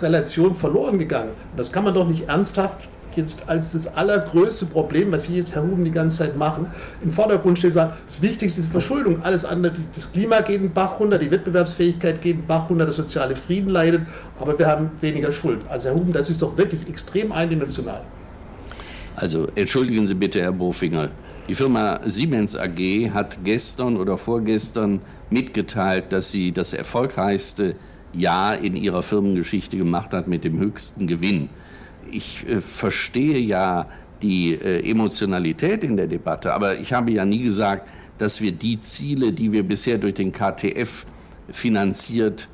Relation 0.00 0.54
verloren 0.54 0.98
gegangen. 0.98 1.30
Das 1.56 1.72
kann 1.72 1.84
man 1.84 1.94
doch 1.94 2.08
nicht 2.08 2.28
ernsthaft 2.28 2.88
jetzt 3.16 3.48
als 3.48 3.72
das 3.72 3.88
allergrößte 3.96 4.66
Problem, 4.66 5.10
was 5.12 5.24
Sie 5.24 5.36
jetzt, 5.36 5.54
Herr 5.54 5.62
Huben, 5.62 5.84
die 5.84 5.90
ganze 5.90 6.18
Zeit 6.18 6.36
machen, 6.36 6.66
im 7.02 7.10
Vordergrund 7.10 7.62
und 7.62 7.72
sagen, 7.72 7.92
das 8.06 8.22
Wichtigste 8.22 8.60
ist 8.60 8.70
Verschuldung. 8.70 9.22
Alles 9.22 9.44
andere, 9.44 9.72
das 9.94 10.12
Klima 10.12 10.40
geht 10.40 10.62
den 10.62 10.72
Bach 10.72 11.00
runter, 11.00 11.18
die 11.18 11.30
Wettbewerbsfähigkeit 11.30 12.22
geht 12.22 12.36
den 12.36 12.46
Bach 12.46 12.70
runter, 12.70 12.84
der 12.84 12.94
soziale 12.94 13.36
Frieden 13.36 13.70
leidet, 13.70 14.02
aber 14.38 14.58
wir 14.58 14.66
haben 14.66 14.90
weniger 15.00 15.32
Schuld. 15.32 15.60
Also 15.68 15.88
Herr 15.88 15.96
Huben, 15.96 16.12
das 16.12 16.30
ist 16.30 16.42
doch 16.42 16.56
wirklich 16.56 16.88
extrem 16.88 17.32
eindimensional. 17.32 18.02
Also 19.20 19.48
entschuldigen 19.54 20.06
Sie 20.06 20.14
bitte, 20.14 20.40
Herr 20.40 20.52
Bofinger. 20.52 21.10
Die 21.46 21.54
Firma 21.54 22.00
Siemens 22.06 22.56
AG 22.56 23.10
hat 23.12 23.44
gestern 23.44 23.98
oder 23.98 24.16
vorgestern 24.16 25.02
mitgeteilt, 25.28 26.06
dass 26.08 26.30
sie 26.30 26.52
das 26.52 26.72
erfolgreichste 26.72 27.74
Jahr 28.14 28.56
in 28.56 28.74
ihrer 28.76 29.02
Firmengeschichte 29.02 29.76
gemacht 29.76 30.14
hat 30.14 30.26
mit 30.26 30.44
dem 30.44 30.58
höchsten 30.58 31.06
Gewinn. 31.06 31.50
Ich 32.10 32.48
äh, 32.48 32.62
verstehe 32.62 33.38
ja 33.38 33.90
die 34.22 34.54
äh, 34.54 34.90
Emotionalität 34.90 35.84
in 35.84 35.98
der 35.98 36.06
Debatte, 36.06 36.54
aber 36.54 36.78
ich 36.78 36.94
habe 36.94 37.10
ja 37.10 37.26
nie 37.26 37.42
gesagt, 37.42 37.88
dass 38.16 38.40
wir 38.40 38.52
die 38.52 38.80
Ziele, 38.80 39.32
die 39.32 39.52
wir 39.52 39.64
bisher 39.64 39.98
durch 39.98 40.14
den 40.14 40.32
KTF 40.32 41.04
finanziert 41.50 42.48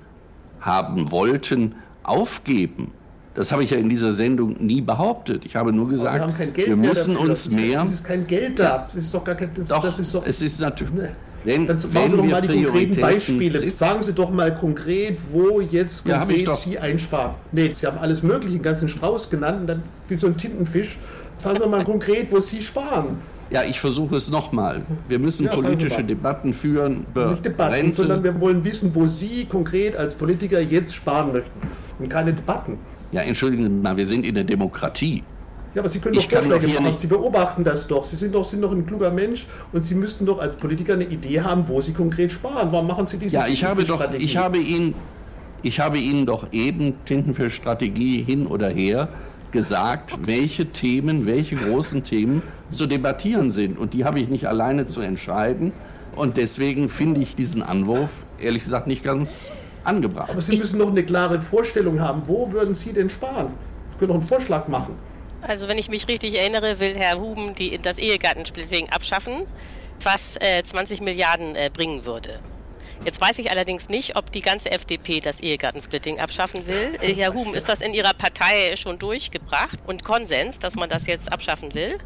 haben 0.60 1.12
wollten, 1.12 1.76
aufgeben. 2.02 2.90
Das 3.36 3.52
habe 3.52 3.62
ich 3.62 3.70
ja 3.70 3.76
in 3.76 3.88
dieser 3.90 4.12
Sendung 4.12 4.56
nie 4.60 4.80
behauptet. 4.80 5.44
Ich 5.44 5.54
habe 5.56 5.70
nur 5.72 5.88
gesagt, 5.90 6.14
wir, 6.16 6.22
haben 6.22 6.34
kein 6.34 6.52
Geld 6.54 6.68
wir 6.68 6.76
müssen 6.76 7.14
dafür. 7.14 7.28
uns 7.30 7.50
mehr. 7.50 7.82
Es 7.82 7.90
ist 7.92 8.04
kein 8.04 8.26
Geld 8.26 8.58
da. 8.58 8.78
Das 8.86 8.94
ist 8.96 9.12
doch 9.14 9.22
gar 9.22 9.34
kein. 9.34 9.50
Das, 9.54 9.68
Doch, 9.68 9.82
das 9.82 9.98
ist 9.98 10.14
doch, 10.14 10.24
es 10.26 10.40
ist 10.40 10.58
natürlich. 10.60 10.92
Nee. 10.94 11.08
Wenn, 11.44 11.66
Dann 11.66 11.76
machen 11.92 12.10
Sie 12.10 12.16
doch 12.16 12.24
mal 12.24 12.40
die 12.42 12.64
konkreten 12.64 13.00
Beispiele. 13.00 13.58
setzen- 13.60 13.76
Sagen 13.76 14.02
Sie 14.02 14.12
doch 14.14 14.30
mal 14.30 14.52
konkret, 14.56 15.18
wo 15.30 15.60
jetzt 15.60 16.04
Ja, 16.06 16.18
konkret 16.20 16.48
doch. 16.48 16.54
Sie 16.56 16.78
einsparen. 16.78 17.34
Nee, 17.52 17.72
Sie 17.78 17.86
haben 17.86 17.98
alles 17.98 18.22
Mögliche, 18.24 18.54
einen 18.54 18.64
ganzen 18.64 18.88
Strauß 18.88 19.30
genannt, 19.30 19.60
und 19.60 19.66
dann 19.68 19.82
wie 20.08 20.16
so 20.16 20.26
ein 20.26 20.36
Tintenfisch. 20.36 20.98
Sagen 21.38 21.56
Sie 21.56 21.62
doch 21.62 21.70
mal 21.70 21.84
konkret, 21.84 22.32
wo 22.32 22.40
Sie 22.40 22.60
sparen. 22.62 23.18
Ja, 23.50 23.62
ich 23.62 23.78
versuche 23.78 24.16
es 24.16 24.28
nochmal. 24.28 24.80
Wir 25.08 25.20
müssen 25.20 25.44
Ja, 25.46 25.54
politische. 25.54 26.02
Debatten 26.02 26.52
führen 26.52 27.04
Nicht 27.14 27.44
Debatten, 27.44 27.74
Rente. 27.74 27.92
sondern 27.92 28.24
wir 28.24 28.40
wollen 28.40 28.64
wissen, 28.64 28.90
wo 28.94 29.06
Sie 29.06 29.44
konkret 29.44 29.94
als 29.94 30.14
Politiker 30.14 30.58
jetzt 30.60 30.94
sparen 30.96 31.32
möchten. 31.32 31.50
Und 32.00 32.08
keine 32.08 32.32
Debatten. 32.32 32.78
Ja, 33.12 33.22
entschuldigen 33.22 33.64
Sie 33.64 33.68
mal, 33.70 33.96
wir 33.96 34.06
sind 34.06 34.24
in 34.26 34.34
der 34.34 34.44
Demokratie. 34.44 35.22
Ja, 35.74 35.82
aber 35.82 35.88
Sie 35.88 35.98
können 35.98 36.14
Ich 36.16 36.24
doch 36.28 36.40
doch 36.40 36.42
Vorschläge 36.48 36.72
machen. 36.74 36.84
nicht- 36.86 36.98
Sie 36.98 37.06
beobachten 37.06 37.62
das 37.64 37.86
doch. 37.86 38.04
Sie 38.04 38.16
sind 38.16 38.34
doch, 38.34 38.48
sind 38.48 38.62
doch 38.62 38.72
ein 38.72 38.86
kluger 38.86 39.10
Mensch 39.10 39.46
und 39.72 39.82
Sie 39.84 39.94
müssten 39.94 40.24
doch 40.24 40.38
als 40.40 40.56
Politiker 40.56 40.94
eine 40.94 41.04
Idee 41.04 41.40
haben, 41.42 41.68
wo 41.68 41.80
Sie 41.82 41.92
konkret 41.92 42.32
sparen. 42.32 42.68
Warum 42.72 42.86
machen 42.86 43.06
Sie 43.06 43.18
diese 43.18 43.36
Ja, 43.36 43.46
ich 43.46 43.64
habe 43.64 43.84
doch, 43.84 43.96
Strategie? 43.96 44.24
ich 44.24 44.36
habe 44.38 44.58
Ihnen, 44.58 44.94
ich 45.62 45.80
habe 45.80 45.98
Ihnen 45.98 46.24
doch 46.26 46.46
eben 46.52 46.94
Tintenfischstrategie 47.04 48.22
hin 48.22 48.46
oder 48.46 48.68
her 48.70 49.08
gesagt, 49.52 50.14
welche 50.26 50.66
Themen, 50.66 51.26
welche 51.26 51.56
großen 51.56 52.02
Themen 52.02 52.42
zu 52.70 52.86
debattieren 52.86 53.50
sind. 53.50 53.78
Und 53.78 53.94
die 53.94 54.04
habe 54.04 54.18
ich 54.18 54.28
nicht 54.28 54.46
alleine 54.48 54.86
zu 54.86 55.00
entscheiden. 55.02 55.72
Und 56.14 56.36
deswegen 56.38 56.88
finde 56.88 57.20
ich 57.20 57.36
diesen 57.36 57.62
Anwurf, 57.62 58.24
ehrlich 58.40 58.62
gesagt, 58.64 58.86
nicht 58.86 59.04
ganz 59.04 59.50
angebracht. 59.86 60.30
Aber 60.30 60.40
Sie 60.40 60.56
müssen 60.56 60.78
doch 60.78 60.90
eine 60.90 61.04
klare 61.04 61.40
Vorstellung 61.40 62.00
haben. 62.00 62.22
Wo 62.26 62.52
würden 62.52 62.74
Sie 62.74 62.92
denn 62.92 63.10
sparen? 63.10 63.48
Sie 63.92 63.98
können 63.98 64.08
doch 64.08 64.18
einen 64.18 64.28
Vorschlag 64.28 64.68
machen. 64.68 64.96
Also 65.42 65.68
wenn 65.68 65.78
ich 65.78 65.88
mich 65.88 66.08
richtig 66.08 66.34
erinnere, 66.34 66.80
will 66.80 66.94
Herr 66.96 67.20
Huben 67.20 67.54
die, 67.54 67.78
das 67.78 67.98
Ehegattensplitting 67.98 68.88
abschaffen, 68.90 69.46
was 70.02 70.36
äh, 70.40 70.62
20 70.64 71.00
Milliarden 71.00 71.54
äh, 71.54 71.70
bringen 71.72 72.04
würde. 72.04 72.40
Jetzt 73.04 73.20
weiß 73.20 73.38
ich 73.38 73.50
allerdings 73.50 73.88
nicht, 73.88 74.16
ob 74.16 74.32
die 74.32 74.40
ganze 74.40 74.70
FDP 74.70 75.20
das 75.20 75.40
Ehegattensplitting 75.40 76.18
abschaffen 76.18 76.66
will. 76.66 76.96
Äh, 77.00 77.14
Herr 77.14 77.34
Huben, 77.34 77.54
ist 77.54 77.68
das 77.68 77.80
in 77.80 77.94
Ihrer 77.94 78.14
Partei 78.14 78.74
schon 78.76 78.98
durchgebracht 78.98 79.78
und 79.86 80.02
Konsens, 80.02 80.58
dass 80.58 80.74
man 80.74 80.88
das 80.88 81.06
jetzt 81.06 81.30
abschaffen 81.32 81.74
will? 81.74 81.98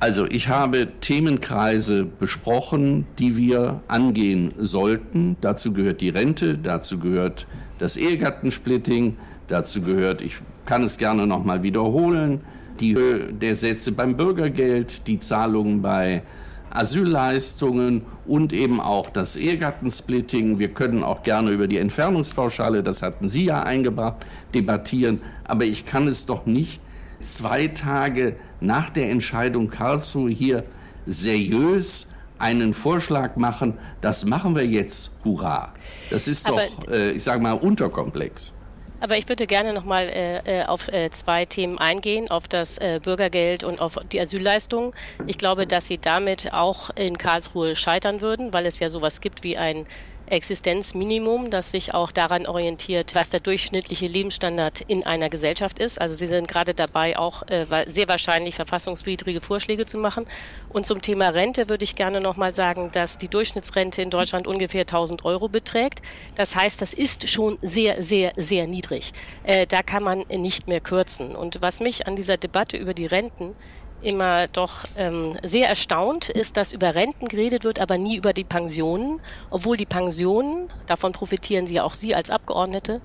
Also 0.00 0.26
ich 0.26 0.46
habe 0.46 0.88
Themenkreise 1.00 2.04
besprochen, 2.04 3.06
die 3.18 3.36
wir 3.36 3.80
angehen 3.88 4.52
sollten. 4.56 5.36
Dazu 5.40 5.72
gehört 5.72 6.00
die 6.00 6.10
Rente, 6.10 6.56
dazu 6.56 7.00
gehört 7.00 7.48
das 7.78 7.96
Ehegattensplitting, 7.96 9.16
dazu 9.48 9.82
gehört, 9.82 10.20
ich 10.22 10.36
kann 10.66 10.84
es 10.84 10.98
gerne 10.98 11.26
nochmal 11.26 11.64
wiederholen, 11.64 12.42
die 12.78 12.94
Höhe 12.94 13.32
der 13.32 13.56
Sätze 13.56 13.90
beim 13.90 14.16
Bürgergeld, 14.16 15.08
die 15.08 15.18
Zahlungen 15.18 15.82
bei 15.82 16.22
Asylleistungen 16.70 18.02
und 18.24 18.52
eben 18.52 18.80
auch 18.80 19.08
das 19.08 19.36
Ehegattensplitting. 19.36 20.60
Wir 20.60 20.68
können 20.68 21.02
auch 21.02 21.24
gerne 21.24 21.50
über 21.50 21.66
die 21.66 21.78
Entfernungspauschale, 21.78 22.84
das 22.84 23.02
hatten 23.02 23.28
Sie 23.28 23.46
ja 23.46 23.64
eingebracht, 23.64 24.24
debattieren. 24.54 25.22
Aber 25.42 25.64
ich 25.64 25.86
kann 25.86 26.06
es 26.06 26.26
doch 26.26 26.46
nicht 26.46 26.80
zwei 27.20 27.68
Tage 27.68 28.36
nach 28.60 28.90
der 28.90 29.10
Entscheidung 29.10 29.68
Karlsruhe 29.68 30.30
hier 30.30 30.64
seriös 31.06 32.12
einen 32.38 32.72
Vorschlag 32.72 33.36
machen, 33.36 33.78
das 34.00 34.24
machen 34.24 34.54
wir 34.54 34.66
jetzt, 34.66 35.18
hurra. 35.24 35.72
Das 36.10 36.28
ist 36.28 36.46
Aber 36.46 36.62
doch, 36.62 36.88
äh, 36.92 37.12
ich 37.12 37.22
sage 37.22 37.42
mal, 37.42 37.52
unterkomplex. 37.52 38.54
Aber 39.00 39.16
ich 39.16 39.28
würde 39.28 39.46
gerne 39.46 39.72
nochmal 39.72 40.08
äh, 40.08 40.60
äh, 40.60 40.64
auf 40.64 40.88
äh, 40.88 41.10
zwei 41.10 41.44
Themen 41.44 41.78
eingehen, 41.78 42.30
auf 42.30 42.48
das 42.48 42.78
äh, 42.78 43.00
Bürgergeld 43.02 43.62
und 43.62 43.80
auf 43.80 43.96
die 44.10 44.20
Asylleistung. 44.20 44.94
Ich 45.26 45.38
glaube, 45.38 45.66
dass 45.66 45.86
Sie 45.86 45.98
damit 45.98 46.52
auch 46.52 46.90
in 46.96 47.16
Karlsruhe 47.16 47.76
scheitern 47.76 48.20
würden, 48.20 48.52
weil 48.52 48.66
es 48.66 48.80
ja 48.80 48.90
sowas 48.90 49.20
gibt 49.20 49.44
wie 49.44 49.56
ein 49.56 49.86
Existenzminimum, 50.30 51.50
das 51.50 51.70
sich 51.70 51.94
auch 51.94 52.12
daran 52.12 52.46
orientiert, 52.46 53.14
was 53.14 53.30
der 53.30 53.40
durchschnittliche 53.40 54.06
Lebensstandard 54.06 54.82
in 54.82 55.04
einer 55.04 55.28
Gesellschaft 55.28 55.78
ist. 55.78 56.00
Also 56.00 56.14
Sie 56.14 56.26
sind 56.26 56.48
gerade 56.48 56.74
dabei, 56.74 57.18
auch 57.18 57.42
äh, 57.48 57.66
sehr 57.86 58.08
wahrscheinlich 58.08 58.54
verfassungswidrige 58.54 59.40
Vorschläge 59.40 59.86
zu 59.86 59.98
machen. 59.98 60.26
Und 60.68 60.86
zum 60.86 61.00
Thema 61.00 61.28
Rente 61.28 61.68
würde 61.68 61.84
ich 61.84 61.96
gerne 61.96 62.20
noch 62.20 62.36
mal 62.36 62.54
sagen, 62.54 62.90
dass 62.92 63.18
die 63.18 63.28
Durchschnittsrente 63.28 64.02
in 64.02 64.10
Deutschland 64.10 64.46
ungefähr 64.46 64.82
1000 64.82 65.24
Euro 65.24 65.48
beträgt. 65.48 66.00
Das 66.34 66.54
heißt, 66.54 66.80
das 66.80 66.92
ist 66.92 67.28
schon 67.28 67.58
sehr, 67.62 68.02
sehr, 68.02 68.32
sehr 68.36 68.66
niedrig. 68.66 69.12
Äh, 69.44 69.66
da 69.66 69.82
kann 69.82 70.02
man 70.02 70.24
nicht 70.28 70.68
mehr 70.68 70.80
kürzen. 70.80 71.34
Und 71.34 71.62
was 71.62 71.80
mich 71.80 72.06
an 72.06 72.16
dieser 72.16 72.36
Debatte 72.36 72.76
über 72.76 72.94
die 72.94 73.06
Renten 73.06 73.54
immer 74.02 74.48
doch 74.48 74.84
ähm, 74.96 75.36
sehr 75.42 75.68
erstaunt 75.68 76.28
ist, 76.28 76.56
dass 76.56 76.72
über 76.72 76.94
Renten 76.94 77.26
geredet 77.28 77.64
wird, 77.64 77.80
aber 77.80 77.98
nie 77.98 78.16
über 78.16 78.32
die 78.32 78.44
Pensionen, 78.44 79.20
obwohl 79.50 79.76
die 79.76 79.86
Pensionen, 79.86 80.68
davon 80.86 81.12
profitieren 81.12 81.66
Sie 81.66 81.74
ja 81.74 81.84
auch 81.84 81.94
Sie 81.94 82.14
als 82.14 82.30
Abgeordnete, 82.30 83.00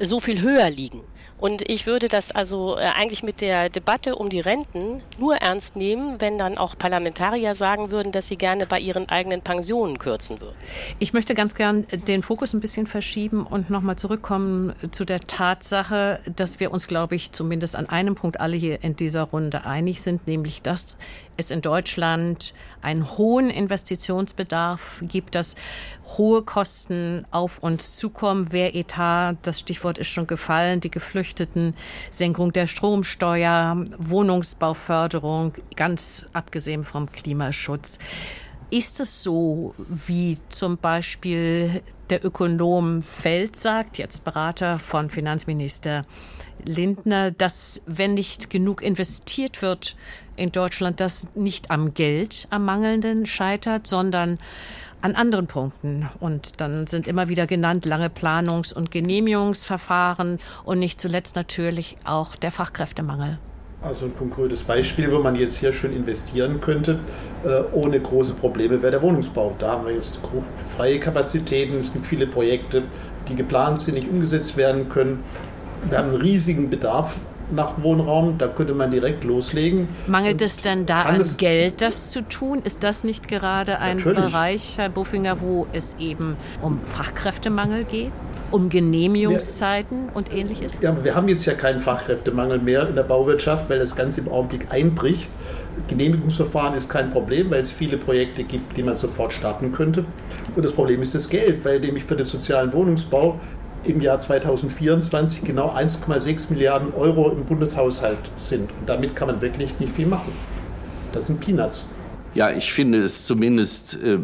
so 0.00 0.20
viel 0.20 0.40
höher 0.40 0.70
liegen. 0.70 1.02
Und 1.38 1.68
ich 1.68 1.86
würde 1.86 2.08
das 2.08 2.32
also 2.32 2.76
äh, 2.76 2.82
eigentlich 2.82 3.22
mit 3.22 3.40
der 3.40 3.68
Debatte 3.68 4.16
um 4.16 4.30
die 4.30 4.40
Renten 4.40 5.02
nur 5.18 5.36
ernst 5.36 5.76
nehmen, 5.76 6.20
wenn 6.20 6.38
dann 6.38 6.56
auch 6.56 6.78
Parlamentarier 6.78 7.54
sagen 7.54 7.90
würden, 7.90 8.12
dass 8.12 8.28
sie 8.28 8.36
gerne 8.36 8.66
bei 8.66 8.80
ihren 8.80 9.08
eigenen 9.08 9.42
Pensionen 9.42 9.98
kürzen 9.98 10.40
würden. 10.40 10.56
Ich 10.98 11.12
möchte 11.12 11.34
ganz 11.34 11.54
gern 11.54 11.86
den 12.06 12.22
Fokus 12.22 12.54
ein 12.54 12.60
bisschen 12.60 12.86
verschieben 12.86 13.46
und 13.46 13.68
nochmal 13.68 13.96
zurückkommen 13.96 14.74
zu 14.90 15.04
der 15.04 15.20
Tatsache, 15.20 16.20
dass 16.34 16.58
wir 16.60 16.72
uns, 16.72 16.86
glaube 16.88 17.14
ich, 17.14 17.32
zumindest 17.32 17.76
an 17.76 17.88
einem 17.88 18.14
Punkt 18.14 18.40
alle 18.40 18.56
hier 18.56 18.82
in 18.82 18.96
dieser 18.96 19.22
Runde 19.24 19.64
einig 19.66 20.02
sind, 20.02 20.26
nämlich 20.26 20.62
dass 20.62 20.98
es 21.36 21.50
in 21.50 21.60
Deutschland 21.60 22.54
einen 22.82 23.16
hohen 23.16 23.50
Investitionsbedarf 23.50 25.02
gibt, 25.02 25.34
dass 25.34 25.56
hohe 26.16 26.42
Kosten 26.42 27.26
auf 27.30 27.58
uns 27.58 27.96
zukommen. 27.96 28.48
Wer 28.50 28.74
Etat, 28.74 29.36
das 29.42 29.60
Stichwort 29.60 29.98
ist 29.98 30.08
schon 30.08 30.26
gefallen, 30.26 30.80
die 30.80 30.90
Geflüchteten, 30.90 31.74
Senkung 32.10 32.52
der 32.52 32.66
Stromsteuer, 32.66 33.84
Wohnungsbauförderung, 33.98 35.54
ganz 35.74 36.26
abgesehen 36.32 36.84
vom 36.84 37.10
Klimaschutz. 37.10 37.98
Ist 38.70 38.98
es 38.98 39.22
so, 39.22 39.74
wie 39.88 40.38
zum 40.48 40.76
Beispiel 40.78 41.82
der 42.10 42.24
Ökonom 42.24 43.00
Feld 43.00 43.54
sagt, 43.54 43.98
jetzt 43.98 44.24
Berater 44.24 44.80
von 44.80 45.08
Finanzminister 45.08 46.02
Lindner, 46.64 47.30
dass 47.30 47.82
wenn 47.86 48.14
nicht 48.14 48.50
genug 48.50 48.82
investiert 48.82 49.62
wird 49.62 49.96
in 50.36 50.52
Deutschland, 50.52 51.00
das 51.00 51.28
nicht 51.34 51.70
am 51.70 51.94
Geld, 51.94 52.46
am 52.50 52.64
mangelnden 52.64 53.26
scheitert, 53.26 53.86
sondern 53.86 54.38
an 55.02 55.14
anderen 55.14 55.46
Punkten. 55.46 56.08
Und 56.20 56.60
dann 56.60 56.86
sind 56.86 57.06
immer 57.06 57.28
wieder 57.28 57.46
genannt 57.46 57.84
lange 57.84 58.08
Planungs- 58.08 58.72
und 58.72 58.90
Genehmigungsverfahren 58.90 60.38
und 60.64 60.78
nicht 60.78 61.00
zuletzt 61.00 61.36
natürlich 61.36 61.96
auch 62.04 62.36
der 62.36 62.50
Fachkräftemangel. 62.50 63.38
Also 63.82 64.06
ein 64.06 64.16
konkretes 64.16 64.62
Beispiel, 64.62 65.12
wo 65.12 65.20
man 65.20 65.36
jetzt 65.36 65.58
hier 65.58 65.72
schön 65.72 65.94
investieren 65.94 66.60
könnte, 66.60 66.98
äh, 67.44 67.62
ohne 67.72 68.00
große 68.00 68.32
Probleme, 68.32 68.80
wäre 68.82 68.92
der 68.92 69.02
Wohnungsbau. 69.02 69.54
Da 69.58 69.72
haben 69.72 69.86
wir 69.86 69.94
jetzt 69.94 70.18
freie 70.76 70.98
Kapazitäten, 70.98 71.76
es 71.76 71.92
gibt 71.92 72.06
viele 72.06 72.26
Projekte, 72.26 72.82
die 73.28 73.36
geplant 73.36 73.82
sind, 73.82 73.94
nicht 73.94 74.08
umgesetzt 74.08 74.56
werden 74.56 74.88
können. 74.88 75.22
Wir 75.88 75.98
haben 75.98 76.08
einen 76.08 76.20
riesigen 76.20 76.70
Bedarf 76.70 77.16
nach 77.50 77.82
Wohnraum, 77.82 78.38
da 78.38 78.48
könnte 78.48 78.74
man 78.74 78.90
direkt 78.90 79.24
loslegen. 79.24 79.88
Mangelt 80.06 80.42
es 80.42 80.60
denn 80.60 80.86
da 80.86 81.02
an 81.02 81.22
Geld, 81.36 81.80
das 81.80 82.10
zu 82.10 82.22
tun? 82.22 82.60
Ist 82.64 82.84
das 82.84 83.04
nicht 83.04 83.28
gerade 83.28 83.78
ein 83.78 83.98
Natürlich. 83.98 84.24
Bereich, 84.24 84.78
Herr 84.78 84.88
Buffinger, 84.88 85.40
wo 85.40 85.66
es 85.72 85.96
eben 85.98 86.36
um 86.62 86.80
Fachkräftemangel 86.82 87.84
geht? 87.84 88.12
Um 88.50 88.68
Genehmigungszeiten 88.68 90.06
wir, 90.06 90.16
und 90.16 90.32
ähnliches? 90.32 90.78
Ja, 90.80 90.90
aber 90.90 91.04
wir 91.04 91.14
haben 91.14 91.28
jetzt 91.28 91.44
ja 91.46 91.54
keinen 91.54 91.80
Fachkräftemangel 91.80 92.60
mehr 92.60 92.88
in 92.88 92.94
der 92.94 93.02
Bauwirtschaft, 93.02 93.68
weil 93.68 93.80
das 93.80 93.96
Ganze 93.96 94.20
im 94.20 94.28
Augenblick 94.28 94.68
einbricht. 94.70 95.28
Genehmigungsverfahren 95.88 96.74
ist 96.74 96.88
kein 96.88 97.10
Problem, 97.10 97.50
weil 97.50 97.60
es 97.60 97.72
viele 97.72 97.96
Projekte 97.96 98.44
gibt, 98.44 98.76
die 98.76 98.82
man 98.82 98.94
sofort 98.96 99.32
starten 99.32 99.72
könnte. 99.72 100.04
Und 100.54 100.64
das 100.64 100.72
Problem 100.72 101.02
ist 101.02 101.14
das 101.14 101.28
Geld, 101.28 101.64
weil 101.64 101.80
nämlich 101.80 102.04
für 102.04 102.16
den 102.16 102.26
sozialen 102.26 102.72
Wohnungsbau 102.72 103.38
im 103.86 104.00
Jahr 104.00 104.20
2024 104.20 105.44
genau 105.44 105.74
1,6 105.74 106.50
Milliarden 106.50 106.92
Euro 106.94 107.30
im 107.30 107.44
Bundeshaushalt 107.44 108.18
sind. 108.36 108.72
Und 108.80 108.88
damit 108.88 109.16
kann 109.16 109.28
man 109.28 109.40
wirklich 109.40 109.78
nicht 109.78 109.94
viel 109.94 110.06
machen. 110.06 110.32
Das 111.12 111.26
sind 111.26 111.40
Peanuts. 111.40 111.86
Ja, 112.34 112.50
ich 112.50 112.72
finde 112.72 113.02
es 113.02 113.24
zumindest 113.24 113.98
äh, 114.02 114.18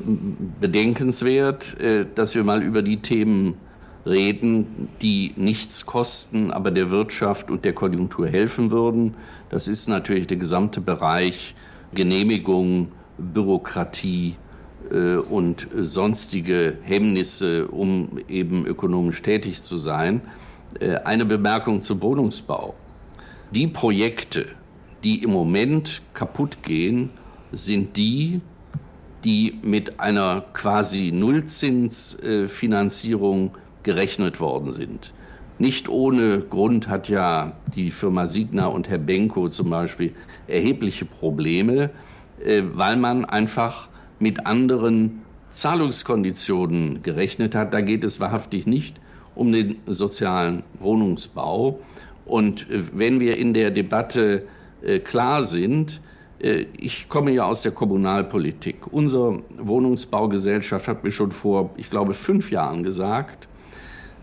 bedenkenswert, 0.60 1.80
äh, 1.80 2.04
dass 2.14 2.34
wir 2.34 2.44
mal 2.44 2.62
über 2.62 2.82
die 2.82 3.00
Themen 3.00 3.54
reden, 4.04 4.88
die 5.00 5.32
nichts 5.36 5.86
kosten, 5.86 6.50
aber 6.50 6.70
der 6.70 6.90
Wirtschaft 6.90 7.50
und 7.50 7.64
der 7.64 7.72
Konjunktur 7.72 8.28
helfen 8.28 8.70
würden. 8.70 9.14
Das 9.48 9.68
ist 9.68 9.88
natürlich 9.88 10.26
der 10.26 10.36
gesamte 10.36 10.80
Bereich 10.80 11.54
Genehmigung, 11.94 12.88
Bürokratie, 13.18 14.36
und 14.92 15.68
sonstige 15.74 16.76
Hemmnisse, 16.82 17.68
um 17.68 18.18
eben 18.28 18.66
ökonomisch 18.66 19.22
tätig 19.22 19.62
zu 19.62 19.78
sein. 19.78 20.20
Äh, 20.80 20.96
eine 20.96 21.24
Bemerkung 21.24 21.80
zum 21.82 22.02
Wohnungsbau. 22.02 22.74
Die 23.50 23.66
Projekte, 23.66 24.46
die 25.04 25.22
im 25.22 25.30
Moment 25.30 26.02
kaputt 26.14 26.62
gehen, 26.62 27.10
sind 27.52 27.96
die, 27.96 28.40
die 29.24 29.58
mit 29.62 30.00
einer 30.00 30.44
quasi 30.52 31.12
Nullzinsfinanzierung 31.12 33.52
gerechnet 33.82 34.40
worden 34.40 34.72
sind. 34.72 35.12
Nicht 35.58 35.88
ohne 35.88 36.40
Grund 36.40 36.88
hat 36.88 37.08
ja 37.08 37.52
die 37.74 37.90
Firma 37.90 38.26
Signa 38.26 38.66
und 38.66 38.88
Herr 38.88 38.98
Benko 38.98 39.48
zum 39.48 39.70
Beispiel 39.70 40.12
erhebliche 40.48 41.04
Probleme, 41.04 41.90
äh, 42.44 42.62
weil 42.74 42.96
man 42.96 43.24
einfach 43.24 43.88
mit 44.22 44.46
anderen 44.46 45.22
Zahlungskonditionen 45.50 47.02
gerechnet 47.02 47.56
hat. 47.56 47.74
Da 47.74 47.80
geht 47.80 48.04
es 48.04 48.20
wahrhaftig 48.20 48.66
nicht 48.66 49.00
um 49.34 49.50
den 49.50 49.76
sozialen 49.86 50.62
Wohnungsbau. 50.78 51.80
Und 52.24 52.70
äh, 52.70 52.82
wenn 52.92 53.18
wir 53.20 53.36
in 53.36 53.52
der 53.52 53.70
Debatte 53.70 54.44
äh, 54.82 55.00
klar 55.00 55.42
sind, 55.42 56.00
äh, 56.38 56.66
ich 56.78 57.08
komme 57.08 57.32
ja 57.32 57.44
aus 57.44 57.62
der 57.62 57.72
Kommunalpolitik. 57.72 58.92
Unsere 58.92 59.42
Wohnungsbaugesellschaft 59.58 60.86
hat 60.86 61.02
mir 61.02 61.10
schon 61.10 61.32
vor, 61.32 61.70
ich 61.76 61.90
glaube, 61.90 62.14
fünf 62.14 62.52
Jahren 62.52 62.84
gesagt, 62.84 63.48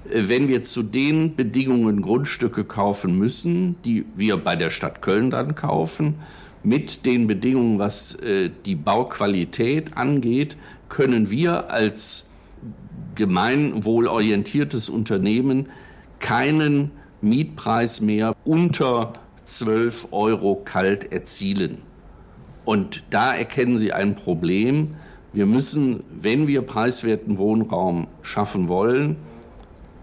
wenn 0.06 0.48
wir 0.48 0.64
zu 0.64 0.82
den 0.82 1.36
Bedingungen 1.36 2.02
Grundstücke 2.02 2.64
kaufen 2.64 3.18
müssen, 3.20 3.76
die 3.84 4.06
wir 4.16 4.38
bei 4.38 4.56
der 4.56 4.70
Stadt 4.70 5.02
Köln 5.02 5.30
dann 5.30 5.56
kaufen, 5.56 6.16
mit 6.64 7.06
den 7.06 7.28
Bedingungen, 7.28 7.80
was 7.80 8.16
äh, 8.16 8.50
die 8.66 8.76
Bauqualität 8.76 9.98
angeht, 9.98 10.58
können 10.90 11.30
wir 11.30 11.72
als 11.72 12.30
gemeinwohlorientiertes 13.16 14.90
Unternehmen 14.90 15.70
keinen 16.20 16.92
Mietpreis 17.22 18.02
mehr 18.02 18.36
unter 18.46 19.14
12 19.46 20.08
Euro 20.12 20.56
kalt 20.64 21.12
erzielen. 21.12 21.82
Und 22.66 23.04
da 23.10 23.34
erkennen 23.34 23.78
Sie 23.78 23.92
ein 23.94 24.16
Problem. 24.16 24.96
Wir 25.34 25.46
müssen, 25.46 26.04
wenn 26.22 26.48
wir 26.48 26.62
preiswerten 26.62 27.38
Wohnraum 27.38 28.08
schaffen 28.22 28.68
wollen, 28.68 29.18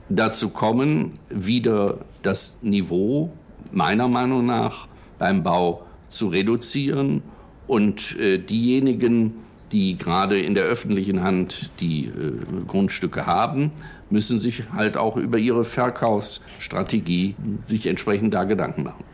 dazu 0.09 0.51
kommen, 0.51 1.13
wieder 1.31 1.99
das 2.23 2.63
Niveau 2.63 3.33
meiner 3.73 4.09
Meinung 4.09 4.47
nach 4.47 4.89
beim 5.19 5.43
Bau 5.43 5.86
zu 6.17 6.29
reduzieren 6.29 7.23
und 7.67 8.19
äh, 8.19 8.39
diejenigen, 8.39 9.35
die 9.73 9.99
gerade 9.99 10.39
in 10.39 10.55
der 10.55 10.65
öffentlichen 10.65 11.23
Hand 11.23 11.71
die 11.81 12.07
äh, 12.07 12.33
Grundstücke 12.67 13.27
haben, 13.27 13.73
müssen 14.11 14.39
sich 14.39 14.71
halt 14.73 14.97
auch 14.97 15.17
über 15.17 15.39
ihre 15.39 15.65
Verkaufsstrategie 15.65 17.35
sich 17.67 17.87
entsprechend 17.87 18.35
da 18.35 18.45
Gedanken 18.45 18.85
machen. 18.85 19.05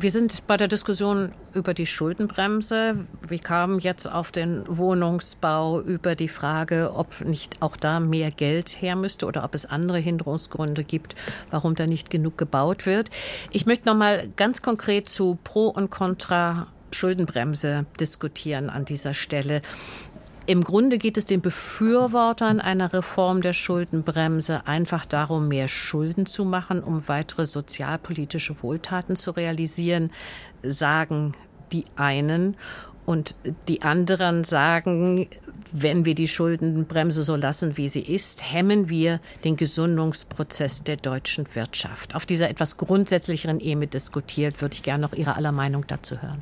Wir 0.00 0.12
sind 0.12 0.46
bei 0.46 0.56
der 0.56 0.68
Diskussion 0.68 1.32
über 1.54 1.74
die 1.74 1.84
Schuldenbremse. 1.84 3.04
Wir 3.26 3.38
kamen 3.40 3.80
jetzt 3.80 4.06
auf 4.06 4.30
den 4.30 4.62
Wohnungsbau 4.68 5.80
über 5.80 6.14
die 6.14 6.28
Frage, 6.28 6.92
ob 6.94 7.24
nicht 7.24 7.60
auch 7.62 7.76
da 7.76 7.98
mehr 7.98 8.30
Geld 8.30 8.80
her 8.80 8.94
müsste 8.94 9.26
oder 9.26 9.42
ob 9.42 9.56
es 9.56 9.66
andere 9.66 9.98
Hinderungsgründe 9.98 10.84
gibt, 10.84 11.16
warum 11.50 11.74
da 11.74 11.86
nicht 11.86 12.10
genug 12.10 12.38
gebaut 12.38 12.86
wird. 12.86 13.10
Ich 13.50 13.66
möchte 13.66 13.88
noch 13.88 13.96
mal 13.96 14.28
ganz 14.36 14.62
konkret 14.62 15.08
zu 15.08 15.36
Pro 15.42 15.66
und 15.66 15.90
Contra 15.90 16.68
Schuldenbremse 16.92 17.84
diskutieren 17.98 18.70
an 18.70 18.84
dieser 18.84 19.14
Stelle. 19.14 19.62
Im 20.48 20.64
Grunde 20.64 20.96
geht 20.96 21.18
es 21.18 21.26
den 21.26 21.42
Befürwortern 21.42 22.58
einer 22.58 22.94
Reform 22.94 23.42
der 23.42 23.52
Schuldenbremse 23.52 24.66
einfach 24.66 25.04
darum, 25.04 25.46
mehr 25.46 25.68
Schulden 25.68 26.24
zu 26.24 26.46
machen, 26.46 26.82
um 26.82 27.06
weitere 27.06 27.44
sozialpolitische 27.44 28.62
Wohltaten 28.62 29.14
zu 29.14 29.32
realisieren, 29.32 30.10
sagen 30.62 31.34
die 31.70 31.84
einen. 31.96 32.56
Und 33.04 33.34
die 33.68 33.82
anderen 33.82 34.42
sagen, 34.42 35.28
wenn 35.70 36.06
wir 36.06 36.14
die 36.14 36.28
Schuldenbremse 36.28 37.24
so 37.24 37.36
lassen, 37.36 37.76
wie 37.76 37.90
sie 37.90 38.00
ist, 38.00 38.50
hemmen 38.50 38.88
wir 38.88 39.20
den 39.44 39.56
Gesundungsprozess 39.56 40.82
der 40.82 40.96
deutschen 40.96 41.44
Wirtschaft. 41.54 42.14
Auf 42.14 42.24
dieser 42.24 42.48
etwas 42.48 42.78
grundsätzlicheren 42.78 43.60
Ebene 43.60 43.86
diskutiert, 43.86 44.62
würde 44.62 44.76
ich 44.76 44.82
gerne 44.82 45.02
noch 45.02 45.12
Ihre 45.12 45.36
aller 45.36 45.52
Meinung 45.52 45.86
dazu 45.86 46.22
hören. 46.22 46.40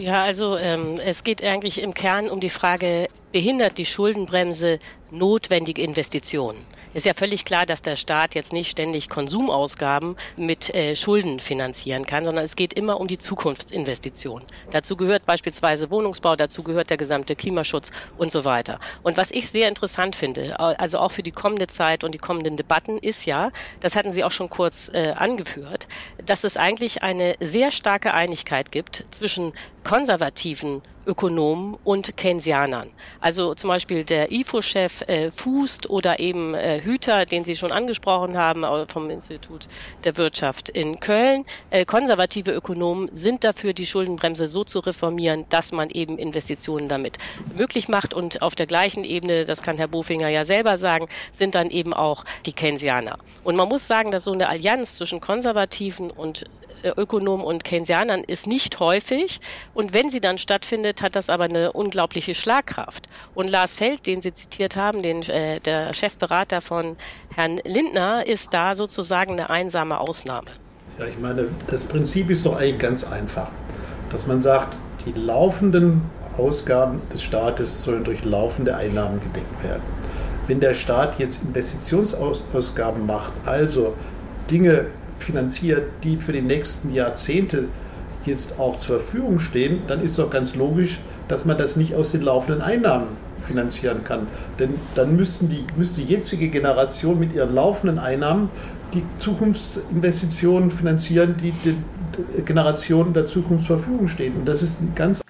Ja, 0.00 0.22
also 0.22 0.56
ähm, 0.56 0.98
es 0.98 1.24
geht 1.24 1.44
eigentlich 1.44 1.82
im 1.82 1.92
Kern 1.92 2.30
um 2.30 2.40
die 2.40 2.48
Frage, 2.48 3.08
behindert 3.32 3.76
die 3.76 3.84
Schuldenbremse 3.84 4.78
notwendige 5.10 5.82
Investitionen? 5.82 6.64
Ist 6.94 7.06
ja 7.06 7.14
völlig 7.14 7.44
klar, 7.44 7.66
dass 7.66 7.82
der 7.82 7.96
Staat 7.96 8.34
jetzt 8.34 8.52
nicht 8.52 8.70
ständig 8.70 9.08
Konsumausgaben 9.08 10.16
mit 10.36 10.74
äh, 10.74 10.96
Schulden 10.96 11.38
finanzieren 11.38 12.06
kann, 12.06 12.24
sondern 12.24 12.44
es 12.44 12.56
geht 12.56 12.72
immer 12.72 12.98
um 12.98 13.06
die 13.06 13.18
Zukunftsinvestition. 13.18 14.42
Dazu 14.70 14.96
gehört 14.96 15.26
beispielsweise 15.26 15.90
Wohnungsbau, 15.90 16.34
dazu 16.34 16.62
gehört 16.62 16.90
der 16.90 16.96
gesamte 16.96 17.36
Klimaschutz 17.36 17.90
und 18.18 18.32
so 18.32 18.44
weiter. 18.44 18.80
Und 19.02 19.16
was 19.16 19.30
ich 19.30 19.50
sehr 19.50 19.68
interessant 19.68 20.16
finde, 20.16 20.58
also 20.58 20.98
auch 20.98 21.12
für 21.12 21.22
die 21.22 21.30
kommende 21.30 21.66
Zeit 21.66 22.02
und 22.02 22.12
die 22.12 22.18
kommenden 22.18 22.56
Debatten, 22.56 22.98
ist 22.98 23.24
ja, 23.26 23.50
das 23.80 23.94
hatten 23.94 24.12
Sie 24.12 24.24
auch 24.24 24.32
schon 24.32 24.50
kurz 24.50 24.90
äh, 24.92 25.10
angeführt, 25.10 25.86
dass 26.24 26.42
es 26.42 26.56
eigentlich 26.56 27.02
eine 27.02 27.34
sehr 27.40 27.70
starke 27.70 28.14
Einigkeit 28.14 28.72
gibt 28.72 29.04
zwischen 29.10 29.52
konservativen 29.84 30.82
Ökonomen 31.06 31.76
und 31.82 32.16
Keynesianern. 32.16 32.90
Also 33.20 33.54
zum 33.54 33.68
Beispiel 33.68 34.04
der 34.04 34.30
IFO-Chef 34.30 35.00
äh, 35.08 35.30
Fußt 35.30 35.88
oder 35.88 36.20
eben 36.20 36.54
äh, 36.54 36.80
Hüter, 36.82 37.24
den 37.24 37.42
Sie 37.42 37.56
schon 37.56 37.72
angesprochen 37.72 38.36
haben 38.36 38.64
vom 38.88 39.08
Institut 39.10 39.66
der 40.04 40.16
Wirtschaft 40.18 40.68
in 40.68 41.00
Köln. 41.00 41.44
Äh, 41.70 41.84
konservative 41.84 42.52
Ökonomen 42.52 43.10
sind 43.12 43.44
dafür, 43.44 43.72
die 43.72 43.86
Schuldenbremse 43.86 44.46
so 44.46 44.62
zu 44.62 44.80
reformieren, 44.80 45.46
dass 45.48 45.72
man 45.72 45.90
eben 45.90 46.18
Investitionen 46.18 46.88
damit 46.88 47.16
möglich 47.56 47.88
macht. 47.88 48.12
Und 48.12 48.42
auf 48.42 48.54
der 48.54 48.66
gleichen 48.66 49.02
Ebene, 49.02 49.46
das 49.46 49.62
kann 49.62 49.78
Herr 49.78 49.88
Bofinger 49.88 50.28
ja 50.28 50.44
selber 50.44 50.76
sagen, 50.76 51.08
sind 51.32 51.54
dann 51.54 51.70
eben 51.70 51.94
auch 51.94 52.24
die 52.44 52.52
Keynesianer. 52.52 53.18
Und 53.42 53.56
man 53.56 53.68
muss 53.68 53.86
sagen, 53.86 54.10
dass 54.10 54.24
so 54.24 54.32
eine 54.32 54.48
Allianz 54.48 54.94
zwischen 54.94 55.20
Konservativen 55.20 56.10
und 56.10 56.42
äh, 56.42 56.46
Ökonomen 56.84 57.44
und 57.44 57.64
Keynesianern 57.64 58.24
ist 58.24 58.46
nicht 58.46 58.80
häufig. 58.80 59.40
Und 59.74 59.92
wenn 59.92 60.10
sie 60.10 60.20
dann 60.20 60.38
stattfindet, 60.38 61.02
hat 61.02 61.16
das 61.16 61.28
aber 61.28 61.44
eine 61.44 61.72
unglaubliche 61.72 62.34
Schlagkraft. 62.34 63.06
Und 63.34 63.48
Lars 63.48 63.76
Feld, 63.76 64.06
den 64.06 64.20
Sie 64.20 64.32
zitiert 64.32 64.76
haben, 64.76 65.02
den, 65.02 65.22
äh, 65.22 65.60
der 65.60 65.92
Chefberater 65.92 66.60
von 66.60 66.96
Herrn 67.34 67.60
Lindner, 67.64 68.26
ist 68.26 68.52
da 68.52 68.74
sozusagen 68.74 69.32
eine 69.32 69.50
einsame 69.50 70.00
Ausnahme. 70.00 70.50
Ja, 70.98 71.06
ich 71.06 71.18
meine, 71.18 71.48
das 71.66 71.84
Prinzip 71.84 72.30
ist 72.30 72.44
doch 72.44 72.56
eigentlich 72.56 72.78
ganz 72.78 73.10
einfach, 73.10 73.50
dass 74.10 74.26
man 74.26 74.40
sagt, 74.40 74.76
die 75.06 75.18
laufenden 75.18 76.02
Ausgaben 76.36 77.00
des 77.12 77.22
Staates 77.22 77.82
sollen 77.82 78.04
durch 78.04 78.24
laufende 78.24 78.76
Einnahmen 78.76 79.20
gedeckt 79.20 79.64
werden. 79.64 79.82
Wenn 80.46 80.60
der 80.60 80.74
Staat 80.74 81.18
jetzt 81.18 81.42
Investitionsausgaben 81.44 83.06
macht, 83.06 83.32
also 83.46 83.94
Dinge 84.50 84.86
finanziert, 85.22 85.84
die 86.02 86.16
für 86.16 86.32
die 86.32 86.42
nächsten 86.42 86.92
Jahrzehnte 86.92 87.68
jetzt 88.24 88.58
auch 88.58 88.76
zur 88.76 88.96
Verfügung 88.96 89.38
stehen, 89.40 89.82
dann 89.86 90.00
ist 90.00 90.18
doch 90.18 90.30
ganz 90.30 90.54
logisch, 90.54 91.00
dass 91.28 91.44
man 91.44 91.56
das 91.56 91.76
nicht 91.76 91.94
aus 91.94 92.12
den 92.12 92.22
laufenden 92.22 92.60
Einnahmen 92.60 93.08
finanzieren 93.40 94.04
kann. 94.04 94.26
Denn 94.58 94.74
dann 94.94 95.16
müssten 95.16 95.48
die, 95.48 95.64
müsste 95.76 96.00
die 96.02 96.12
jetzige 96.12 96.48
Generation 96.48 97.18
mit 97.18 97.32
ihren 97.32 97.54
laufenden 97.54 97.98
Einnahmen 97.98 98.50
die 98.92 99.02
Zukunftsinvestitionen 99.18 100.70
finanzieren, 100.70 101.36
die 101.40 101.52
den 101.52 101.84
Generationen 102.44 103.14
der 103.14 103.26
Zukunft 103.26 103.66
zur 103.66 103.78
Verfügung 103.78 104.08
stehen. 104.08 104.36
Und 104.36 104.48
das 104.48 104.62
ist 104.62 104.80
ein 104.80 104.92
ganz 104.94 105.22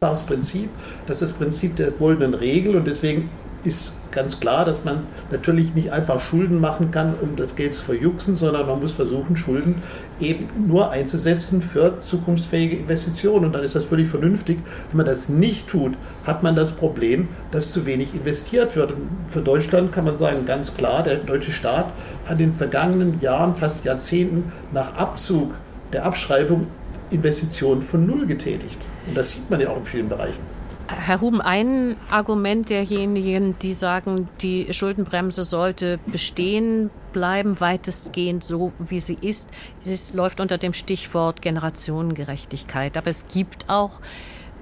einfaches 0.00 0.24
Prinzip. 0.24 0.70
Das 1.06 1.20
ist 1.20 1.32
das 1.32 1.38
Prinzip 1.38 1.76
der 1.76 1.90
goldenen 1.90 2.34
Regel 2.34 2.76
und 2.76 2.86
deswegen 2.86 3.28
ist 3.64 3.92
ganz 4.10 4.40
klar, 4.40 4.64
dass 4.64 4.84
man 4.84 5.06
natürlich 5.30 5.74
nicht 5.74 5.92
einfach 5.92 6.20
Schulden 6.20 6.60
machen 6.60 6.90
kann, 6.90 7.14
um 7.20 7.36
das 7.36 7.56
Geld 7.56 7.74
zu 7.74 7.84
verjuxen, 7.84 8.36
sondern 8.36 8.66
man 8.66 8.80
muss 8.80 8.92
versuchen, 8.92 9.36
Schulden 9.36 9.82
eben 10.20 10.48
nur 10.66 10.90
einzusetzen 10.90 11.62
für 11.62 12.00
zukunftsfähige 12.00 12.76
Investitionen. 12.76 13.46
Und 13.46 13.52
dann 13.54 13.62
ist 13.62 13.74
das 13.74 13.84
völlig 13.84 14.08
vernünftig. 14.08 14.58
Wenn 14.90 14.98
man 14.98 15.06
das 15.06 15.28
nicht 15.28 15.68
tut, 15.68 15.94
hat 16.24 16.42
man 16.42 16.56
das 16.56 16.72
Problem, 16.72 17.28
dass 17.50 17.70
zu 17.70 17.86
wenig 17.86 18.14
investiert 18.14 18.76
wird. 18.76 18.92
Und 18.92 19.08
für 19.26 19.40
Deutschland 19.40 19.92
kann 19.92 20.04
man 20.04 20.16
sagen, 20.16 20.46
ganz 20.46 20.74
klar, 20.74 21.02
der 21.02 21.16
deutsche 21.16 21.52
Staat 21.52 21.92
hat 22.26 22.32
in 22.32 22.38
den 22.38 22.54
vergangenen 22.54 23.20
Jahren, 23.20 23.54
fast 23.54 23.84
Jahrzehnten, 23.84 24.52
nach 24.72 24.94
Abzug 24.94 25.54
der 25.92 26.04
Abschreibung 26.04 26.66
Investitionen 27.10 27.82
von 27.82 28.06
Null 28.06 28.26
getätigt. 28.26 28.78
Und 29.06 29.16
das 29.16 29.32
sieht 29.32 29.48
man 29.48 29.60
ja 29.60 29.70
auch 29.70 29.78
in 29.78 29.86
vielen 29.86 30.08
Bereichen. 30.08 30.57
Herr 30.88 31.20
Huben, 31.20 31.42
ein 31.42 31.96
Argument 32.10 32.70
derjenigen, 32.70 33.58
die 33.58 33.74
sagen, 33.74 34.28
die 34.40 34.72
Schuldenbremse 34.72 35.44
sollte 35.44 35.98
bestehen 36.06 36.90
bleiben, 37.12 37.60
weitestgehend 37.60 38.42
so, 38.42 38.72
wie 38.78 39.00
sie 39.00 39.18
ist, 39.20 39.50
es 39.84 40.14
läuft 40.14 40.40
unter 40.40 40.56
dem 40.56 40.72
Stichwort 40.72 41.42
Generationengerechtigkeit. 41.42 42.96
Aber 42.96 43.08
es 43.08 43.26
gibt 43.28 43.68
auch 43.68 44.00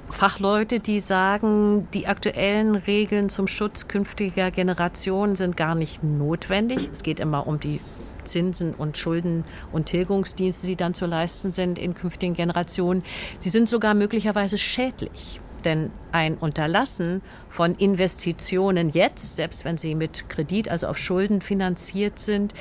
Fachleute, 0.09 0.81
die 0.81 1.01
sagen, 1.01 1.89
die 1.95 2.07
aktuellen 2.07 2.74
Regeln 2.74 3.29
zum 3.29 3.47
Schutz 3.47 3.87
künftiger 3.87 4.51
Generationen 4.51 5.37
sind 5.37 5.57
gar 5.57 5.74
nicht 5.74 6.03
notwendig. 6.03 6.91
Es 6.93 7.03
geht 7.03 7.20
immer 7.20 7.47
um 7.47 7.61
die 7.61 7.81
Zinsen 8.24 8.74
und 8.74 8.97
Schulden 8.99 9.45
und 9.72 9.87
Tilgungsdienste, 9.87 10.66
die 10.66 10.77
dann 10.77 10.95
zu 10.95 11.07
leisten 11.07 11.53
sind 11.53 11.79
in 11.79 11.95
künftigen 11.95 12.35
Generationen. 12.35 13.05
Sie 13.39 13.49
sind 13.49 13.68
sogar 13.68 13.95
möglicherweise 13.95 14.59
schädlich. 14.59 15.41
Denn 15.66 15.90
ein 16.12 16.38
Unterlassen 16.38 17.20
von 17.50 17.74
Investitionen 17.74 18.88
jetzt, 18.88 19.36
selbst 19.36 19.64
wenn 19.64 19.76
sie 19.76 19.94
mit 19.96 20.30
Kredit, 20.30 20.70
also 20.70 20.86
auf 20.86 20.96
Schulden 20.96 21.40
finanziert 21.42 22.18
sind, 22.20 22.54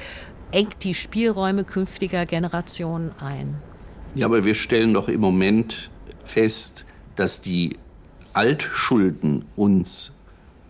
engt 0.51 0.83
die 0.83 0.95
Spielräume 0.95 1.63
künftiger 1.63 2.25
Generationen 2.25 3.11
ein. 3.19 3.55
Ja, 4.15 4.25
aber 4.25 4.43
wir 4.43 4.55
stellen 4.55 4.93
doch 4.93 5.07
im 5.07 5.21
Moment 5.21 5.91
fest, 6.23 6.85
dass 7.15 7.41
die 7.41 7.77
Altschulden 8.33 9.45
uns, 9.55 10.17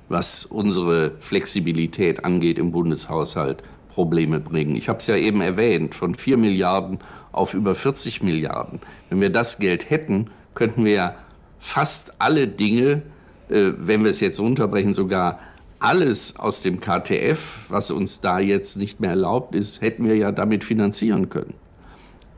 was 0.10 0.46
unsere 0.46 1.12
Flexibilität 1.22 2.26
angeht 2.26 2.60
im 2.60 2.72
Bundeshaushalt, 2.72 3.64
Probleme 3.90 4.42
bringen. 4.42 4.76
Ich 4.76 4.90
habe 4.90 5.00
es 5.00 5.08
ja 5.08 5.16
eben 5.16 5.40
erwähnt, 5.40 5.96
von 5.96 6.16
4 6.16 6.36
Milliarden 6.38 7.00
auf 7.32 7.54
über 7.54 7.76
40 7.76 8.22
Milliarden. 8.22 8.82
Wenn 9.10 9.22
wir 9.22 9.30
das 9.30 9.58
Geld 9.58 9.90
hätten, 9.90 10.32
könnten 10.54 10.84
wir 10.84 10.92
ja 10.92 11.16
fast 11.60 12.14
alle 12.20 12.48
Dinge, 12.48 13.02
äh, 13.50 13.72
wenn 13.78 14.04
wir 14.04 14.12
es 14.12 14.20
jetzt 14.20 14.40
runterbrechen, 14.40 14.94
sogar 14.94 15.40
alles 15.80 16.38
aus 16.38 16.62
dem 16.62 16.80
KTF, 16.80 17.40
was 17.70 17.92
uns 17.92 18.22
da 18.22 18.40
jetzt 18.40 18.78
nicht 18.78 19.00
mehr 19.00 19.12
erlaubt 19.12 19.56
ist, 19.56 19.82
hätten 19.82 20.08
wir 20.08 20.16
ja 20.16 20.32
damit 20.32 20.64
finanzieren 20.64 21.30
können. 21.30 21.54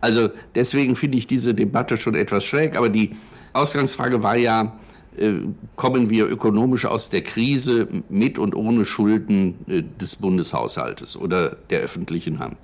Also 0.02 0.30
deswegen 0.56 0.96
finde 0.96 1.18
ich 1.18 1.28
diese 1.28 1.54
Debatte 1.54 1.98
schon 1.98 2.16
etwas 2.16 2.44
schräg. 2.46 2.76
Aber 2.76 2.90
die 2.90 3.16
Ausgangsfrage 3.54 4.22
war 4.22 4.38
ja, 4.38 4.78
äh, 5.18 5.34
kommen 5.76 6.10
wir 6.10 6.30
ökonomisch 6.30 6.86
aus 6.86 7.10
der 7.10 7.22
Krise 7.22 7.88
mit 8.10 8.38
und 8.38 8.56
ohne 8.56 8.86
Schulden 8.86 9.56
äh, 9.68 9.84
des 10.00 10.16
Bundeshaushaltes 10.18 11.18
oder 11.18 11.58
der 11.70 11.80
öffentlichen 11.80 12.40
Hand? 12.40 12.58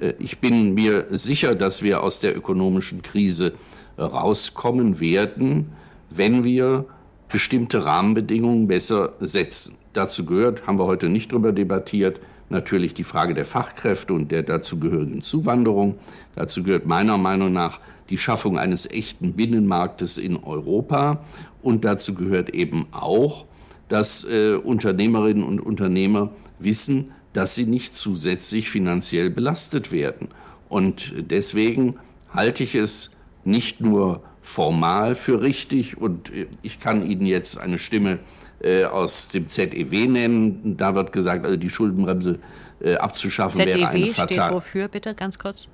Äh, 0.00 0.14
ich 0.18 0.38
bin 0.38 0.74
mir 0.74 1.06
sicher, 1.10 1.54
dass 1.54 1.82
wir 1.82 2.02
aus 2.02 2.20
der 2.20 2.36
ökonomischen 2.36 3.02
Krise 3.02 3.52
rauskommen 3.98 5.00
werden, 5.00 5.72
wenn 6.10 6.44
wir 6.44 6.86
bestimmte 7.28 7.84
Rahmenbedingungen 7.84 8.68
besser 8.68 9.12
setzen. 9.20 9.76
Dazu 9.92 10.24
gehört, 10.24 10.66
haben 10.66 10.78
wir 10.78 10.86
heute 10.86 11.08
nicht 11.08 11.32
darüber 11.32 11.52
debattiert, 11.52 12.20
natürlich 12.48 12.94
die 12.94 13.04
Frage 13.04 13.34
der 13.34 13.44
Fachkräfte 13.44 14.14
und 14.14 14.30
der 14.30 14.42
dazugehörigen 14.42 15.22
Zuwanderung. 15.22 15.96
Dazu 16.34 16.62
gehört 16.62 16.86
meiner 16.86 17.18
Meinung 17.18 17.52
nach 17.52 17.80
die 18.08 18.18
Schaffung 18.18 18.58
eines 18.58 18.90
echten 18.90 19.34
Binnenmarktes 19.34 20.16
in 20.16 20.36
Europa. 20.36 21.24
Und 21.62 21.84
dazu 21.84 22.14
gehört 22.14 22.50
eben 22.50 22.86
auch, 22.90 23.44
dass 23.88 24.24
äh, 24.24 24.54
Unternehmerinnen 24.54 25.42
und 25.42 25.60
Unternehmer 25.60 26.30
wissen, 26.58 27.12
dass 27.32 27.54
sie 27.54 27.66
nicht 27.66 27.94
zusätzlich 27.94 28.70
finanziell 28.70 29.30
belastet 29.30 29.92
werden. 29.92 30.28
Und 30.68 31.12
deswegen 31.16 31.96
halte 32.32 32.64
ich 32.64 32.74
es 32.74 33.17
nicht 33.48 33.80
nur 33.80 34.22
formal 34.42 35.14
für 35.14 35.42
richtig 35.42 35.98
und 35.98 36.30
ich 36.62 36.80
kann 36.80 37.04
Ihnen 37.04 37.26
jetzt 37.26 37.58
eine 37.58 37.78
Stimme 37.78 38.18
äh, 38.60 38.84
aus 38.84 39.28
dem 39.28 39.48
ZEW 39.48 40.08
nennen. 40.08 40.76
Da 40.76 40.94
wird 40.94 41.12
gesagt, 41.12 41.44
also 41.44 41.56
die 41.56 41.70
Schuldenbremse 41.70 42.38
äh, 42.80 42.96
abzuschaffen 42.96 43.54
ZEW 43.54 43.74
wäre 43.74 43.88
eine 43.88 44.06
Fatal. 44.08 44.28
steht 44.28 44.52
wofür, 44.52 44.88
bitte, 44.88 45.14
ganz 45.14 45.38
kurz? 45.38 45.68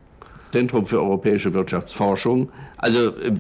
Zentrum 0.52 0.86
für 0.86 1.00
europäische 1.00 1.52
Wirtschaftsforschung. 1.52 2.50
Also 2.76 3.08
äh, 3.16 3.32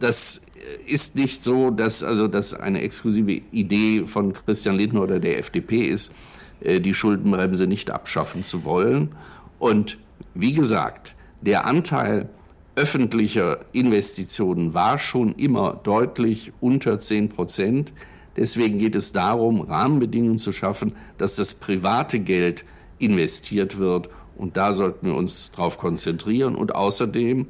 das 0.00 0.46
ist 0.86 1.16
nicht 1.16 1.42
so, 1.42 1.70
dass 1.70 2.02
also 2.02 2.28
das 2.28 2.54
eine 2.54 2.82
exklusive 2.82 3.42
Idee 3.52 4.04
von 4.06 4.32
Christian 4.32 4.76
Lindner 4.76 5.02
oder 5.02 5.18
der 5.18 5.38
FDP 5.38 5.86
ist, 5.86 6.12
äh, 6.60 6.80
die 6.80 6.94
Schuldenbremse 6.94 7.66
nicht 7.66 7.90
abschaffen 7.90 8.42
zu 8.42 8.64
wollen. 8.64 9.14
Und 9.58 9.98
wie 10.34 10.52
gesagt, 10.52 11.14
der 11.40 11.66
Anteil 11.66 12.28
öffentlicher 12.74 13.60
Investitionen 13.72 14.74
war 14.74 14.98
schon 14.98 15.34
immer 15.34 15.80
deutlich 15.82 16.52
unter 16.60 16.98
10 16.98 17.28
Prozent. 17.28 17.92
Deswegen 18.36 18.78
geht 18.78 18.94
es 18.94 19.12
darum, 19.12 19.60
Rahmenbedingungen 19.60 20.38
zu 20.38 20.52
schaffen, 20.52 20.94
dass 21.18 21.36
das 21.36 21.54
private 21.54 22.18
Geld 22.18 22.64
investiert 22.98 23.78
wird. 23.78 24.08
Und 24.36 24.56
da 24.56 24.72
sollten 24.72 25.06
wir 25.06 25.14
uns 25.14 25.50
darauf 25.52 25.76
konzentrieren 25.76 26.54
und 26.54 26.74
außerdem 26.74 27.46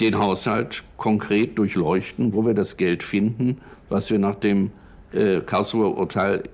den 0.00 0.18
Haushalt 0.18 0.82
konkret 0.96 1.58
durchleuchten, 1.58 2.32
wo 2.32 2.46
wir 2.46 2.54
das 2.54 2.76
Geld 2.76 3.02
finden, 3.02 3.60
was 3.88 4.10
wir 4.10 4.18
nach 4.18 4.36
dem 4.36 4.70
äh, 5.12 5.40
Karlsruher 5.40 5.96
Urteil 5.96 6.44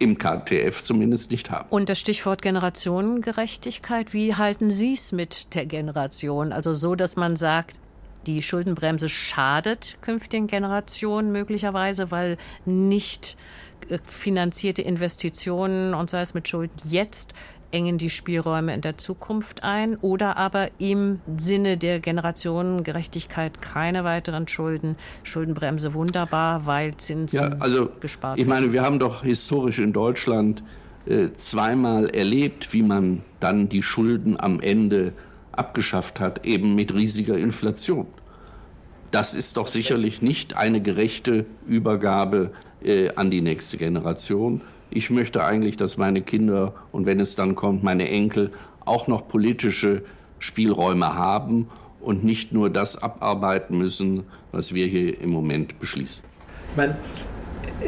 im 0.00 0.18
KTF 0.18 0.82
zumindest 0.82 1.30
nicht 1.30 1.50
haben. 1.50 1.68
Und 1.70 1.88
das 1.88 2.00
Stichwort 2.00 2.42
Generationengerechtigkeit, 2.42 4.12
wie 4.12 4.34
halten 4.34 4.70
Sie 4.70 4.94
es 4.94 5.12
mit 5.12 5.54
der 5.54 5.66
Generation? 5.66 6.52
Also 6.52 6.74
so, 6.74 6.94
dass 6.96 7.16
man 7.16 7.36
sagt, 7.36 7.78
die 8.26 8.42
Schuldenbremse 8.42 9.08
schadet 9.08 9.96
künftigen 10.00 10.46
Generationen 10.46 11.32
möglicherweise, 11.32 12.10
weil 12.10 12.38
nicht 12.64 13.36
äh, 13.88 13.98
finanzierte 14.04 14.82
Investitionen 14.82 15.94
und 15.94 16.10
sei 16.10 16.22
es 16.22 16.34
mit 16.34 16.48
Schulden 16.48 16.76
jetzt 16.88 17.34
engen 17.72 17.98
die 17.98 18.10
Spielräume 18.10 18.74
in 18.74 18.80
der 18.80 18.98
Zukunft 18.98 19.62
ein 19.62 19.96
oder 19.96 20.36
aber 20.36 20.70
im 20.78 21.20
Sinne 21.36 21.76
der 21.76 22.00
Generationengerechtigkeit 22.00 23.62
keine 23.62 24.04
weiteren 24.04 24.48
Schulden, 24.48 24.96
Schuldenbremse 25.22 25.94
wunderbar, 25.94 26.66
weil 26.66 26.96
Zinsen 26.96 27.52
ja, 27.52 27.56
also, 27.58 27.90
gespart 28.00 28.38
Ich 28.38 28.46
meine, 28.46 28.72
wir 28.72 28.82
haben 28.82 28.98
doch 28.98 29.22
historisch 29.22 29.78
in 29.78 29.92
Deutschland 29.92 30.62
äh, 31.06 31.28
zweimal 31.36 32.10
erlebt, 32.10 32.72
wie 32.72 32.82
man 32.82 33.22
dann 33.40 33.68
die 33.68 33.82
Schulden 33.82 34.38
am 34.38 34.60
Ende 34.60 35.12
abgeschafft 35.52 36.20
hat, 36.20 36.46
eben 36.46 36.74
mit 36.74 36.94
riesiger 36.94 37.38
Inflation. 37.38 38.06
Das 39.10 39.34
ist 39.34 39.56
doch 39.56 39.66
sicherlich 39.66 40.22
nicht 40.22 40.56
eine 40.56 40.80
gerechte 40.80 41.46
Übergabe 41.66 42.52
äh, 42.82 43.10
an 43.16 43.30
die 43.30 43.40
nächste 43.40 43.76
Generation. 43.76 44.60
Ich 44.90 45.10
möchte 45.10 45.44
eigentlich, 45.44 45.76
dass 45.76 45.96
meine 45.96 46.22
Kinder 46.22 46.74
und 46.92 47.06
wenn 47.06 47.20
es 47.20 47.36
dann 47.36 47.54
kommt, 47.54 47.82
meine 47.82 48.08
Enkel 48.08 48.50
auch 48.84 49.06
noch 49.06 49.28
politische 49.28 50.02
Spielräume 50.38 51.14
haben 51.14 51.68
und 52.00 52.24
nicht 52.24 52.52
nur 52.52 52.70
das 52.70 53.00
abarbeiten 53.00 53.78
müssen, 53.78 54.24
was 54.52 54.74
wir 54.74 54.86
hier 54.86 55.20
im 55.20 55.30
Moment 55.30 55.78
beschließen. 55.78 56.24
Ich 56.70 56.76
meine, 56.76 56.96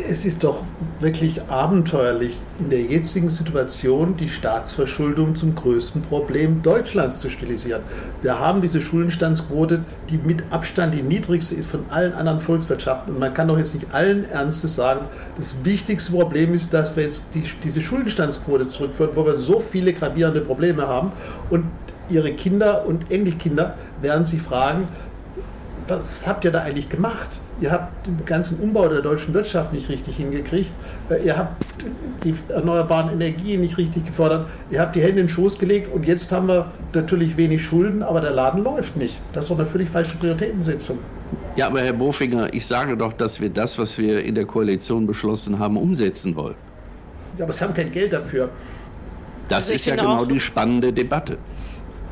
es 0.08 0.24
ist 0.24 0.44
doch 0.44 0.62
wirklich 1.00 1.42
abenteuerlich, 1.48 2.36
in 2.58 2.70
der 2.70 2.80
jetzigen 2.80 3.28
Situation 3.28 4.16
die 4.16 4.28
Staatsverschuldung 4.28 5.34
zum 5.36 5.54
größten 5.54 6.02
Problem 6.02 6.62
Deutschlands 6.62 7.18
zu 7.18 7.28
stilisieren. 7.28 7.82
Wir 8.22 8.38
haben 8.38 8.60
diese 8.60 8.80
Schuldenstandsquote, 8.80 9.84
die 10.10 10.18
mit 10.18 10.44
Abstand 10.50 10.94
die 10.94 11.02
niedrigste 11.02 11.54
ist 11.54 11.68
von 11.68 11.84
allen 11.90 12.12
anderen 12.12 12.40
Volkswirtschaften. 12.40 13.14
Und 13.14 13.20
man 13.20 13.34
kann 13.34 13.48
doch 13.48 13.58
jetzt 13.58 13.74
nicht 13.74 13.92
allen 13.92 14.28
Ernstes 14.30 14.74
sagen, 14.74 15.06
das 15.36 15.56
wichtigste 15.64 16.12
Problem 16.12 16.54
ist, 16.54 16.72
dass 16.72 16.94
wir 16.96 17.04
jetzt 17.04 17.34
die, 17.34 17.44
diese 17.62 17.80
Schuldenstandsquote 17.80 18.68
zurückführen, 18.68 19.10
wo 19.14 19.26
wir 19.26 19.36
so 19.36 19.60
viele 19.60 19.92
gravierende 19.92 20.40
Probleme 20.40 20.86
haben. 20.86 21.12
Und 21.50 21.64
ihre 22.08 22.32
Kinder 22.32 22.86
und 22.86 23.10
Enkelkinder 23.10 23.76
werden 24.00 24.26
sich 24.26 24.40
fragen, 24.40 24.84
was, 25.98 26.12
was 26.12 26.26
habt 26.26 26.44
ihr 26.44 26.50
da 26.50 26.62
eigentlich 26.62 26.88
gemacht? 26.88 27.40
Ihr 27.60 27.70
habt 27.70 28.06
den 28.06 28.24
ganzen 28.24 28.58
Umbau 28.58 28.88
der 28.88 29.02
deutschen 29.02 29.34
Wirtschaft 29.34 29.72
nicht 29.72 29.88
richtig 29.88 30.16
hingekriegt. 30.16 30.72
Äh, 31.08 31.24
ihr 31.24 31.36
habt 31.36 31.62
die 32.24 32.34
erneuerbaren 32.48 33.12
Energien 33.12 33.60
nicht 33.60 33.78
richtig 33.78 34.06
gefördert. 34.06 34.48
Ihr 34.70 34.80
habt 34.80 34.96
die 34.96 35.00
Hände 35.00 35.20
in 35.20 35.26
den 35.26 35.28
Schoß 35.28 35.58
gelegt 35.58 35.92
und 35.92 36.06
jetzt 36.06 36.32
haben 36.32 36.48
wir 36.48 36.72
natürlich 36.92 37.36
wenig 37.36 37.62
Schulden, 37.62 38.02
aber 38.02 38.20
der 38.20 38.32
Laden 38.32 38.62
läuft 38.62 38.96
nicht. 38.96 39.20
Das 39.32 39.44
ist 39.44 39.50
doch 39.50 39.58
eine 39.58 39.66
völlig 39.66 39.88
falsche 39.88 40.16
Prioritätensetzung. 40.16 40.98
Ja, 41.56 41.66
aber 41.66 41.82
Herr 41.82 41.92
Bofinger, 41.92 42.52
ich 42.52 42.66
sage 42.66 42.96
doch, 42.96 43.12
dass 43.12 43.40
wir 43.40 43.50
das, 43.50 43.78
was 43.78 43.98
wir 43.98 44.22
in 44.24 44.34
der 44.34 44.46
Koalition 44.46 45.06
beschlossen 45.06 45.58
haben, 45.58 45.76
umsetzen 45.76 46.34
wollen. 46.34 46.56
Ja, 47.38 47.44
aber 47.44 47.52
Sie 47.52 47.64
haben 47.64 47.74
kein 47.74 47.90
Geld 47.90 48.12
dafür. 48.12 48.50
Das 49.48 49.64
also 49.64 49.74
ist 49.74 49.86
ja 49.86 49.96
genau 49.96 50.24
die 50.24 50.40
spannende 50.40 50.92
Debatte. 50.92 51.38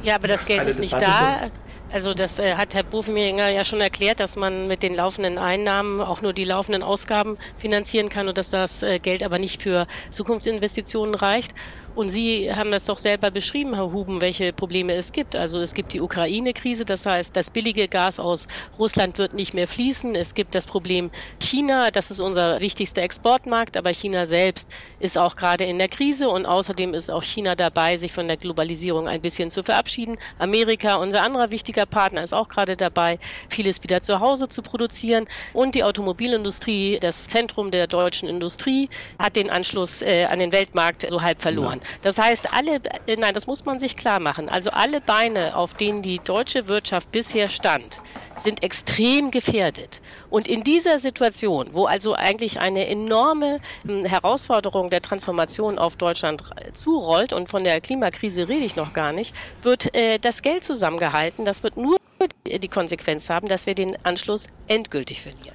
Ja, 0.02 0.16
aber 0.16 0.28
das, 0.28 0.44
Geld 0.46 0.66
ist 0.68 0.80
nicht 0.80 0.94
Debatte 0.94 1.10
da. 1.10 1.50
Also 1.92 2.14
das 2.14 2.38
äh, 2.38 2.54
hat 2.54 2.72
Herr 2.74 2.84
Bofeminger 2.84 3.50
ja 3.50 3.64
schon 3.64 3.80
erklärt, 3.80 4.20
dass 4.20 4.36
man 4.36 4.68
mit 4.68 4.84
den 4.84 4.94
laufenden 4.94 5.38
Einnahmen 5.38 6.00
auch 6.00 6.20
nur 6.20 6.32
die 6.32 6.44
laufenden 6.44 6.84
Ausgaben 6.84 7.36
finanzieren 7.56 8.08
kann 8.08 8.28
und 8.28 8.38
dass 8.38 8.50
das 8.50 8.82
äh, 8.84 9.00
Geld 9.00 9.24
aber 9.24 9.40
nicht 9.40 9.60
für 9.60 9.86
Zukunftsinvestitionen 10.08 11.16
reicht. 11.16 11.52
Und 11.96 12.08
Sie 12.08 12.54
haben 12.54 12.70
das 12.70 12.84
doch 12.84 12.98
selber 12.98 13.30
beschrieben, 13.30 13.74
Herr 13.74 13.92
Huben, 13.92 14.20
welche 14.20 14.52
Probleme 14.52 14.94
es 14.94 15.12
gibt. 15.12 15.34
Also 15.34 15.58
es 15.58 15.74
gibt 15.74 15.92
die 15.92 16.00
Ukraine-Krise, 16.00 16.84
das 16.84 17.04
heißt, 17.04 17.34
das 17.36 17.50
billige 17.50 17.88
Gas 17.88 18.20
aus 18.20 18.46
Russland 18.78 19.18
wird 19.18 19.34
nicht 19.34 19.54
mehr 19.54 19.66
fließen. 19.66 20.14
Es 20.14 20.34
gibt 20.34 20.54
das 20.54 20.66
Problem 20.66 21.10
China, 21.40 21.90
das 21.90 22.10
ist 22.10 22.20
unser 22.20 22.60
wichtigster 22.60 23.02
Exportmarkt, 23.02 23.76
aber 23.76 23.90
China 23.90 24.24
selbst 24.24 24.70
ist 25.00 25.18
auch 25.18 25.34
gerade 25.34 25.64
in 25.64 25.78
der 25.78 25.88
Krise 25.88 26.28
und 26.28 26.46
außerdem 26.46 26.94
ist 26.94 27.10
auch 27.10 27.24
China 27.24 27.56
dabei, 27.56 27.96
sich 27.96 28.12
von 28.12 28.28
der 28.28 28.36
Globalisierung 28.36 29.08
ein 29.08 29.20
bisschen 29.20 29.50
zu 29.50 29.64
verabschieden. 29.64 30.16
Amerika, 30.38 30.94
unser 30.94 31.22
anderer 31.22 31.50
wichtiger 31.50 31.86
Partner, 31.86 32.22
ist 32.22 32.32
auch 32.32 32.48
gerade 32.48 32.76
dabei, 32.76 33.18
vieles 33.48 33.82
wieder 33.82 34.00
zu 34.00 34.20
Hause 34.20 34.48
zu 34.48 34.62
produzieren. 34.62 35.26
Und 35.52 35.74
die 35.74 35.82
Automobilindustrie, 35.82 36.98
das 37.00 37.26
Zentrum 37.26 37.72
der 37.72 37.88
deutschen 37.88 38.28
Industrie, 38.28 38.88
hat 39.18 39.34
den 39.34 39.50
Anschluss 39.50 40.02
äh, 40.02 40.26
an 40.26 40.38
den 40.38 40.52
Weltmarkt 40.52 41.06
so 41.10 41.20
halb 41.20 41.42
verloren. 41.42 41.79
Das 42.02 42.18
heißt, 42.18 42.52
alle, 42.52 42.80
äh, 43.06 43.16
nein, 43.16 43.34
das 43.34 43.46
muss 43.46 43.64
man 43.64 43.78
sich 43.78 43.96
klar 43.96 44.20
machen. 44.20 44.48
Also 44.48 44.70
alle 44.70 45.00
Beine, 45.00 45.56
auf 45.56 45.74
denen 45.74 46.02
die 46.02 46.18
deutsche 46.18 46.68
Wirtschaft 46.68 47.10
bisher 47.12 47.48
stand, 47.48 48.00
sind 48.42 48.62
extrem 48.62 49.30
gefährdet. 49.30 50.00
Und 50.30 50.48
in 50.48 50.64
dieser 50.64 50.98
Situation, 50.98 51.68
wo 51.72 51.86
also 51.86 52.14
eigentlich 52.14 52.60
eine 52.60 52.88
enorme 52.88 53.60
hm, 53.84 54.04
Herausforderung 54.04 54.90
der 54.90 55.02
Transformation 55.02 55.78
auf 55.78 55.96
Deutschland 55.96 56.42
zurollt 56.72 57.32
und 57.32 57.48
von 57.48 57.64
der 57.64 57.80
Klimakrise 57.80 58.48
rede 58.48 58.64
ich 58.64 58.76
noch 58.76 58.92
gar 58.92 59.12
nicht, 59.12 59.34
wird 59.62 59.94
äh, 59.94 60.18
das 60.18 60.42
Geld 60.42 60.64
zusammengehalten. 60.64 61.44
Das 61.44 61.62
wird 61.62 61.76
nur 61.76 61.99
die 62.46 62.68
Konsequenz 62.68 63.30
haben, 63.30 63.48
dass 63.48 63.66
wir 63.66 63.74
den 63.74 63.96
Anschluss 64.04 64.46
endgültig 64.66 65.22
verlieren. 65.22 65.54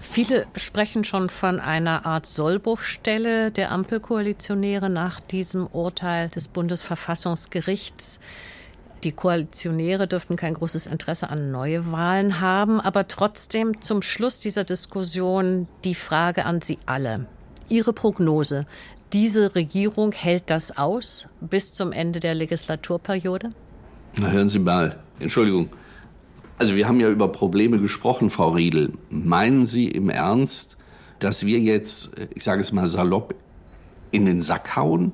Viele 0.00 0.46
sprechen 0.54 1.04
schon 1.04 1.28
von 1.28 1.60
einer 1.60 2.06
Art 2.06 2.26
Sollbruchstelle 2.26 3.50
der 3.50 3.70
Ampelkoalitionäre 3.70 4.90
nach 4.90 5.20
diesem 5.20 5.66
Urteil 5.66 6.28
des 6.28 6.48
Bundesverfassungsgerichts. 6.48 8.20
Die 9.04 9.12
Koalitionäre 9.12 10.08
dürften 10.08 10.36
kein 10.36 10.54
großes 10.54 10.86
Interesse 10.86 11.28
an 11.28 11.50
Neuwahlen 11.50 12.40
haben, 12.40 12.80
aber 12.80 13.08
trotzdem 13.08 13.80
zum 13.80 14.02
Schluss 14.02 14.40
dieser 14.40 14.64
Diskussion 14.64 15.68
die 15.84 15.94
Frage 15.94 16.44
an 16.44 16.62
Sie 16.62 16.78
alle. 16.86 17.26
Ihre 17.68 17.92
Prognose. 17.92 18.66
Diese 19.12 19.54
Regierung 19.54 20.12
hält 20.12 20.50
das 20.50 20.76
aus 20.76 21.28
bis 21.40 21.72
zum 21.72 21.92
Ende 21.92 22.20
der 22.20 22.34
Legislaturperiode? 22.34 23.50
Na, 24.16 24.30
hören 24.30 24.48
Sie 24.48 24.58
mal. 24.58 24.98
Entschuldigung. 25.20 25.68
Also 26.58 26.74
wir 26.74 26.88
haben 26.88 27.00
ja 27.00 27.10
über 27.10 27.28
Probleme 27.28 27.78
gesprochen, 27.78 28.30
Frau 28.30 28.50
Riedel. 28.50 28.92
Meinen 29.10 29.66
Sie 29.66 29.88
im 29.88 30.08
Ernst, 30.08 30.78
dass 31.18 31.44
wir 31.44 31.58
jetzt, 31.58 32.12
ich 32.34 32.44
sage 32.44 32.62
es 32.62 32.72
mal 32.72 32.86
salopp, 32.86 33.34
in 34.10 34.24
den 34.24 34.40
Sack 34.40 34.74
hauen? 34.74 35.12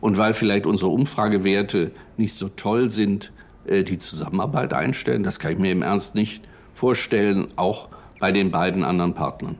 Und 0.00 0.16
weil 0.16 0.34
vielleicht 0.34 0.66
unsere 0.66 0.90
Umfragewerte 0.90 1.92
nicht 2.16 2.34
so 2.34 2.48
toll 2.48 2.90
sind, 2.90 3.32
äh, 3.66 3.82
die 3.82 3.98
Zusammenarbeit 3.98 4.72
einstellen? 4.72 5.22
Das 5.22 5.38
kann 5.38 5.52
ich 5.52 5.58
mir 5.58 5.72
im 5.72 5.82
Ernst 5.82 6.14
nicht 6.14 6.42
vorstellen, 6.74 7.48
auch 7.56 7.88
bei 8.18 8.32
den 8.32 8.50
beiden 8.50 8.84
anderen 8.84 9.14
Partnern. 9.14 9.56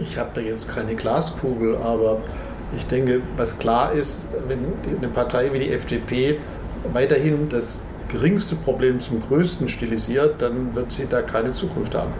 Ich 0.00 0.16
habe 0.18 0.30
da 0.34 0.40
jetzt 0.40 0.72
keine 0.72 0.94
Glaskugel, 0.94 1.76
aber 1.76 2.20
ich 2.76 2.86
denke, 2.86 3.20
was 3.36 3.58
klar 3.58 3.92
ist, 3.92 4.28
wenn 4.48 4.58
eine 4.96 5.08
Partei 5.08 5.52
wie 5.52 5.58
die 5.58 5.70
FDP 5.70 6.38
weiterhin 6.92 7.48
das 7.48 7.84
geringste 8.14 8.54
Problem 8.56 9.00
zum 9.00 9.20
größten 9.20 9.68
stilisiert, 9.68 10.40
dann 10.40 10.74
wird 10.74 10.92
sie 10.92 11.06
da 11.06 11.20
keine 11.20 11.52
Zukunft 11.52 11.94
haben. 11.94 12.12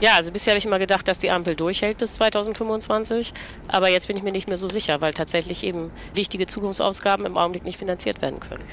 Ja, 0.00 0.16
also 0.16 0.32
bisher 0.32 0.52
habe 0.52 0.58
ich 0.58 0.66
immer 0.66 0.78
gedacht, 0.78 1.06
dass 1.06 1.18
die 1.18 1.30
Ampel 1.30 1.54
durchhält 1.54 1.98
bis 1.98 2.14
2025. 2.14 3.32
Aber 3.68 3.88
jetzt 3.88 4.08
bin 4.08 4.16
ich 4.16 4.22
mir 4.22 4.32
nicht 4.32 4.48
mehr 4.48 4.58
so 4.58 4.68
sicher, 4.68 5.00
weil 5.00 5.14
tatsächlich 5.14 5.62
eben 5.62 5.90
wichtige 6.14 6.46
Zukunftsausgaben 6.46 7.24
im 7.26 7.38
Augenblick 7.38 7.64
nicht 7.64 7.78
finanziert 7.78 8.20
werden 8.20 8.40
können. 8.40 8.64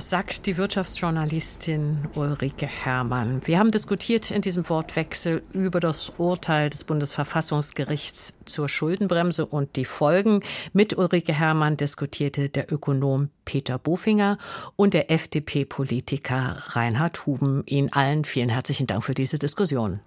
Sagt 0.00 0.46
die 0.46 0.56
Wirtschaftsjournalistin 0.56 2.08
Ulrike 2.14 2.66
Herrmann. 2.66 3.40
Wir 3.44 3.58
haben 3.58 3.70
diskutiert 3.70 4.30
in 4.30 4.42
diesem 4.42 4.68
Wortwechsel 4.68 5.42
über 5.52 5.80
das 5.80 6.10
Urteil 6.18 6.70
des 6.70 6.84
Bundesverfassungsgerichts 6.84 8.34
zur 8.44 8.68
Schuldenbremse 8.68 9.46
und 9.46 9.76
die 9.76 9.84
Folgen. 9.84 10.40
Mit 10.72 10.96
Ulrike 10.96 11.32
Herrmann 11.32 11.76
diskutierte 11.76 12.48
der 12.48 12.72
Ökonom 12.72 13.30
Peter 13.44 13.78
Bofinger 13.78 14.38
und 14.76 14.94
der 14.94 15.10
FDP-Politiker 15.10 16.62
Reinhard 16.68 17.26
Huben. 17.26 17.62
Ihnen 17.66 17.92
allen 17.92 18.24
vielen 18.24 18.48
herzlichen 18.48 18.86
Dank 18.86 19.04
für 19.04 19.14
diese 19.14 19.38
Diskussion. 19.38 20.00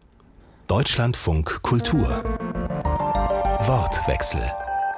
Deutschlandfunk 0.67 1.61
Kultur 1.61 2.23
Wortwechsel. 3.67 4.41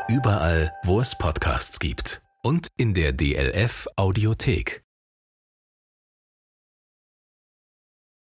Überall, 0.07 0.71
wo 0.83 1.01
es 1.01 1.17
Podcasts 1.17 1.79
gibt. 1.79 2.21
Und 2.43 2.67
in 2.77 2.93
der 2.93 3.13
DLF 3.13 3.87
Audiothek. 3.95 4.82